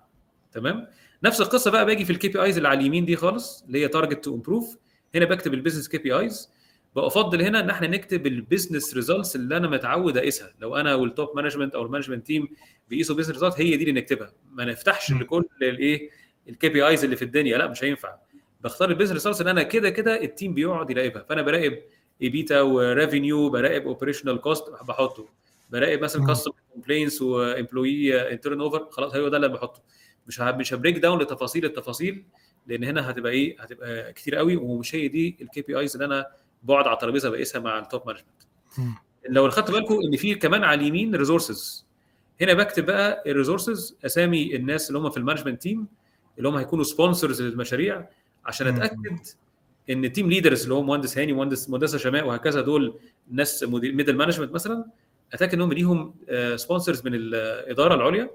تمام؟ 0.51 0.87
نفس 1.23 1.41
القصة 1.41 1.71
بقى 1.71 1.85
باجي 1.85 2.05
في 2.05 2.11
ال 2.11 2.27
KPIs 2.27 2.57
اللي 2.57 2.67
على 2.69 2.79
اليمين 2.79 3.05
دي 3.05 3.15
خالص 3.15 3.63
اللي 3.67 3.83
هي 3.83 3.87
target 3.87 4.23
to 4.23 4.35
improve 4.35 4.77
هنا 5.15 5.25
بكتب 5.25 5.53
ال 5.53 5.57
business 5.57 5.87
KPIs 5.87 6.49
بفضل 6.95 7.41
هنا 7.41 7.59
إن 7.59 7.69
إحنا 7.69 7.87
نكتب 7.87 8.27
ال 8.27 8.35
business 8.35 8.93
results 8.95 9.35
اللي 9.35 9.57
أنا 9.57 9.67
متعود 9.67 10.17
أقيسها. 10.17 10.53
لو 10.59 10.75
أنا 10.75 10.95
وال 10.95 11.11
top 11.11 11.35
management 11.35 11.75
أو 11.75 11.85
ال 11.85 11.89
management 11.89 12.27
team 12.27 12.47
بيقيسوا 12.89 13.15
business 13.15 13.35
result 13.35 13.61
هي 13.61 13.77
دي 13.77 13.89
اللي 13.89 14.01
نكتبها. 14.01 14.33
ما 14.51 14.65
نفتحش. 14.65 15.11
لكل 15.11 15.45
الايه 15.61 16.09
ال 16.49 16.69
KPIs 16.69 17.03
اللي 17.03 17.15
في 17.15 17.21
الدنيا. 17.21 17.57
لا 17.57 17.67
مش 17.67 17.83
هينفع. 17.83 18.15
بختار 18.61 18.89
ال 18.89 18.92
business 18.92 19.13
results 19.13 19.41
اللي 19.41 19.51
أنا 19.51 19.63
كده 19.63 19.89
كده 19.89 20.23
ال 20.23 20.29
team 20.29 20.53
بيقعد 20.53 20.89
يراقبها. 20.89 21.25
فأنا 21.29 21.41
براقب 21.41 21.77
EBITDA 22.21 22.61
و 22.61 22.72
revenue 22.72 23.49
براقب 23.49 23.87
operational 23.87 24.41
cost 24.41 24.69
بحطه. 24.87 25.27
براقب 25.69 26.01
مثلا. 26.01 26.25
customer 26.25 26.55
complaints 26.73 27.21
و 27.21 28.35
employee 28.37 28.61
turnover 28.61 28.87
خلاص 28.91 29.15
هو 29.15 29.27
ده 29.27 29.37
اللي 29.37 29.47
بحطه. 29.47 29.81
مش 30.27 30.39
مش 30.39 30.73
ه 30.73 30.77
break 30.77 30.97
down 30.97 31.21
لتفاصيل 31.21 31.65
التفاصيل 31.65 32.23
لأن 32.67 32.83
هنا 32.83 33.09
هتبقى 33.09 33.31
إيه 33.31 33.61
هتبقى 33.61 34.13
كتير 34.13 34.35
قوي 34.35 34.55
ومش 34.55 34.95
هي 34.95 35.07
دي 35.07 35.37
ال 35.41 35.61
KPIs 35.61 35.93
اللي 35.95 36.05
أنا 36.05 36.27
بقعد 36.63 36.87
على 36.87 36.93
الترابيزة 36.93 37.29
بقيسها 37.29 37.61
مع 37.61 37.79
ال 37.79 37.85
top 37.85 38.01
management. 38.07 38.27
لو 39.29 39.49
خدت 39.49 39.71
بالكم 39.71 39.99
إن 40.11 40.17
في 40.17 40.35
كمان 40.35 40.63
على 40.63 40.81
اليمين 40.81 41.15
resources 41.15 41.85
هنا 42.41 42.53
بكتب 42.53 42.85
بقى 42.85 43.23
ال 43.27 43.34
resources 43.34 43.97
أسامي 44.05 44.55
الناس 44.55 44.87
اللي 44.89 44.99
هم 44.99 45.09
في 45.09 45.17
ال 45.17 45.21
management 45.21 45.61
team 45.61 45.87
اللي 46.37 46.49
هم 46.49 46.55
هيكونوا 46.55 46.83
sponsors 46.83 47.41
للمشاريع 47.41 48.09
عشان. 48.45 48.67
أتأكد 48.67 49.17
إن 49.89 50.05
ال 50.05 50.10
team 50.10 50.29
leaders 50.29 50.63
اللي 50.63 50.73
هو 50.73 50.81
مهندس 50.83 51.17
هاني 51.17 51.33
مهندس 51.33 51.69
مهندسة 51.69 51.97
شماء 51.97 52.27
وهكذا 52.27 52.61
دول 52.61 52.99
ناس 53.31 53.63
middle 53.63 54.15
management 54.15 54.51
مثلا 54.51 54.85
أتأكد 55.33 55.53
إنهم 55.53 55.73
ليهم 55.73 56.15
sponsors 56.55 57.05
من 57.05 57.11
الإدارة 57.15 57.95
العليا 57.95 58.29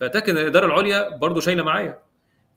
فاتاكد 0.00 0.30
ان 0.30 0.42
الإدارة 0.42 0.66
العليا 0.66 1.16
برضو 1.16 1.40
شايلة 1.40 1.62
معايا. 1.62 1.98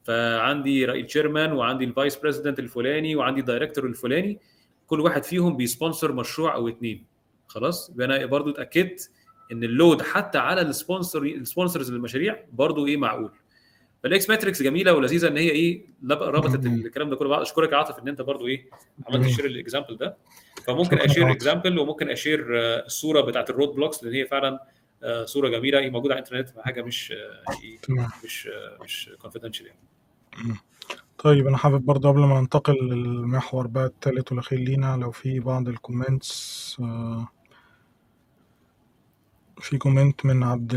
فعندي 0.04 0.86
رئيس 0.86 1.06
chairman 1.06 1.52
وعندي 1.52 1.86
ال 1.86 1.92
vice 1.92 2.16
president 2.16 2.60
الفلاني 2.60 3.16
وعندي 3.16 3.40
ال 3.40 3.45
director 3.45 3.86
الفلاني. 3.86 4.40
كل 4.88 5.00
واحد 5.00 5.24
فيهم 5.24 5.58
بي 5.58 5.70
sponsor 5.70 6.12
مشروع 6.12 6.56
أو 6.56 6.68
اتنين. 6.68 7.06
خلاص؟ 7.48 7.92
أنا 8.00 8.26
برضو 8.26 8.50
اتأكدت 8.50 9.12
إن 9.52 9.64
ال 9.64 9.72
load 9.72 10.02
حتى 10.02 10.38
على 10.38 10.62
ال 10.62 10.70
sponsor 10.70 11.24
ال 11.24 11.32
sponsors 11.32 11.92
للمشاريع 11.92 12.44
برضو 12.54 12.88
إيه 12.88 12.98
معقول. 12.98 13.32
فال 14.04 14.21
X 14.21 14.30
matrix 14.30 14.64
جميلة 14.64 14.94
ولذيذة 14.94 15.28
إن 15.28 15.38
هي 15.38 15.50
إيه 15.50 15.86
ربطت. 16.12 16.66
الكلام 16.66 17.10
ده 17.10 17.16
كله. 17.16 17.30
بعض 17.30 17.42
أشكرك 17.42 17.72
يا 17.72 17.78
عاطف 17.78 18.00
إن 18.00 18.08
أنت 18.08 18.22
برضو 18.22 18.48
إيه 18.48 18.66
عملت. 19.10 19.28
share 19.30 19.46
ال 19.46 19.52
example 19.52 19.98
ده. 19.98 20.18
فممكن 20.68 21.00
أ 21.00 21.05
share. 21.05 21.32
example 21.32 21.80
وممكن 21.80 22.10
أ 22.10 22.18
share 22.18 22.60
آه، 22.60 22.86
الصورة 22.86 23.22
بتاعت 23.22 23.50
ال 23.50 23.54
road 23.54 23.70
blocks 23.70 24.04
لأن 24.04 24.14
هي 24.14 24.26
فعلا 24.26 24.60
صورة 25.26 25.50
جميلة. 25.50 25.80
هي 25.80 25.90
موجودة 25.90 26.14
على 26.16 26.24
الإنترنت 26.24 26.60
حاجة 26.60 26.82
مش 26.82 27.12
آه، 27.12 27.44
مش 28.26 28.48
آه، 28.48 28.84
مش 28.84 29.10
confidential 29.22 29.66
يعني. 29.68 29.80
طيب 31.18 31.48
أنا 31.48 31.58
حابب 31.58 31.86
برضه 31.86 32.10
قبل 32.10 32.20
ما 32.20 32.42
ننتقل 32.42 32.74
للمحور 32.74 33.68
بقى 33.68 33.86
الثالث 33.86 34.32
والأخير 34.32 34.60
لينا 34.60 34.98
لو 34.98 35.12
في 35.12 35.40
بعض 35.40 35.68
ال 35.68 35.80
comments 35.80 36.78
آه، 36.82 37.28
في 39.62 39.78
comment 39.78 40.26
من 40.26 40.44
عبد 40.44 40.74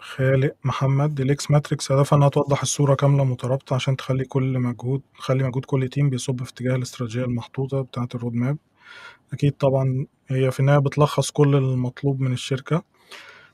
الخالق 0.00 0.54
محمد 0.64 1.20
ال 1.20 1.35
X 1.35 1.50
matrix 1.50 1.92
هدفها 1.92 2.16
إنها 2.16 2.28
توضح 2.28 2.62
الصورة 2.62 2.94
كاملة 2.94 3.24
مترابطة 3.24 3.74
عشان 3.74 3.96
تخلي 3.96 4.24
كل 4.24 4.58
مجهود 4.58 5.02
تخلي 5.18 5.44
مجهود 5.44 5.64
كل 5.64 5.88
team 5.88 6.10
بيصب 6.10 6.42
في 6.44 6.50
اتجاه 6.50 6.76
الاستراتيجية 6.76 7.24
المحطوطة 7.24 7.82
بتاعة 7.82 8.08
ال 8.14 8.18
road 8.18 8.34
map 8.34 8.58
أكيد 9.32 9.52
طبعا 9.52 10.06
هي 10.28 10.50
في 10.50 10.60
النهاية 10.60 10.78
بتلخص 10.78 11.30
كل 11.30 11.56
المطلوب 11.56 12.20
من 12.20 12.32
الشركة. 12.32 12.82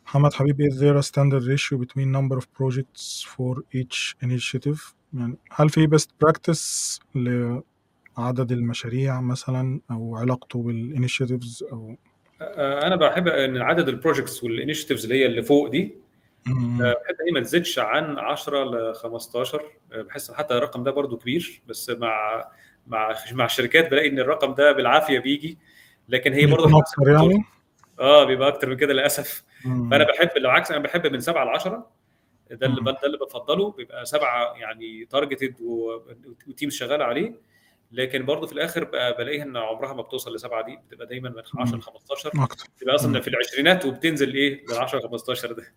محمد 0.07 0.33
حبيب 0.33 0.63
is 0.63 0.75
there 0.75 0.97
a 0.97 1.03
standard 1.03 1.47
ratio 1.47 1.79
between 1.79 2.13
number 2.13 2.37
of 2.37 2.47
projects 2.53 3.23
for 3.23 3.63
each 3.75 4.17
initiative 4.23 4.95
يعني 5.15 5.37
هل 5.51 5.69
في 5.69 5.89
best 5.89 6.09
practice 6.25 6.99
لعدد 7.15 8.53
المشاريع 8.53 9.21
مثلا 9.21 9.81
أو 9.91 10.17
علاقته 10.17 10.63
بال 10.63 10.80
initiatives 10.80 11.73
أو 11.73 11.97
آه، 12.43 12.87
أنا 12.87 12.97
بحب 12.97 13.29
إن 13.29 13.57
عدد 13.63 13.89
ال 13.89 13.95
projects 13.95 14.45
وال 14.45 14.54
initiatives 14.54 15.05
اللي 15.05 15.21
هي 15.21 15.27
اللي 15.27 15.43
فوق 15.43 15.69
دي. 15.71 15.95
آه، 16.49 16.53
بحب 16.79 17.17
إن 17.21 17.27
هي 17.27 17.33
ما 17.35 17.41
تزيدش 17.41 17.79
عن 17.79 18.19
10 18.19 18.65
ل 18.65 18.95
15 18.95 19.63
آه، 19.93 20.03
بحس 20.03 20.31
حتى 20.31 20.55
الرقم 20.55 20.83
ده 20.83 20.91
برضو 20.91 21.17
كبير 21.17 21.63
بس 21.69 21.91
مع 21.91 22.45
مع 22.87 23.15
مع 23.33 23.45
الشركات 23.45 23.91
بلاقي 23.91 24.09
إن 24.09 24.19
الرقم 24.19 24.55
ده 24.55 24.73
بالعافية 24.73 25.19
بيجي 25.19 25.59
لكن 26.09 26.33
هي 26.33 26.45
أكتر 26.53 27.09
يعني 27.09 27.45
آه 28.01 28.25
بيبقى 28.25 28.49
أكتر 28.49 28.69
من 28.69 28.77
كده 28.77 28.93
للأسف. 28.93 29.45
فأنا 29.63 30.05
بحب 30.05 30.29
لو 30.37 30.51
عكس 30.51 30.71
أنا 30.71 30.81
بحب 30.81 31.07
من 31.07 31.21
7 31.21 31.45
ل 31.45 31.49
10 31.49 31.91
ده 32.51 32.67
اللي. 32.67 32.83
ده 32.93 32.99
اللي 33.05 33.19
بفضله. 33.19 33.71
بيبقى 33.71 34.05
سبعة 34.07 34.53
يعني 34.55 35.05
targeted 35.05 35.55
و 36.49 36.53
teams 36.53 36.73
شغالة 36.73 37.05
عليه. 37.05 37.35
لكن 37.93 38.25
برضه 38.25 38.47
في 38.47 38.53
الآخر 38.53 38.85
بقى 38.85 39.17
بلاقيها 39.17 39.43
إن 39.43 39.57
عمرها 39.57 39.93
ما 39.93 40.03
بتوصل 40.03 40.35
لسبعة 40.35 40.65
دي. 40.67 40.79
بتبقى 40.89 41.07
دايما 41.07 41.29
من 41.31 41.43
10 41.61 41.77
ل 41.77 41.83
15 41.83 42.31
أكتر. 42.43 42.67
تبقى 42.81 42.95
أصلا. 42.95 43.21
في 43.21 43.29
العشرينات 43.29 43.85
وبتنزل 43.87 44.35
إيه؟ 44.35 44.65
لل 44.69 44.75
10 44.79 45.01
15 45.09 45.53
ده. 45.53 45.75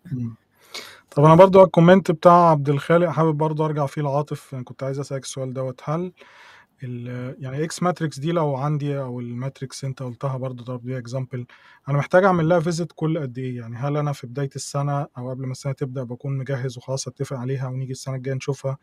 طب 1.11 1.23
أنا 1.23 1.35
برضو 1.35 1.63
ال 1.63 1.69
comment 1.69 2.11
بتاع 2.11 2.49
عبد 2.49 2.69
الخالق 2.69 3.09
حابب 3.09 3.37
برضو 3.37 3.65
أرجع 3.65 3.85
فيه 3.85 4.01
لعاطف. 4.01 4.53
أنا 4.53 4.63
كنت 4.63 4.83
عايز 4.83 4.99
أسألك 4.99 5.23
السؤال 5.23 5.53
دوت. 5.53 5.81
هل 5.83 6.11
يعني 7.39 7.63
X 7.63 7.83
matrix 7.83 8.19
دي 8.19 8.31
لو 8.31 8.55
عندي 8.55 8.99
أو 8.99 9.19
ال 9.19 9.28
matrix 9.28 9.83
أنت 9.85 10.03
قلتها 10.03 10.37
برضو 10.37 10.63
ضرب 10.63 10.83
بيها 10.83 10.97
example 10.97 11.45
أنا 11.89 11.97
محتاج 11.97 12.23
أعمل 12.23 12.49
لها 12.49 12.59
visit 12.59 12.91
كل 12.95 13.19
قد 13.19 13.37
إيه؟ 13.37 13.57
يعني 13.57 13.75
هل 13.77 13.97
أنا 13.97 14.11
في 14.13 14.27
بداية 14.27 14.49
السنة 14.55 15.07
أو 15.17 15.29
قبل 15.29 15.45
ما 15.45 15.51
السنة 15.51 15.73
تبدأ 15.73 16.03
بكون 16.03 16.37
مجهز 16.37 16.77
وخلاص 16.77 17.07
أتفق 17.07 17.37
عليها 17.37 17.67
ونيجي 17.67 17.91
السنة 17.91 18.15
الجاية 18.15 18.35
نشوفها 18.35 18.77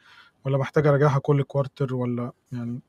ولا 0.44 0.58
محتاج 0.58 0.86
أراجعها 0.86 1.18
كل 1.18 1.42
quarter 1.42 1.94
ولا 1.94 2.32
يعني 2.52 2.80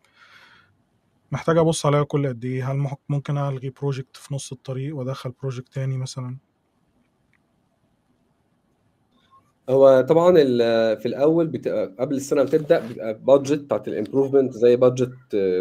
محتاج 1.32 1.58
أبص 1.58 1.86
عليها 1.86 2.04
كل 2.04 2.28
قد 2.28 2.46
إيه؟ 2.46 2.72
هل 2.72 2.88
ممكن 3.10 3.38
ألغي 3.38 3.70
project 3.70 4.18
في 4.18 4.34
نص 4.34 4.52
الطريق 4.52 4.96
وأدخل 4.96 5.32
project 5.42 5.74
تاني 5.74 5.98
مثلا؟ 5.98 6.38
هو 9.70 10.02
طبعا 10.02 10.34
في 10.96 11.06
الأول 11.06 11.48
بتبقى 11.48 11.96
قبل 12.00 12.16
السنة 12.16 12.44
ما 12.44 12.50
تبدأ 12.50 12.88
بيبقى 12.88 13.14
budget 13.14 13.60
بتاعت 13.60 13.88
ال 13.88 13.93
improvement 13.93 14.54
زي 14.54 14.76
budget 14.76 15.14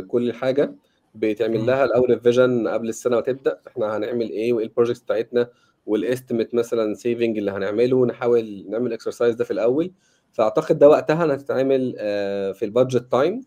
كل 0.09 0.33
حاجة 0.33 0.75
بيتعمل. 1.15 1.67
لها 1.67 1.85
الأول 1.85 2.11
revision 2.11 2.69
قبل 2.69 2.89
السنة 2.89 3.17
ما 3.17 3.23
تبدأ 3.23 3.59
إحنا 3.67 3.97
هنعمل 3.97 4.31
إيه 4.31 4.53
وإيه 4.53 4.65
ال 4.67 4.71
projects 4.71 5.03
بتاعتنا 5.03 5.49
وال 5.87 6.00
estimate 6.00 6.55
مثلا 6.55 6.95
saving 6.95 7.39
اللي 7.39 7.51
هنعمله 7.51 8.07
نحاول 8.07 8.67
نعمل 8.69 8.87
ال 8.87 8.92
exercise 8.92 9.35
ده 9.35 9.45
في 9.45 9.51
الأول. 9.51 9.93
فأعتقد 10.33 10.79
ده 10.79 10.89
وقتها 10.89 11.35
هتتعمل 11.35 11.95
آه، 11.99 12.53
في 12.53 12.65
ال 12.65 12.72
budget 12.72 13.13
time 13.13 13.41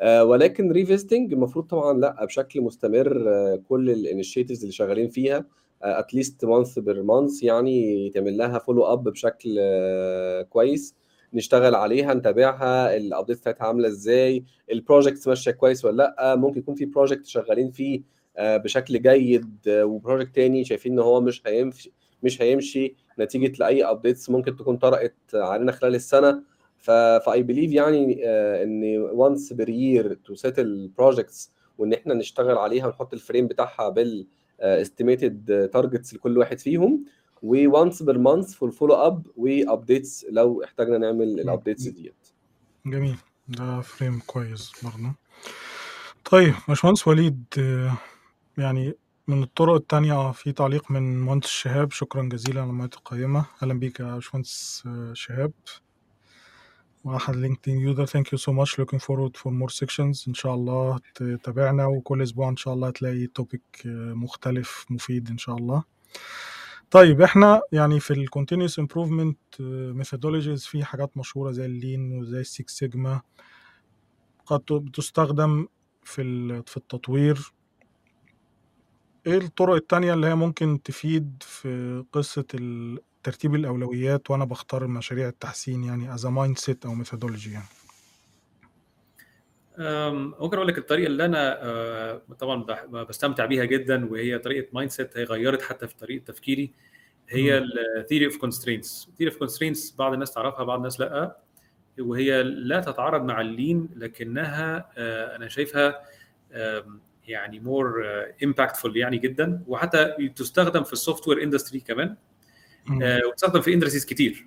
آه، 0.00 0.24
ولكن 0.24 0.72
revisiting 0.72 1.32
المفروض 1.32 1.66
طبعا 1.66 1.98
لأ 1.98 2.24
بشكل 2.24 2.60
مستمر 2.60 3.24
آه، 3.28 3.60
كل 3.68 3.90
ال 3.90 3.96
initiatives 3.96 4.60
اللي 4.60 4.72
شغالين 4.72 5.08
فيها. 5.08 5.44
at 5.82 6.00
least 6.00 6.44
month 6.44 6.78
per 6.78 7.02
month 7.02 7.42
يعني 7.42 8.06
يتعمل 8.06 8.36
لها 8.36 8.58
follow 8.58 8.84
up 8.84 9.04
بشكل 9.04 9.56
آه، 9.60 10.42
كويس. 10.42 10.94
نشتغل 11.34 11.74
عليها 11.74 12.14
نتابعها 12.14 12.96
ال 12.96 13.02
update 13.02 13.38
بتاعتها 13.38 13.64
عاملة 13.66 13.88
إزاي 13.88 14.44
ال 14.72 14.79
project 14.79 15.28
ماشية 15.28 15.50
كويس 15.50 15.84
ولا 15.84 15.96
لأ. 16.18 16.36
ممكن 16.36 16.58
يكون 16.58 16.74
في 16.74 16.84
project 16.84 17.26
شغالين 17.26 17.70
فيه 17.70 18.02
آه، 18.36 18.56
بشكل 18.56 19.02
جيد 19.02 19.58
آه، 19.68 19.84
و 19.84 19.90
project 19.90 20.34
تاني 20.34 20.64
شايفين 20.64 20.92
إن 20.92 20.98
هو 20.98 21.20
مش 21.20 21.42
هيمشي 21.46 21.92
مش 22.22 22.42
هيمشي 22.42 22.94
نتيجة 23.18 23.52
لأي 23.58 23.84
updates 23.84 24.30
ممكن 24.30 24.56
تكون 24.56 24.76
طرقت 24.76 25.14
علينا 25.34 25.72
خلال 25.72 25.94
السنة. 25.94 26.42
ف 26.80 27.42
I 27.42 27.46
believe 27.46 27.72
يعني 27.72 28.24
إن 28.62 28.98
once 28.98 29.52
per 29.52 29.68
year 29.68 30.14
to 30.14 30.34
settle 30.34 30.88
projects 30.98 31.52
وإن 31.78 31.92
إحنا 31.92 32.14
نشتغل 32.14 32.58
عليها 32.58 32.86
ونحط 32.86 33.12
ال 33.14 33.19
frame 33.19 33.46
بتاعها 33.46 33.88
بال 33.88 34.26
estimated 34.60 35.70
targets 35.72 36.14
لكل 36.14 36.38
واحد 36.38 36.58
فيهم. 36.58 37.04
و 37.42 37.54
once 37.54 38.02
per 38.02 38.18
month 38.18 38.54
for 38.54 38.70
follow 38.70 38.94
up 38.94 39.26
و 39.36 39.47
updates 39.47 40.26
لو 40.30 40.64
احتاجنا 40.64 40.98
نعمل 40.98 41.40
الابديتس 41.40 41.82
ديت. 41.88 42.14
جميل. 42.86 43.16
ده 43.48 43.80
frame 43.80 44.20
كويس 44.26 44.72
برضه. 44.82 45.14
طيب 46.30 46.54
باشمهندس 46.68 47.08
وليد 47.08 47.44
آه، 47.58 47.96
يعني 48.58 48.94
من 49.28 49.42
الطرق 49.42 49.74
التانية 49.74 50.32
في 50.32 50.52
تعليق 50.52 50.90
من 50.90 51.20
مهندس 51.20 51.48
شهاب. 51.48 51.92
شكرا 51.92 52.22
جزيلا 52.22 52.60
على 52.60 52.70
المعلومات 52.70 52.94
القيمة. 52.94 53.44
أهلا 53.62 53.74
بيك 53.74 54.00
يا 54.00 54.14
باشمهندس 54.14 54.82
آه، 54.86 55.12
شهاب. 55.14 55.52
واحد 57.04 57.36
لينكدين 57.36 57.80
user 57.80 58.06
thank 58.06 58.32
you 58.32 58.38
so 58.38 58.52
much 58.52 58.80
looking 58.80 58.98
forward 58.98 59.36
for 59.40 59.50
more 59.50 59.74
sections. 59.84 60.28
إن 60.28 60.34
شاء 60.34 60.54
الله 60.54 60.98
تتابعنا 61.14 61.86
وكل 61.86 62.22
أسبوع 62.22 62.48
إن 62.48 62.56
شاء 62.56 62.74
الله 62.74 62.88
هتلاقي 62.88 63.26
topic 63.26 63.62
مختلف 64.14 64.86
مفيد 64.90 65.30
إن 65.30 65.38
شاء 65.38 65.56
الله. 65.56 65.84
طيب 66.90 67.20
إحنا 67.20 67.60
يعني 67.72 68.00
في 68.00 68.10
ال 68.10 68.28
continuous 68.38 68.84
improvement 68.84 69.60
آه، 69.60 69.92
methodologies 70.02 70.68
في 70.68 70.84
حاجات 70.84 71.16
مشهورة 71.16 71.50
زي 71.52 71.66
ال 71.66 71.76
lean 71.76 72.18
وزي 72.20 72.40
ال 72.40 72.50
six 72.50 72.78
sigma 72.78 73.20
قد 74.46 74.64
بتستخدم 74.70 75.66
في 76.02 76.22
في 76.66 76.76
التطوير. 76.76 77.52
إيه 79.26 79.38
الطرق 79.38 79.74
التانية 79.74 80.14
اللي 80.14 80.26
هي 80.26 80.34
ممكن 80.34 80.82
تفيد 80.82 81.42
في 81.46 82.04
قصة 82.12 82.44
ترتيب 83.22 83.54
الأولويات 83.54 84.30
وأنا 84.30 84.44
بختار 84.44 84.86
مشاريع 84.86 85.28
التحسين 85.28 85.84
يعني 85.84 86.16
as 86.16 86.20
a 86.20 86.30
mindset 86.30 86.86
أو 86.86 87.04
methodology 87.04 87.48
يعني 87.48 87.66
ممكن 90.40 90.56
أقول 90.56 90.68
لك 90.68 90.78
الطريقة 90.78 91.06
اللي 91.06 91.24
أنا 91.24 91.62
آه، 91.62 92.22
طبعا 92.38 92.64
بستمتع 93.02 93.46
بيها 93.46 93.64
جدا 93.64 94.10
وهي 94.10 94.38
طريقة 94.38 94.68
mindset 94.72 95.16
هي 95.16 95.24
غيرت 95.24 95.62
حتى 95.62 95.86
في 95.86 95.96
طريقة 95.96 96.24
تفكيري 96.24 96.72
هي. 97.28 97.58
ال 97.98 98.02
theory 98.02 98.26
of 98.26 98.36
constraints 98.36 99.08
ال 99.08 99.11
theory 99.11 99.30
of 99.30 99.38
constraints 99.38 99.94
بعض 99.98 100.12
الناس 100.12 100.32
تعرفها 100.32 100.64
بعض 100.64 100.78
الناس 100.78 101.00
لأ 101.00 101.36
وهي 102.00 102.42
لا 102.42 102.80
تتعارض 102.80 103.24
مع 103.24 103.40
ال 103.40 103.50
lean 103.50 103.88
لكنها 103.96 104.90
آه، 104.98 105.36
أنا 105.36 105.48
شايفها 105.48 106.00
يعني 107.26 107.60
more 107.60 108.04
impactful 108.44 108.96
يعني 108.96 109.18
جدا 109.18 109.62
وحتى 109.66 110.28
تستخدم 110.36 110.82
في 110.82 110.92
ال 110.92 111.28
software 111.28 111.42
industry 111.42 111.80
كمان. 111.80 112.08
آه، 112.08 112.29
وتستخدم 113.26 113.60
في 113.60 113.74
industries 113.74 114.04
كتير. 114.06 114.46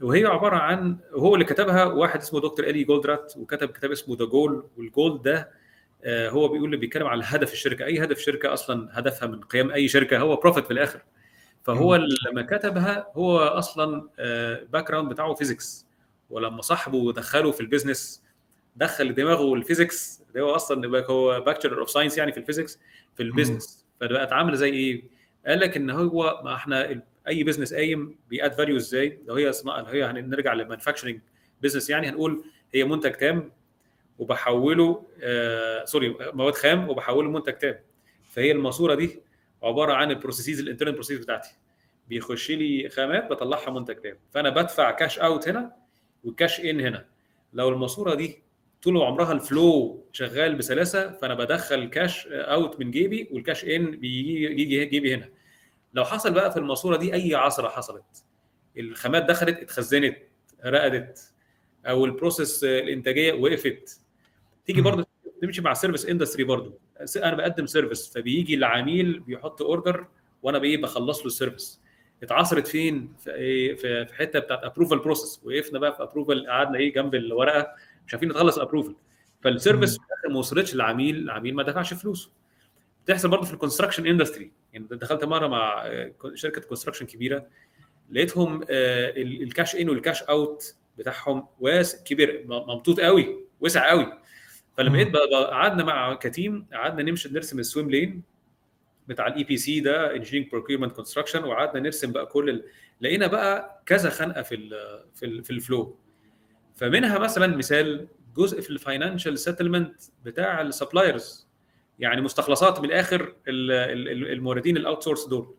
وهي 0.00 0.24
عبارة 0.24 0.56
عن 0.56 0.98
هو 1.12 1.34
اللي 1.34 1.44
كتبها 1.44 1.84
واحد 1.84 2.20
اسمه 2.20 2.40
دكتور 2.40 2.66
إلي 2.66 2.84
جولدرات 2.84 3.34
وكتب 3.36 3.68
كتاب 3.68 3.90
اسمه 3.90 4.16
The 4.16 4.24
Goal 4.24 4.66
وال 4.76 4.91
goal 4.91 5.22
ده 5.22 5.50
آه، 6.04 6.28
هو 6.28 6.48
بيقول 6.48 6.64
اللي 6.64 6.76
بيتكلم 6.76 7.06
على 7.06 7.22
هدف 7.26 7.52
الشركة. 7.52 7.84
أي 7.84 8.04
هدف 8.04 8.18
شركة 8.18 8.52
أصلا 8.52 8.98
هدفها 8.98 9.28
من 9.28 9.40
قيام 9.40 9.70
أي 9.70 9.88
شركة 9.88 10.18
هو 10.18 10.36
profit 10.36 10.64
في 10.64 10.70
الآخر. 10.72 11.02
فهو. 11.62 11.96
لما 11.96 12.42
كتبها 12.42 13.06
هو 13.14 13.38
أصلا 13.38 14.08
background 14.72 15.08
بتاعه 15.08 15.34
physics 15.34 15.86
ولما 16.30 16.62
صاحبه 16.62 17.12
دخله 17.12 17.52
في 17.52 17.60
ال 17.60 17.67
business 17.67 18.22
دخل 18.76 19.14
دماغه 19.14 19.54
ال 19.54 19.62
physics 19.62 20.22
اللي 20.28 20.44
هو 20.44 20.50
أصلا 20.54 21.06
هو 21.10 21.40
bachelor 21.40 21.80
of 21.80 21.90
science 21.90 22.18
يعني 22.18 22.32
في 22.32 22.38
ال 22.38 22.43
physics 22.43 22.78
في 23.16 23.22
ال 23.22 23.29
business 23.29 23.86
فبقت 24.00 24.32
عاملة 24.32 24.56
زي 24.56 24.70
إيه؟ 24.70 25.04
قال 25.46 25.60
لك 25.60 25.76
إن 25.76 25.90
هو 25.90 26.40
ما 26.44 26.54
إحنا 26.54 27.02
أي 27.28 27.44
business 27.44 27.74
قايم 27.74 28.18
بي 28.30 28.39
add 28.39 28.52
value 28.52 28.76
إزاي؟ 28.76 29.18
لو 29.26 29.34
هي 29.34 29.50
اسمها 29.50 29.80
لو 29.82 29.86
هي 29.86 30.04
هنرجع 30.04 30.52
لل 30.52 30.61
manufacturing 30.61 31.20
business 31.62 31.90
يعني 31.90 32.08
هنقول 32.08 32.44
هي 32.74 32.84
منتج 32.84 33.12
تام 33.12 33.52
وبحوله 34.18 35.06
آه 35.22 35.84
sorry 35.84 36.16
مواد 36.32 36.54
خام 36.54 36.88
وبحوله 36.88 37.30
منتج 37.30 37.52
تام. 37.52 37.74
فهي 38.30 38.52
الماسورة 38.52 38.94
دي 38.94 39.20
عبارة 39.62 39.92
عن 39.92 40.10
ال 40.10 40.15
processes 40.15 40.60
ال 40.60 40.64
internal 40.64 40.94
process 40.94 41.18
بتاعتي. 41.18 41.50
بيخش 42.08 42.50
لي 42.50 42.88
خامات 42.88 43.30
بطلعها 43.30 43.70
منتج 43.70 43.94
تام. 43.96 44.16
فأنا 44.30 44.50
بدفع 44.50 44.90
cash 44.90 45.18
out 45.18 45.48
هنا 45.48 45.72
و 46.24 46.31
cash 46.31 46.60
in 46.60 46.80
هنا. 46.80 47.06
لو 47.52 47.68
الماسورة 47.68 48.14
دي 48.14 48.38
طول 48.82 48.96
عمرها 49.02 49.32
ال 49.32 49.46
flow 49.46 50.04
شغال 50.12 50.54
بسلاسة 50.54 51.10
فأنا 51.12 51.34
بدخل 51.34 51.84
cash 51.88 52.26
out 52.26 52.80
من 52.80 52.90
جيبي 52.90 53.28
وال 53.32 53.43
cash 53.43 53.64
in 53.64 53.90
بيجي 53.90 54.44
يجي 54.44 54.84
جيبي 54.84 55.14
هنا. 55.14 55.28
لو 55.94 56.04
حصل 56.04 56.32
بقى 56.34 56.52
في 56.52 56.56
الماسورة 56.58 56.96
دي 56.96 57.14
أي 57.14 57.34
عثرة 57.34 57.68
حصلت 57.68 58.24
الخامات 58.78 59.24
دخلت 59.24 59.58
اتخزنت 59.58 60.16
رقدت 60.66 61.32
أو 61.86 62.04
ال 62.04 62.11
process 62.11 62.64
الإنتاجية 62.64 63.32
وقفت 63.32 64.00
تيجي. 64.66 64.80
برضه 64.80 65.06
تمشي 65.42 65.62
مع 65.62 65.74
service 65.74 66.06
industry 66.06 66.44
برضه. 66.44 66.78
أنا 67.16 67.34
بقدم 67.34 67.66
service 67.66 68.12
فبيجي 68.14 68.54
العميل 68.54 69.20
بيحط 69.20 69.62
order 69.62 70.06
وأنا 70.42 70.58
بإيه؟ 70.58 70.82
بخلص 70.82 71.20
له 71.20 71.26
ال 71.26 71.33
service 71.33 71.80
اتعصرت 72.22 72.66
فين؟ 72.66 73.14
في 73.18 73.34
إيه؟ 73.34 73.76
في 73.76 74.06
في 74.06 74.14
حتة 74.14 74.38
بتاعت 74.38 74.64
approval 74.64 74.98
process 74.98 75.40
وقفنا 75.44 75.78
بقى 75.78 75.96
في 75.96 76.02
approval 76.02 76.46
قعدنا 76.46 76.78
إيه؟ 76.78 76.94
جنب 76.94 77.14
الورقة 77.14 77.72
مش 78.06 78.14
عارفين 78.14 78.28
نخلص 78.28 78.58
approval 78.58 78.96
فال 79.42 79.54
service 79.54 79.98
في 79.98 80.04
الآخر 80.06 80.28
ما 80.28 80.38
وصلتش 80.38 80.74
للعميل 80.74 81.16
العميل 81.16 81.54
ما 81.54 81.62
دفعش 81.62 81.94
فلوسه. 81.94 82.30
بتحصل 83.04 83.28
برضه 83.28 83.46
في 83.46 83.52
ال 83.54 83.58
construction 83.58 84.06
industry 84.06 84.52
يعني 84.74 84.86
دخلت 84.90 85.24
مرة 85.24 85.46
مع 85.46 85.86
آه، 85.86 86.12
شركة 86.34 86.60
construction 86.60 87.06
كبيرة 87.06 87.46
لقيتهم 88.10 88.62
ال- 88.62 89.42
ال 89.42 89.49
cash 89.49 89.76
in 89.76 89.88
وال 89.88 89.99
cash 89.99 90.22
out 90.22 90.74
بتاعهم 90.98 91.46
واسع 91.60 92.02
كبير 92.04 92.44
ممطوط 92.48 93.00
قوي 93.00 93.44
وسع 93.60 93.90
قوي. 93.90 94.18
فلما 94.76 95.02
بقى 95.02 95.50
قعدنا 95.50 95.84
مع 95.84 96.14
ك 96.14 96.24
team 96.24 96.66
قعدنا 96.72 97.02
نمشي 97.10 97.28
نرسم 97.28 97.58
ال 97.58 97.64
swim 97.64 97.90
lane 97.90 98.22
بتاع 99.08 99.26
ال 99.26 99.44
EPC 99.44 99.80
ده 99.80 100.16
engineering 100.16 100.50
procurement 100.52 100.92
construction 100.92 101.44
وقعدنا 101.44 101.80
نرسم 101.82 102.12
بقى 102.12 102.26
كل 102.26 102.50
ال... 102.50 102.64
لقينا 103.00 103.26
بقى 103.26 103.82
كذا 103.86 104.10
خنقة 104.10 104.42
في 104.42 104.54
ال 104.54 104.70
في 105.14 105.26
ال 105.26 105.44
في 105.44 105.50
ال 105.50 105.59
flow 105.59 105.96
فمنها 106.76 107.18
مثلا 107.18 107.56
مثال 107.56 108.08
جزء 108.36 108.60
في 108.60 108.70
ال 108.70 108.77
financial 108.77 109.38
settlement 109.38 110.00
بتاع 110.24 110.60
ال 110.60 110.69
suppliers 110.69 111.48
يعني 111.98 112.20
مستخلصات 112.20 112.78
من 112.80 112.84
الآخر 112.84 113.22
ال- 113.48 113.70
ال- 113.70 114.08
ال- 114.08 114.32
الموردين 114.32 114.76
ال 114.76 115.02
outsource 115.02 115.26
دول. 115.28 115.54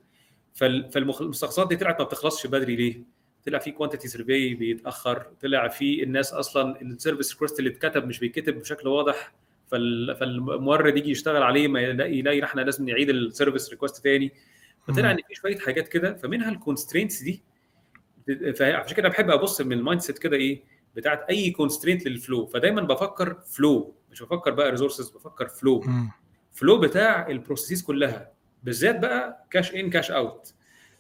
فال- 0.54 0.92
فالمستخلصات 0.92 1.68
دي 1.70 1.76
طلعت 1.76 2.00
ما 2.02 2.06
بتخلصش 2.08 2.48
بدري 2.48 2.76
ليه؟ 2.76 3.02
طلع 3.46 3.60
في 3.60 3.72
quantity 3.72 4.08
survey 4.08 4.54
بيتأخر 4.54 5.28
طلع 5.42 5.68
في 5.68 6.04
الناس 6.04 6.34
أصلا 6.34 6.82
ال 6.82 6.88
service 6.88 7.32
request 7.32 7.60
اللي 7.60 7.70
اتكتب 7.70 8.08
مش 8.08 8.20
بيتكتب 8.20 8.60
بشكل 8.60 8.88
واضح 8.88 9.34
فال- 9.68 10.16
فالمورد 10.16 10.98
يجي 10.98 11.12
يشتغل 11.12 11.44
عليه 11.44 11.68
ما 11.68 11.82
يلاقي 11.82 12.16
يلاقي 12.18 12.44
إحنا 12.44 12.62
لازم 12.62 12.90
نعيد 12.90 13.10
ال 13.10 13.17
service 13.17 13.70
request 13.70 14.04
تاني. 14.04 14.32
فطلع 14.88 15.12
إن 15.12 15.18
في 15.28 15.36
شوية 15.36 15.58
حاجات 15.60 15.88
كده 15.88 16.14
فمنها 16.14 16.50
ال 16.52 16.58
constraints 16.58 17.22
دي. 17.22 17.44
فعشان 18.56 18.96
كده 18.98 19.10
بحب 19.10 19.30
أبص 19.30 19.62
من 19.62 19.74
ال 19.74 20.02
mindset 20.02 20.18
كده 20.20 20.38
إيه 20.38 20.64
بتاعت 20.96 21.30
أي 21.30 21.52
constraint 21.52 22.08
لل 22.08 22.21
flow 22.21 22.46
فدايما 22.46 22.82
بفكر 22.82 23.34
flow 23.56 23.96
مش 24.12 24.22
بفكر 24.24 24.52
بقى 24.52 24.72
resources 24.72 25.10
بفكر 25.10 25.48
flow 25.48 25.84
flow 26.56 26.78
بتاع 26.80 27.28
ال 27.28 27.33
processes 27.33 27.84
كلها 27.84 28.32
بالذات 28.64 29.00
بقى 29.00 29.46
cash 29.52 29.76
in 29.76 29.90
cash 29.90 30.12
out 30.12 30.54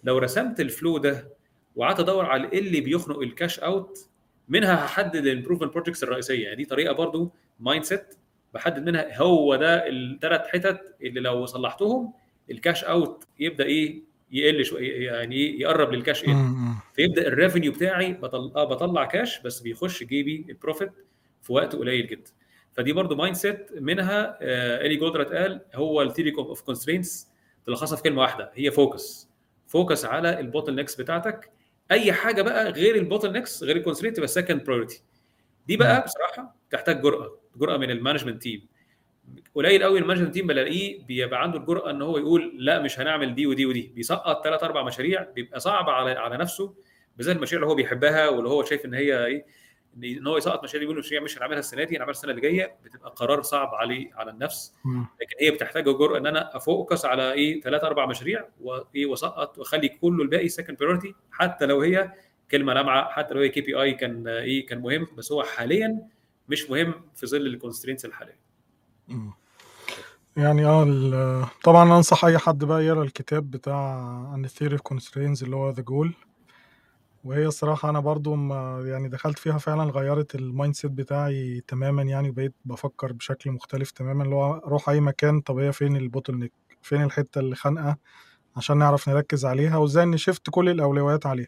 لو 0.03 0.17
رسمت 0.17 0.59
ال 0.59 0.67
flow 0.67 0.97
ده 0.97 1.27
وقعدت 1.75 1.99
أدور 1.99 2.25
على 2.25 2.51
إيه 2.51 2.59
اللي 2.59 2.81
بيخنق 2.81 3.19
ال 3.19 3.27
cash 3.27 3.59
out 3.59 4.09
منها 4.49 4.85
هحدد 4.85 5.15
ال 5.15 5.20
improvement 5.20 5.73
projects 5.73 6.03
الرئيسية. 6.03 6.43
يعني 6.43 6.55
دي 6.55 6.65
طريقة 6.65 6.93
برضو 6.93 7.31
mindset 7.59 8.15
بحدد 8.53 8.85
منها 8.85 9.17
هو 9.21 9.55
ده 9.55 9.87
الثلاث 9.89 10.47
حتت 10.47 10.95
اللي 11.01 11.19
لو 11.19 11.45
صلحتهم 11.45 12.13
ال 12.51 12.58
cash 12.58 12.83
out 12.83 13.23
يبدأ 13.39 13.63
إيه؟ 13.63 14.01
يقل 14.31 14.65
شوية 14.65 15.05
يعني 15.11 15.35
إيه؟ 15.35 15.61
يقرب 15.61 15.93
لل 15.93 16.03
cash 16.03 16.23
in. 16.27 16.33
فيبدأ 16.95 17.27
ال 17.27 17.33
revenue 17.33 17.71
بتاعي. 17.71 18.19
آه 18.23 18.63
بطلع 18.63 19.05
كاش 19.05 19.39
بس 19.41 19.59
بيخش 19.59 20.03
جيبي 20.03 20.45
ال 20.49 20.55
profit 20.55 20.91
في 21.41 21.53
وقت 21.53 21.75
قليل 21.75 22.07
جدا. 22.07 22.31
فدي 22.77 22.93
برضو 22.93 23.15
mindset 23.15 23.67
منها 23.73 24.37
آه 24.41 24.85
الي 24.85 24.95
جولدرات 24.95 25.31
قال 25.33 25.61
هو 25.75 26.01
ال 26.01 26.06
theory 26.06 26.33
of 26.37 26.61
constraints 26.61 27.27
تلخصها 27.65 27.95
في 27.95 28.03
كلمة 28.03 28.21
واحدة 28.21 28.51
هي 28.53 28.71
focus 28.71 29.29
focus 29.67 30.05
على 30.05 30.39
ال 30.39 30.75
bottlenecks 30.75 30.95
بتاعتك. 30.95 31.51
أي 31.91 32.13
حاجة 32.13 32.41
بقى 32.41 32.71
غير 32.71 32.95
ال 32.95 33.31
bottlenecks 33.31 33.63
غير 33.63 33.75
ال 33.75 33.79
constraint 33.79 34.15
تبقى 34.15 34.27
second 34.27 34.63
priority 34.63 35.01
دي 35.67 35.77
بقى 35.77 36.03
بصراحة 36.05 36.55
تحتاج 36.71 37.01
جرأة 37.01 37.39
جرأة 37.55 37.77
من 37.77 37.91
ال 37.91 37.96
management 37.96 38.41
team 38.41 38.67
قليل 39.55 39.83
قوي 39.83 39.99
ال 39.99 40.02
management 40.02 40.33
team 40.33 40.47
بلاقيه 40.47 41.03
بيبقى 41.05 41.41
عنده 41.41 41.59
الجرأة 41.59 41.89
إن 41.89 42.01
هو 42.01 42.17
يقول 42.17 42.55
لا 42.65 42.79
مش 42.81 42.99
هنعمل 42.99 43.35
دي 43.35 43.47
ودي 43.47 43.65
ودي. 43.65 43.91
بيسقط 43.95 44.43
ثلاث 44.43 44.63
أربع 44.63 44.83
مشاريع 44.83 45.23
بيبقى 45.23 45.59
صعب 45.59 45.89
على 45.89 46.11
على 46.11 46.37
نفسه 46.37 46.73
بالذات 47.17 47.35
المشاريع 47.35 47.61
اللي 47.63 47.71
هو 47.71 47.75
بيحبها 47.75 48.29
واللي 48.29 48.49
هو 48.49 48.63
شايف 48.63 48.85
إن 48.85 48.93
هي 48.93 49.25
إيه 49.25 49.45
إن 50.03 50.27
هو 50.27 50.37
يسقط 50.37 50.63
مشاريع 50.63 50.83
يقول 50.83 50.99
مشاريع 50.99 51.21
مش 51.23 51.37
هنعملها 51.37 51.59
السنة 51.59 51.83
دي 51.83 51.95
هنعملها 51.97 52.11
السنة 52.11 52.31
اللي 52.31 52.41
جاية 52.41 52.75
بتبقى 52.85 53.13
قرار 53.15 53.41
صعب 53.41 53.67
عليه 53.75 54.11
على 54.15 54.31
النفس. 54.31 54.73
لكن 55.21 55.35
هي 55.41 55.51
بتحتاج 55.51 55.83
جرأه 55.83 56.17
إن 56.17 56.27
أنا 56.27 56.57
أ 56.57 56.65
focus 56.65 57.05
على 57.05 57.31
إيه 57.33 57.61
ثلاث 57.61 57.83
أربع 57.83 58.05
مشاريع 58.05 58.45
وايه 58.61 59.05
وأسقط 59.05 59.57
وأخلي 59.57 59.89
كله 59.89 60.23
الباقي 60.23 60.49
second 60.49 60.77
priority 60.77 61.15
حتى 61.31 61.65
لو 61.65 61.81
هي 61.81 62.11
كلمة 62.51 62.73
لامعه 62.73 63.09
حتى 63.09 63.33
لو 63.33 63.41
هي 63.41 63.49
KPI 63.49 63.93
كان 63.93 64.27
إيه 64.27 64.65
كان 64.65 64.79
مهم 64.81 65.07
بس 65.17 65.31
هو 65.31 65.43
حاليا 65.43 65.99
مش 66.49 66.69
مهم 66.69 66.93
في 67.15 67.27
ظل 67.27 67.47
ال 67.47 67.52
constraints 67.52 68.05
الحالية. 68.05 68.39
يعني 70.37 70.65
آه 70.65 71.49
طبعا 71.63 71.97
أنصح 71.97 72.25
أي 72.25 72.37
حد 72.37 72.63
بقى 72.63 72.85
يقرأ 72.85 73.03
الكتاب 73.03 73.51
بتاع 73.51 73.75
عن 74.33 74.45
ال 74.45 74.49
theory 74.49 74.73
of 74.73 74.81
constraints 74.81 75.43
اللي 75.43 75.55
هو 75.55 75.69
The 75.69 75.81
Goal 75.81 76.13
وهي 77.25 77.45
الصراحة 77.45 77.89
أنا 77.89 77.99
برضو 77.99 78.35
ما 78.35 78.83
يعني 78.87 79.09
دخلت 79.09 79.39
فيها 79.39 79.57
فعلا 79.57 79.83
غيرت 79.83 80.35
ال 80.35 80.75
mindset 80.75 80.91
بتاعي 80.91 81.61
تماما 81.67 82.03
يعني 82.03 82.29
وبقيت 82.29 82.53
بفكر 82.65 83.13
بشكل 83.13 83.51
مختلف 83.51 83.91
تماما 83.91 84.23
اللي 84.23 84.35
هو 84.35 84.53
أروح 84.57 84.89
أي 84.89 84.99
مكان 84.99 85.41
طب 85.41 85.57
هي 85.57 85.71
فين 85.73 85.95
ال 85.97 86.35
bottleneck 86.39 86.51
فين 86.81 87.01
الحتة 87.03 87.39
اللي 87.39 87.55
خانقة 87.55 87.97
عشان 88.55 88.77
نعرف 88.77 89.09
نركز 89.09 89.45
عليها 89.45 89.77
وإزاي 89.77 90.05
ن 90.05 90.12
shift 90.12 90.49
كل 90.49 90.69
الأولويات 90.69 91.25
عليها. 91.25 91.47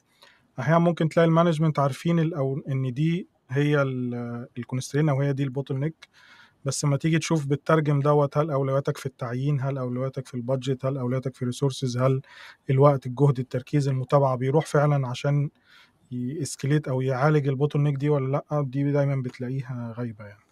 أحيانا 0.59 0.80
ممكن 0.80 1.09
تلاقي 1.09 1.28
ال 1.28 1.32
management 1.32 1.80
عارفين 1.80 2.19
الأو... 2.19 2.61
إن 2.69 2.93
دي 2.93 3.28
هي 3.49 3.82
ال 4.57 4.62
constraint 4.62 5.09
أو 5.09 5.21
هي 5.21 5.34
دي 5.34 5.43
ال 5.43 5.75
bottleneck 5.80 6.07
بس 6.66 6.86
لما 6.86 6.97
تيجي 6.97 7.20
تشوف 7.20 7.45
بتترجم 7.45 7.99
دوت 7.99 8.38
هل 8.38 8.51
أولوياتك 8.51 8.97
في 8.97 9.05
التعيين 9.05 9.62
هل 9.62 9.78
أولوياتك 9.78 10.28
في 10.28 10.34
ال 10.34 10.41
budget 10.41 10.86
هل 10.86 10.97
أولوياتك 10.97 11.36
في 11.36 11.41
ال 11.41 11.47
resources 11.47 11.97
هل 11.97 12.22
الوقت 12.70 13.05
الجهد 13.05 13.39
التركيز 13.39 13.88
المتابعة 13.88 14.36
بيروح 14.36 14.66
فعلا 14.66 15.08
عشان 15.08 15.49
ي 16.11 16.20
escalate 16.20 16.88
أو 16.88 17.01
يعالج 17.01 17.47
ال 17.47 17.80
bottleneck 17.80 17.95
دي 17.95 18.10
ولا 18.10 18.32
لأ؟ 18.51 18.62
دي 18.62 18.91
دايما 18.91 19.16
بتلاقيها 19.16 19.93
غايبة 19.97 20.26
يعني. 20.26 20.47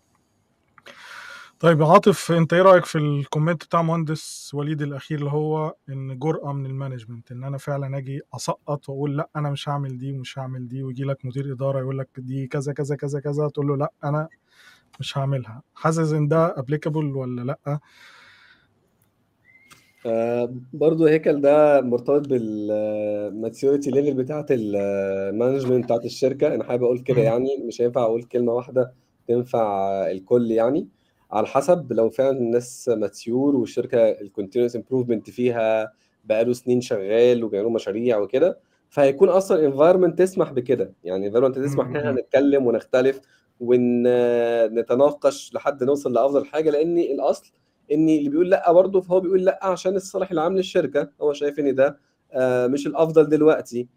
طيب 1.59 1.83
عاطف 1.83 2.31
أنت 2.31 2.53
إيه 2.53 2.61
رأيك 2.61 2.85
في 2.85 2.97
ال 2.97 3.05
comment 3.06 3.63
بتاع 3.65 3.81
مهندس 3.81 4.51
وليد 4.53 4.81
الأخير 4.81 5.19
اللي 5.19 5.31
هو 5.31 5.75
إن 5.89 6.19
جرأة 6.19 6.53
من 6.53 6.65
ال 6.65 6.71
management 6.71 7.31
إن 7.31 7.43
أنا 7.43 7.57
فعلا 7.57 7.97
أجي 7.97 8.21
أسقط 8.35 8.89
وأقول 8.89 9.17
لأ 9.17 9.29
أنا 9.35 9.49
مش 9.49 9.69
هعمل 9.69 9.97
دي 9.97 10.11
ومش 10.11 10.39
هعمل 10.39 10.67
دي 10.67 10.83
ويجي 10.83 11.03
لك 11.03 11.25
مدير 11.25 11.51
إدارة 11.53 11.79
يقول 11.79 11.97
لك 11.97 12.09
دي 12.17 12.47
كذا 12.47 12.73
كذا 12.73 12.95
كذا 12.95 13.19
كذا 13.19 13.47
تقول 13.47 13.67
له 13.67 13.77
لأ 13.77 13.91
أنا 14.03 14.27
مش 14.99 15.17
هعملها. 15.17 15.61
حاسس 15.75 16.11
إن 16.11 16.27
ده 16.27 16.59
applicable 16.59 17.05
ولا 17.15 17.41
لأ؟ 17.41 17.79
آه 20.05 20.53
برضو 20.73 21.05
هيكل 21.05 21.41
ده 21.41 21.81
مرتبط 21.81 22.27
بال 22.27 22.60
maturity 22.60 23.91
level 23.91 24.13
بتاعت 24.13 24.45
ال 24.49 24.62
management 24.62 25.85
بتاعت 25.85 26.05
الشركة. 26.05 26.55
أنا 26.55 26.63
حابب 26.63 26.83
أقول 26.83 26.99
كده 26.99 27.21
يعني. 27.21 27.47
مش 27.67 27.81
هينفع 27.81 28.01
أقول 28.03 28.23
كلمة 28.23 28.53
واحدة 28.53 28.93
تنفع 29.27 29.89
الكل 30.11 30.51
يعني. 30.51 30.87
على 31.31 31.47
حسب 31.47 31.93
لو 31.93 32.09
فعلا 32.09 32.37
الناس 32.37 32.89
mature 32.89 33.55
والشركة 33.55 33.97
ال 33.97 34.04
continuous 34.04 34.75
improvement 34.75 35.29
فيها 35.29 35.91
بقاله 36.25 36.53
سنين 36.53 36.81
شغال 36.81 37.43
وبيعملوا 37.43 37.71
مشاريع 37.71 38.17
وكده 38.17 38.59
فهيكون 38.89 39.29
أصلا 39.29 39.65
environment 39.65 40.19
تسمح 40.19 40.51
بكده. 40.51 40.93
يعني 41.03 41.27
environment 41.27 41.59
تسمح 41.59 41.85
إن 41.87 41.95
إحنا 41.95 42.11
نتكلم 42.11 42.67
ونختلف 42.67 43.19
ونتناقش 43.59 45.53
لحد 45.53 45.83
نوصل 45.83 46.13
لأفضل 46.13 46.45
حاجة 46.45 46.69
لأن 46.69 46.97
الأصل 46.97 47.51
إن 47.91 48.09
اللي 48.09 48.29
بيقول 48.29 48.49
لأ 48.49 48.71
برضه 48.71 49.01
فهو 49.01 49.19
بيقول 49.19 49.45
لأ 49.45 49.59
عشان 49.65 49.95
الصالح 49.95 50.31
العام 50.31 50.57
للشركة. 50.57 51.09
هو 51.21 51.33
شايف 51.33 51.59
إن 51.59 51.75
ده 51.75 51.97
مش 52.67 52.87
الأفضل 52.87 53.29
دلوقتي. 53.29 53.87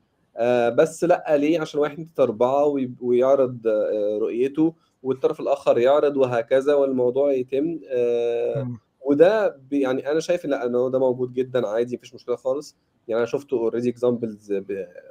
بس 0.77 1.05
لأ 1.05 1.37
ليه؟ 1.37 1.61
عشان 1.61 1.81
واحد 1.81 1.93
اتنين 1.93 2.09
أربعة 2.19 2.77
ويعرض 3.01 3.67
رؤيته 4.21 4.75
والطرف 5.03 5.41
الآخر 5.41 5.79
يعرض 5.79 6.17
وهكذا 6.17 6.75
والموضوع 6.75 7.33
يتم. 7.33 7.81
وده 9.01 9.61
يعني 9.73 10.11
أنا 10.11 10.21
شايف 10.21 10.45
لأ 10.45 10.67
انه 10.67 10.91
ده 10.91 10.99
موجود 10.99 11.33
جدا 11.33 11.69
عادي 11.69 11.97
مفيش 11.97 12.15
مشكلة 12.15 12.37
خالص. 12.37 12.77
يعني 13.09 13.19
أنا 13.19 13.27
شفت 13.27 13.53
already 13.53 13.91
examples 13.91 14.55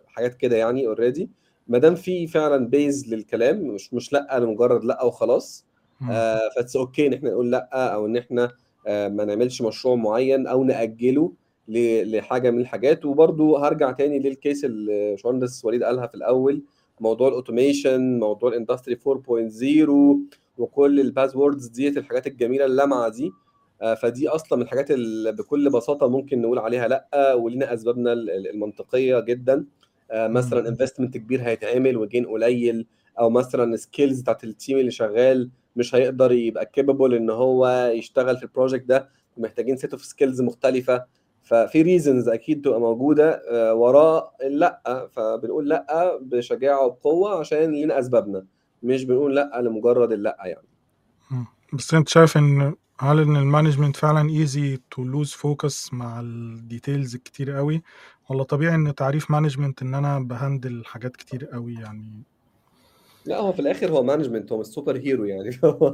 حاجات 0.07 0.35
كده 0.35 0.55
يعني 0.55 0.87
already 0.87 1.29
ما 1.69 1.77
دام 1.77 1.95
في 1.95 2.27
فعلا 2.27 2.67
base 2.67 3.13
للكلام 3.13 3.61
مش 3.61 3.93
مش 3.93 4.13
لأ 4.13 4.39
لمجرد 4.39 4.83
لأ 4.85 5.03
وخلاص. 5.03 5.65
آه 6.11 6.39
ف 6.55 6.59
it's 6.59 6.75
okay 6.75 7.07
إن 7.07 7.13
إحنا 7.13 7.29
نقول 7.29 7.51
لأ 7.51 7.69
أو 7.93 8.05
إن 8.05 8.17
إحنا 8.17 8.51
آه 8.87 9.07
ما 9.07 9.25
نعملش 9.25 9.61
مشروع 9.61 9.95
معين 9.95 10.47
أو 10.47 10.63
نأجله 10.63 11.33
لحاجة 11.69 12.51
من 12.51 12.59
الحاجات. 12.61 13.05
وبرده 13.05 13.57
هرجع 13.59 13.91
تاني 13.91 14.19
لل 14.19 14.34
case 14.34 14.65
اللي 14.65 15.11
باشمهندس 15.11 15.65
وليد 15.65 15.83
قالها 15.83 16.07
في 16.07 16.15
الأول 16.15 16.61
موضوع 16.99 17.27
ال 17.27 17.36
automation 17.36 18.19
موضوع 18.19 18.49
ال 18.49 18.54
industry 18.54 18.95
4.0 18.95 19.89
وكل 20.57 20.99
ال 20.99 21.06
buzzwords 21.06 21.67
ديت 21.67 21.97
الحاجات 21.97 22.27
الجميلة 22.27 22.65
اللامعه 22.65 23.09
دي. 23.09 23.31
آه 23.81 23.93
فدي 23.93 24.27
أصلا 24.27 24.57
من 24.57 24.63
الحاجات 24.63 24.91
اللي 24.91 25.31
بكل 25.31 25.69
بساطة 25.69 26.07
ممكن 26.07 26.41
نقول 26.41 26.59
عليها 26.59 26.87
لأ 26.87 27.33
ولينا 27.33 27.73
أسبابنا 27.73 28.13
المنطقية 28.13 29.19
جدا. 29.19 29.65
مثلا 30.13 30.69
investment 30.69 31.17
كبير 31.17 31.41
هيتعمل 31.41 31.97
و 31.97 32.03
gain 32.03 32.25
قليل 32.25 32.87
أو 33.19 33.29
مثلا 33.29 33.75
skills 33.75 34.21
بتاعت 34.21 34.43
ال 34.43 34.50
team 34.50 34.77
اللي 34.77 34.91
شغال 34.91 35.49
مش 35.75 35.95
هيقدر 35.95 36.31
يبقى 36.31 36.65
capable 36.65 37.13
إن 37.13 37.29
هو 37.29 37.91
يشتغل 37.95 38.37
في 38.37 38.43
ال 38.43 38.48
project 38.48 38.85
ده 38.85 39.09
محتاجين 39.37 39.77
set 39.77 39.91
of 39.93 40.05
skills 40.05 40.41
مختلفة. 40.41 41.05
ففي 41.43 41.81
reasons 41.81 42.29
أكيد 42.29 42.61
تبقى 42.61 42.79
موجودة 42.79 43.41
وراء 43.75 44.33
اللا 44.43 45.07
فبنقول 45.11 45.69
لأ 45.69 46.17
بشجاعة 46.21 46.85
وبقوة 46.85 47.39
عشان 47.39 47.71
لينا 47.71 47.99
أسبابنا 47.99 48.45
مش 48.83 49.03
بنقول 49.03 49.35
لأ 49.35 49.61
لمجرد 49.61 50.11
اللأ 50.11 50.37
يعني. 50.45 50.67
بس 51.73 51.93
أنت 51.93 52.09
شايف 52.09 52.37
إن 52.37 52.75
هل 52.99 53.19
إن 53.19 53.35
ال 53.35 53.41
management 53.41 53.95
فعلا 53.95 54.29
easy 54.29 54.79
to 54.91 55.03
lose 55.03 55.31
focus 55.31 55.93
مع 55.93 56.19
ال 56.19 56.31
details 56.31 57.15
الكتير 57.15 57.51
قوي؟ 57.51 57.81
ولا 58.29 58.43
طبيعي 58.43 58.75
إن 58.75 58.95
تعريف 58.95 59.31
management 59.31 59.81
إن 59.81 59.95
أنا 59.95 60.19
ب 60.19 60.29
handle 60.29 60.85
حاجات 60.85 61.15
كتير 61.15 61.45
قوي 61.45 61.73
يعني. 61.73 62.23
لا 63.25 63.37
هو 63.37 63.51
في 63.53 63.59
الآخر 63.59 63.91
هو 63.91 64.03
management 64.03 64.51
هو 64.51 64.59
مش 64.59 64.65
super 64.65 64.97
hero 64.97 65.25
يعني. 65.25 65.49
هو, 65.63 65.87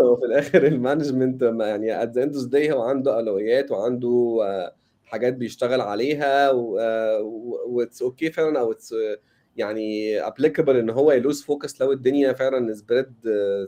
هو 0.00 0.16
في 0.16 0.24
الآخر 0.24 0.66
ال 0.66 0.73
management 0.73 1.42
يعني 1.42 2.02
at 2.02 2.12
the 2.12 2.22
end 2.22 2.36
of 2.36 2.54
هو 2.54 2.82
عنده 2.82 3.16
أولويات 3.16 3.70
وعنده 3.70 4.38
حاجات 5.04 5.34
بيشتغل 5.34 5.80
عليها 5.80 6.50
و 7.66 7.73
it's 7.73 8.02
okay 8.02 8.30
فعلا 8.30 8.60
أو 8.60 8.72
it's 8.72 8.94
يعني 9.56 10.20
applicable 10.20 10.76
إن 10.76 10.90
هو 10.90 11.12
ي 11.12 11.18
lose 11.18 11.42
focus 11.42 11.80
لو 11.80 11.92
الدنيا 11.92 12.32
فعلا 12.32 12.74
spread 12.74 13.12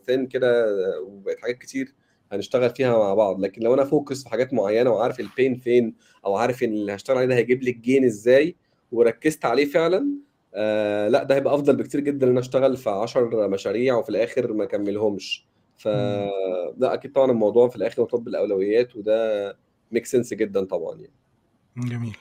thin 0.07 0.26
كده 0.26 0.66
وبقت 1.01 1.38
حاجات 1.40 1.59
كتير. 1.59 1.94
هنشتغل 2.33 2.70
فيها 2.70 2.99
مع 2.99 3.14
بعض. 3.14 3.41
لكن 3.41 3.62
لو 3.62 3.74
أنا 3.74 3.85
focus 3.84 4.22
في 4.22 4.28
حاجات 4.31 4.55
معينة 4.55 4.91
وعارف 4.91 5.20
ال 5.20 5.27
pain 5.27 5.55
فين 5.57 5.95
أو 6.26 6.37
عارف 6.37 6.62
إن 6.62 6.72
اللي 6.72 6.95
هشتغل 6.95 7.16
عليه 7.16 7.26
ده 7.26 7.35
هيجيب 7.35 7.62
لي 7.62 7.70
ال 7.70 7.77
gain 7.77 8.05
إزاي 8.05 8.57
وركزت 8.93 9.45
عليه 9.45 9.64
فعلا 9.64 10.07
آه 10.55 11.09
لأ 11.09 11.22
ده 11.22 11.35
هيبقى 11.35 11.55
أفضل 11.55 11.76
بكتير 11.76 12.01
جدا 12.01 12.26
إن 12.31 12.39
أشتغل 12.39 12.76
في 12.76 12.91
10 12.91 13.47
مشاريع 13.47 13.97
وفي 13.97 14.09
الآخر 14.09 14.53
ما 14.53 14.64
أكملهمش. 14.64 15.47
فده 15.76 16.95
أكيد 16.95 17.12
طبعا 17.12 17.31
الموضوع 17.31 17.68
في 17.68 17.76
الآخر 17.76 18.03
مرتبط 18.03 18.20
بالأولويات 18.20 18.97
وده 18.97 19.57
make 19.93 20.07
sense 20.07 20.34
جدا 20.35 20.64
طبعا 20.64 20.95
يعني. 20.97 21.12
جميل. 21.76 22.16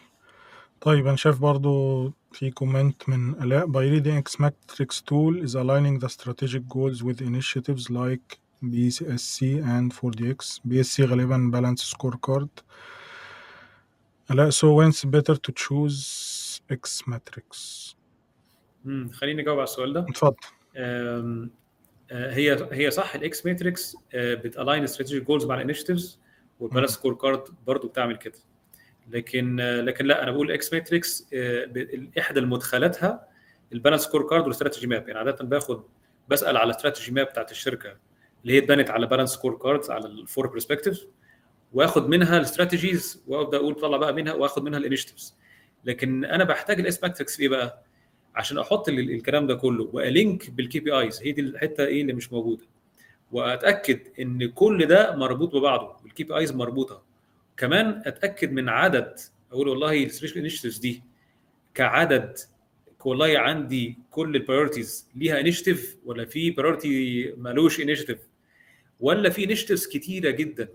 طيب 0.82 1.08
أنا 1.08 1.16
شايف 1.16 1.40
برضو 1.40 2.04
في 2.32 2.52
comment 2.52 3.10
من 3.10 3.30
ألاء 3.44 3.68
by 3.68 4.00
reading 4.02 4.24
X 4.30 4.46
matrix 4.46 5.02
tool 5.02 5.44
is 5.48 5.56
aligning 5.56 6.00
the 6.06 6.10
strategic 6.10 6.64
goals 6.70 7.04
with 7.04 7.22
initiatives 7.22 7.90
like 7.90 8.40
BSC 8.64 9.42
and 9.64 9.94
4DX 9.94 10.60
BSC 10.68 11.02
غالبا 11.02 11.52
balance 11.54 11.94
scorecard. 11.94 12.64
الاء 14.32 14.50
so 14.50 14.76
when 14.76 14.92
it's 14.94 15.06
better 15.06 15.36
to 15.36 15.52
choose 15.54 16.62
X 16.74 17.04
matrix? 17.08 17.56
امم 18.86 19.12
خليني 19.12 19.42
أجاوب 19.42 19.58
على 19.58 19.64
السؤال 19.64 19.94
ده. 19.94 20.06
اتفضل. 20.10 20.36
هي 22.12 22.68
هي 22.72 22.92
صح 22.92 23.16
ال 23.16 23.31
X 23.31 23.46
matrix 23.46 23.96
بت 24.16 24.35
align 24.35 24.84
strategic 24.84 25.24
goals 25.24 25.46
مع 25.46 25.56
ال 25.56 25.61
initiatives 25.61 26.20
وال 26.60 26.67
balance 26.67 26.92
scorecard 26.92 27.44
برضه 27.68 27.88
بتعمل 27.88 28.18
كده. 28.18 28.40
لكن 29.10 29.56
لكن 29.60 30.06
لا 30.06 30.24
أنا 30.24 30.32
بقول 30.32 30.52
X 30.52 30.74
matrix 30.74 31.28
إحدى 32.20 32.42
مدخلاتها 32.42 33.28
ال 33.74 33.77
balance 33.77 34.02
scorecard 34.02 34.44
وال 34.44 34.53
strategy 34.53 34.88
map 34.88 35.08
يعني 35.08 35.20
عادة 35.20 35.44
باخد 35.46 35.84
بسأل 36.30 36.58
على 36.58 36.70
ال 36.72 36.76
strategy 36.76 37.12
map 37.12 37.28
بتاعت 37.28 37.52
الشركة. 37.52 38.09
اللي 38.44 38.54
هي 38.54 38.58
اتبنت 38.58 38.90
على 38.90 39.08
balance 39.08 39.30
scorecards 39.30 39.90
على 39.92 40.06
ال 40.08 40.16
four 40.16 40.48
perspective 40.48 41.06
واخد 41.74 42.10
منها 42.10 42.38
ال 42.38 42.46
strategies 42.46 43.24
وابدا 43.28 43.58
أقول 43.58 43.76
طلع 43.76 43.98
بقى 43.98 44.14
منها 44.14 44.34
واخد 44.34 44.64
منها 44.64 44.80
ال 44.80 44.85
initiatives 44.85 45.36
لكن 45.86 46.26
أنا 46.26 46.44
بحتاج 46.44 46.80
ال 46.80 46.92
X 46.92 47.04
matrix 47.04 47.36
في 47.36 47.44
إيه 47.44 47.50
بقى؟ 47.50 47.84
عشان 48.36 48.58
أحط 48.58 48.90
ال- 48.90 49.12
الكلام 49.12 49.48
ده 49.48 49.56
كله 49.56 49.90
وا 49.94 50.50
link 50.50 50.80
بال 50.80 51.00
KPIs 51.00 51.22
هي 51.24 51.32
دي 51.32 51.42
الحتة 51.42 51.86
إيه 51.86 52.02
اللي 52.02 52.14
مش 52.14 52.32
موجودة. 52.34 52.66
وأتأكد 53.32 54.00
إن 54.20 54.50
كل 54.50 54.86
ده 54.86 55.16
مربوط 55.16 55.56
ببعضه. 55.56 55.96
ال 56.06 56.24
KPIs 56.24 56.52
مربوطة. 56.56 57.04
كمان 57.58 58.02
أتأكد 58.06 58.52
من 58.52 58.70
عدد 58.70 59.16
أقول 59.52 59.68
والله 59.68 60.04
ال 60.04 60.08
special 60.08 60.38
initiatives 60.38 60.78
دي 60.78 61.04
كعدد 61.74 62.38
والله 63.06 63.40
عندي 63.40 63.98
كل 64.12 64.36
ال 64.36 64.42
priorities 64.42 65.08
ليها 65.16 65.40
initiative 65.40 65.98
ولا 66.06 66.26
في 66.26 66.52
priority 66.52 67.34
مالوش 67.38 67.80
initiative 67.80 68.18
ولا 69.00 69.30
في 69.30 69.44
initiatives 69.44 69.88
كتيرة 69.88 70.30
جدا. 70.30 70.70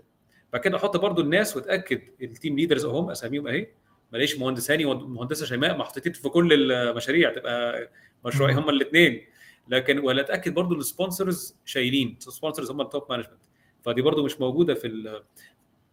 بعد 0.53 0.61
كده 0.61 0.77
أحط 0.77 0.97
برضو 0.97 1.21
الناس 1.21 1.55
وأتأكد 1.55 2.01
ال 2.21 2.28
team 2.28 2.55
leaders 2.55 2.85
اهم 2.85 3.09
أساميهم 3.09 3.47
أهي. 3.47 3.67
ماليش 4.13 4.39
مهندس 4.39 4.71
هاني 4.71 4.85
ومهندسه 4.85 5.45
شيماء 5.45 5.77
محطوطين 5.77 6.13
في 6.13 6.29
كل 6.29 6.71
المشاريع 6.71 7.33
تبقى 7.33 7.89
مشروعي. 8.25 8.53
هم 8.53 8.69
الاثنين 8.69 9.25
لكن 9.67 9.99
ولا 9.99 10.21
أتأكد 10.21 10.53
برضو 10.53 10.75
ال 10.75 10.84
sponsors 10.84 11.55
شايلين 11.65 12.17
ال 12.27 12.32
sponsors 12.32 12.71
هم 12.71 12.81
ال 12.81 12.87
top 12.87 13.05
management 13.09 13.39
فدي 13.83 14.01
برضو 14.01 14.25
مش 14.25 14.39
موجودة 14.39 14.73
في 14.73 15.21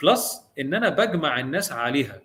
plus 0.03 0.40
إن 0.61 0.74
أنا 0.74 0.89
بجمع 0.89 1.41
الناس 1.41 1.72
عليها. 1.72 2.22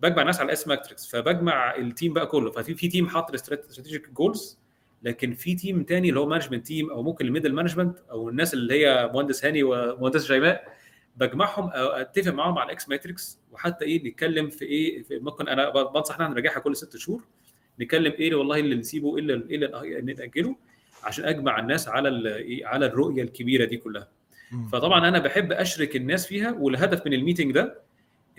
بجمع 0.00 0.22
الناس 0.22 0.40
على 0.40 0.46
ال 0.46 0.57
X 0.57 0.68
matrix 0.68 1.06
فبجمع 1.06 1.76
ال 1.76 1.83
team 1.83 2.12
بقى 2.12 2.26
كله. 2.26 2.50
ففي 2.50 2.74
في 2.74 2.88
team 2.88 3.08
حاط 3.08 3.34
strategic 3.34 4.10
goals 4.10 4.58
لكن 5.02 5.32
في 5.34 5.54
team 5.54 5.82
تاني 5.82 6.08
اللي 6.08 6.20
هو 6.20 6.26
management 6.26 6.66
team 6.66 6.90
أو 6.90 7.02
ممكن 7.02 7.26
ال 7.26 7.30
middle 7.30 7.52
management 7.54 7.98
أو 8.10 8.28
الناس 8.28 8.54
اللي 8.54 8.74
هي 8.86 9.10
مهندس 9.14 9.44
هاني 9.44 9.62
ومهندسة 9.62 10.26
شيماء 10.26 10.72
بجمعهم 11.16 11.70
أتفق 11.74 12.32
معاهم 12.32 12.58
على 12.58 12.66
ال 12.66 12.77
X 12.77 12.88
matrix 12.88 13.38
وحتى 13.52 13.84
إيه 13.84 14.08
نتكلم 14.08 14.50
في 14.50 14.64
إيه 14.64 15.02
في 15.02 15.18
ممكن 15.18 15.48
أنا 15.48 15.70
بنصح 15.70 16.14
إن 16.14 16.20
إحنا 16.22 16.34
نراجعها 16.34 16.58
كل 16.58 16.76
ست 16.76 16.96
شهور 16.96 17.22
نتكلم 17.80 18.12
إيه 18.12 18.34
والله 18.34 18.58
اللي 18.60 18.74
نسيبه 18.76 19.16
إيه 19.16 19.22
اللي 19.22 19.34
إيه 19.50 19.98
اللي 19.98 20.14
نأجله 20.14 20.56
عشان 21.04 21.24
أجمع 21.24 21.58
الناس 21.58 21.88
على 21.88 22.36
إيه، 22.36 22.66
على 22.66 22.86
الرؤية 22.86 23.22
الكبيرة 23.22 23.64
دي 23.64 23.76
كلها. 23.76 24.08
فطبعا 24.72 25.08
أنا 25.08 25.18
بحب 25.18 25.52
أشرك 25.52 25.96
الناس 25.96 26.26
فيها 26.26 26.52
والهدف 26.52 27.06
من 27.06 27.12
ال 27.12 27.17
meeting 27.17 27.52
ده 27.52 27.80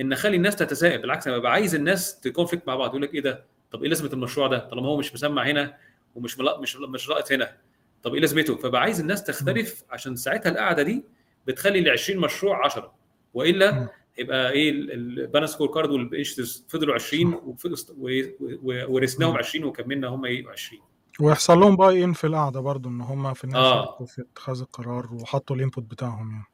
إن 0.02 0.14
أخلي 0.14 0.36
الناس 0.38 0.56
تتساءل 0.56 1.02
بالعكس 1.02 1.28
أنا 1.28 1.38
ببقى 1.38 1.52
عايز 1.52 1.76
الناس 1.76 2.20
ت 2.20 2.25
conflict 2.25 2.68
مع 2.68 2.76
بعض 2.76 2.90
يقول 2.90 3.02
لك 3.02 3.14
إيه 3.14 3.22
ده؟ 3.22 3.44
طب 3.72 3.84
إيه 3.84 3.90
لازمة 3.90 4.14
المشروع 4.14 4.48
ده؟ 4.48 4.60
طالما 4.60 4.88
هو 4.88 4.98
مش 4.98 5.14
مسمع 5.14 5.44
هنا 5.48 5.78
ومش 6.16 6.40
ملا... 6.40 6.60
مش 6.60 6.76
مش 6.76 7.10
رائد 7.10 7.34
هنا. 7.34 7.58
طب 8.04 8.14
إيه 8.14 8.22
لازمته؟ 8.22 8.56
فبقى 8.58 8.82
عايز 8.82 9.00
الناس 9.00 9.24
تختلف 9.24 9.84
عشان 9.90 10.16
ساعتها 10.16 10.50
القعدة 10.50 10.84
دي 10.84 11.04
بتخلي 11.48 11.80
ال 11.80 11.90
20 11.90 12.20
مشروع 12.22 12.66
10 12.66 12.82
مم. 12.82 12.88
والا 13.34 13.90
يبقى 14.18 14.52
إيه 14.52 14.70
ال 14.72 14.81
balance 14.81 15.46
scorecard 15.46 15.90
وال 15.92 16.03
initiatives 16.03 16.66
فضلوا 16.70 16.96
20 16.96 17.34
وفضلوا- 17.34 17.78
و- 17.98 18.30
و- 18.64 18.94
ورثناهم 18.94 19.32
مم. 19.32 19.38
20 19.38 19.66
وكملنا 19.66 20.08
هم 20.08 20.26
إيه 20.26 20.50
20 20.50 20.82
ويحصل 21.20 21.60
لهم 21.60 21.76
buy 21.76 22.04
in 22.04 22.14
في 22.14 22.28
القعدة 22.28 22.60
برضو 22.60 22.90
إن 22.90 23.02
هم 23.02 23.34
في 23.34 23.44
النهايه 23.44 23.66
آه. 23.66 24.06
في 24.06 24.22
اتخاذ 24.22 24.60
القرار 24.62 25.14
وحطوا 25.14 25.56
ال 25.56 25.60
input 25.60 25.84
بتاعهم 25.84 26.32
يعني. 26.32 26.46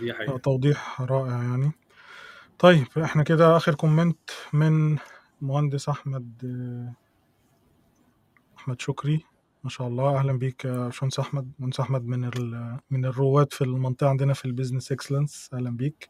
دي 0.00 0.12
حقيقة. 0.14 0.36
توضيح 0.38 1.00
رائع 1.02 1.32
يعني. 1.32 1.72
طيب 2.58 2.86
إحنا 3.04 3.22
كده 3.22 3.56
آخر 3.56 3.74
comment 3.74 4.30
من 4.52 4.96
مهندس 5.40 5.88
أحمد 5.88 6.32
أحمد 8.64 8.80
شكري. 8.80 9.24
ما 9.64 9.70
شاء 9.70 9.88
الله. 9.88 10.18
أهلا 10.18 10.32
بيك 10.32 10.64
يا 10.64 10.84
باشمهندس 10.84 11.18
أحمد. 11.18 11.52
مهندس 11.58 11.80
أحمد 11.80 12.06
من 12.06 12.20
من 12.90 13.04
الرواد 13.04 13.52
في 13.52 13.64
المنطقة 13.64 14.08
عندنا 14.08 14.32
في 14.34 14.44
ال 14.44 14.49
business 14.49 14.92
excellence 14.92 15.50
أهلا 15.54 15.70
بيك. 15.76 16.08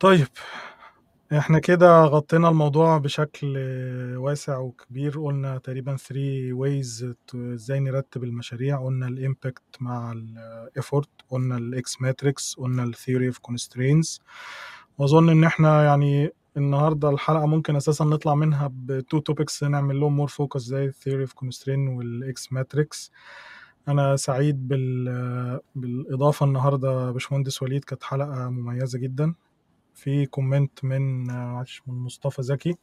طيب 0.00 0.26
إحنا 1.32 1.58
كده 1.58 2.04
غطينا 2.04 2.48
الموضوع 2.48 2.98
بشكل 2.98 3.56
واسع 4.16 4.58
وكبير. 4.58 5.20
قلنا 5.20 5.58
تقريبا 5.58 5.96
3 5.96 6.52
ways 6.52 7.14
إزاي 7.34 7.80
نرتب 7.80 8.24
المشاريع. 8.24 8.84
قلنا 8.84 9.08
ال 9.08 9.16
impact 9.16 9.62
مع 9.80 10.12
ال 10.12 10.26
effort 10.26 11.10
قلنا 11.28 11.56
ال 11.56 11.79
X 11.79 12.02
matrix 12.02 12.54
قلنا 12.54 12.84
ال 12.84 12.90
theory 12.90 13.26
of 13.26 13.38
constraints 13.38 14.20
وأظن 14.98 15.28
إن 15.28 15.44
إحنا 15.44 15.84
يعني 15.84 16.30
النهارده 16.58 17.10
الحلقة 17.10 17.46
ممكن 17.46 17.76
أساسا 17.76 18.04
نطلع 18.04 18.34
منها 18.34 18.70
ب 18.74 18.85
two 18.85 19.18
topics 19.18 19.64
نعمل 19.64 20.00
لهم 20.00 20.16
more 20.16 20.28
focus 20.28 20.60
زي 20.60 20.84
ال 20.84 20.89
theory 20.89 21.22
of 21.22 21.32
constraint 21.32 21.88
وال 21.88 22.31
X 22.31 22.52
matrix 22.52 23.12
أنا 23.88 24.16
سعيد 24.16 24.68
بال 24.68 25.60
بالإضافة 25.74 26.46
النهارده 26.46 27.06
يا 27.06 27.10
باشمهندس 27.10 27.62
وليد 27.62 27.84
كانت 27.84 28.02
حلقة 28.02 28.48
مميزة 28.50 28.98
جدا. 28.98 29.34
في 29.94 30.26
comment 30.26 30.84
من 30.84 31.26
من 31.86 31.94
مصطفى 31.94 32.42
زكي 32.42 32.74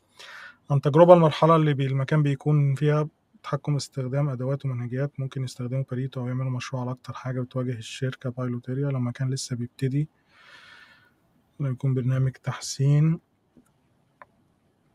عن 0.71 0.81
تجربة 0.81 1.13
المرحلة 1.13 1.55
اللي 1.55 1.73
بي 1.73 1.85
المكان 1.85 2.23
بيكون 2.23 2.75
فيها 2.75 3.07
تحكم 3.43 3.75
استخدام 3.75 4.29
أدوات 4.29 4.65
ومنهجيات. 4.65 5.19
ممكن 5.19 5.43
يستخدموا 5.43 5.83
باريتو 5.91 6.21
أو 6.21 6.27
يعملوا 6.27 6.51
مشروع 6.51 6.81
على 6.81 6.91
أكتر 6.91 7.13
حاجة 7.13 7.41
بتواجه 7.41 7.71
الشركة 7.77 8.29
pilot 8.29 8.69
area 8.69 8.89
لما 8.91 9.11
كان 9.11 9.29
لسه 9.33 9.55
بيبتدي 9.55 10.09
يكون 11.59 11.93
برنامج 11.93 12.31
تحسين. 12.31 13.19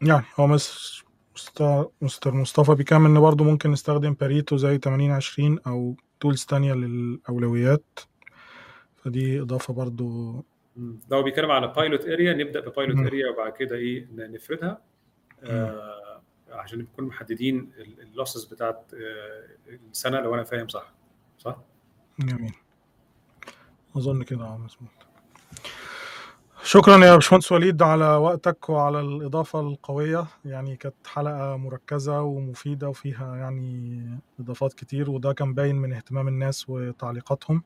يعني 0.03 0.25
هو 0.37 0.47
مس 0.47 1.01
مست- 1.37 1.89
مستر 2.03 2.35
مصطفى 2.35 2.75
بيكمل 2.75 3.11
إن 3.11 3.21
برضه 3.21 3.45
ممكن 3.45 3.71
نستخدم 3.71 4.15
باريتو 4.15 4.57
زي 4.57 4.79
80 4.79 5.11
20 5.11 5.59
أو 5.67 5.97
tools 6.21 6.45
تانية 6.45 6.75
للأولويات. 6.75 8.01
فدي 8.97 9.41
إضافة 9.41 9.75
برضه. 9.75 10.43
لو 11.11 11.23
بيتكلم 11.23 11.51
على 11.51 11.67
pilot 11.68 12.05
area 12.05 12.33
نبدأ 12.35 12.61
ب 12.61 12.67
pilot. 12.67 13.07
area 13.07 13.31
وبعد 13.31 13.53
كده 13.53 13.77
إيه 13.77 14.09
نفردها. 14.13 14.83
آه 15.43 16.23
عشان 16.51 16.79
نكون 16.79 17.05
محددين 17.05 17.73
ال 17.79 17.88
losses 17.88 18.45
بتاعت 18.45 18.95
آه 18.95 19.47
السنة 19.91 20.21
لو 20.21 20.35
أنا 20.35 20.45
فاهم 20.45 20.69
صح. 20.69 20.93
صح؟ 21.39 21.57
جميل. 22.19 22.55
أظن 23.97 24.23
كده 24.23 24.45
آه 24.45 24.57
مظبوط 24.59 24.91
شكرا 26.63 27.05
يا 27.05 27.15
باشمهندس 27.15 27.53
وليد 27.53 27.83
على 27.83 28.05
وقتك 28.05 28.69
وعلى 28.71 29.01
الإضافة 29.01 29.61
القوية. 29.61 30.27
يعني 30.45 30.77
كانت 30.77 30.95
حلقة 31.07 31.57
مركزة 31.57 32.23
ومفيدة 32.23 32.89
وفيها 32.89 33.37
يعني 33.37 34.05
إضافات 34.41 34.73
كتير 34.73 35.11
وده 35.11 35.33
كان 35.33 35.55
باين 35.55 35.77
من 35.77 35.93
اهتمام 35.93 36.29
الناس 36.29 36.65
وتعليقاتهم. 36.69 37.63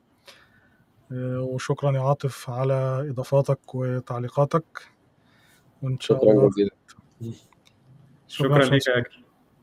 آه، 1.11 1.41
وشكرا 1.41 1.91
يا 1.91 2.01
عاطف 2.01 2.49
على 2.49 3.07
إضافاتك 3.09 3.75
وتعليقاتك. 3.75 4.89
وإن 5.81 5.99
شاء 5.99 6.17
شكرا 6.17 6.31
الله 6.31 6.49
جزيلا. 6.49 6.71
شكرا 8.27 8.63
يا 8.63 8.77
أجل 8.77 9.05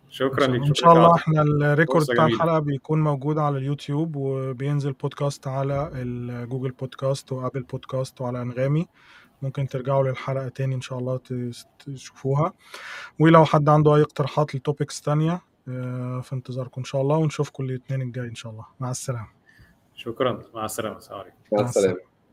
شكرا 0.09 0.47
ليك. 0.47 0.63
إن 0.63 0.75
شكرا 0.75 0.75
شاء 0.75 0.93
الله. 0.93 1.15
إحنا 1.15 1.43
ال 1.43 1.52
record 1.52 2.07
بتاع. 2.11 2.27
الحلقة 2.27 2.59
بيكون 2.59 3.01
موجود 3.01 3.39
على 3.39 3.59
اليوتيوب 3.59 4.17
وبينزل 4.17 4.93
بودكاست 4.93 5.47
على 5.47 5.91
ال 5.95 6.06
Google 6.06 6.71
Podcast 6.71 7.33
و 7.33 7.38
Apple 7.38 7.63
Podcast 7.63 8.21
وعلى 8.21 8.43
أنغامي. 8.43 8.87
ممكن 9.43 9.69
ترجعوا 9.69 10.09
للحلقة 10.09 10.49
تاني 10.49 10.75
إن 10.75 10.81
شاء 10.81 10.99
الله 10.99 11.21
تشوفوها. 11.87 12.53
ولو 13.21 13.45
حد 13.45 13.69
عنده 13.69 13.97
أي 13.97 14.03
اقتراحات 14.03 14.55
ل 14.55 14.61
topics 14.61 15.01
تانية 15.01 15.41
آه، 15.69 16.21
في 16.21 16.33
انتظاركم 16.33 16.81
إن 16.81 16.85
شاء 16.85 17.03
الله. 17.03 17.17
ونشوفكم 17.17 17.65
الاثنين 17.65 18.03
الجاي 18.03 18.27
إن 18.27 18.35
شاء 18.35 18.53
الله. 18.53 18.67
مع 18.81 18.91
السلامة. 18.91 19.29
شكرا. 19.95 20.43
مع 20.55 20.65
السلامة. 20.65 20.97
السلام 20.97 21.21
عليكم. 21.21 21.37
مع 21.53 21.61
السلامة. 21.61 22.12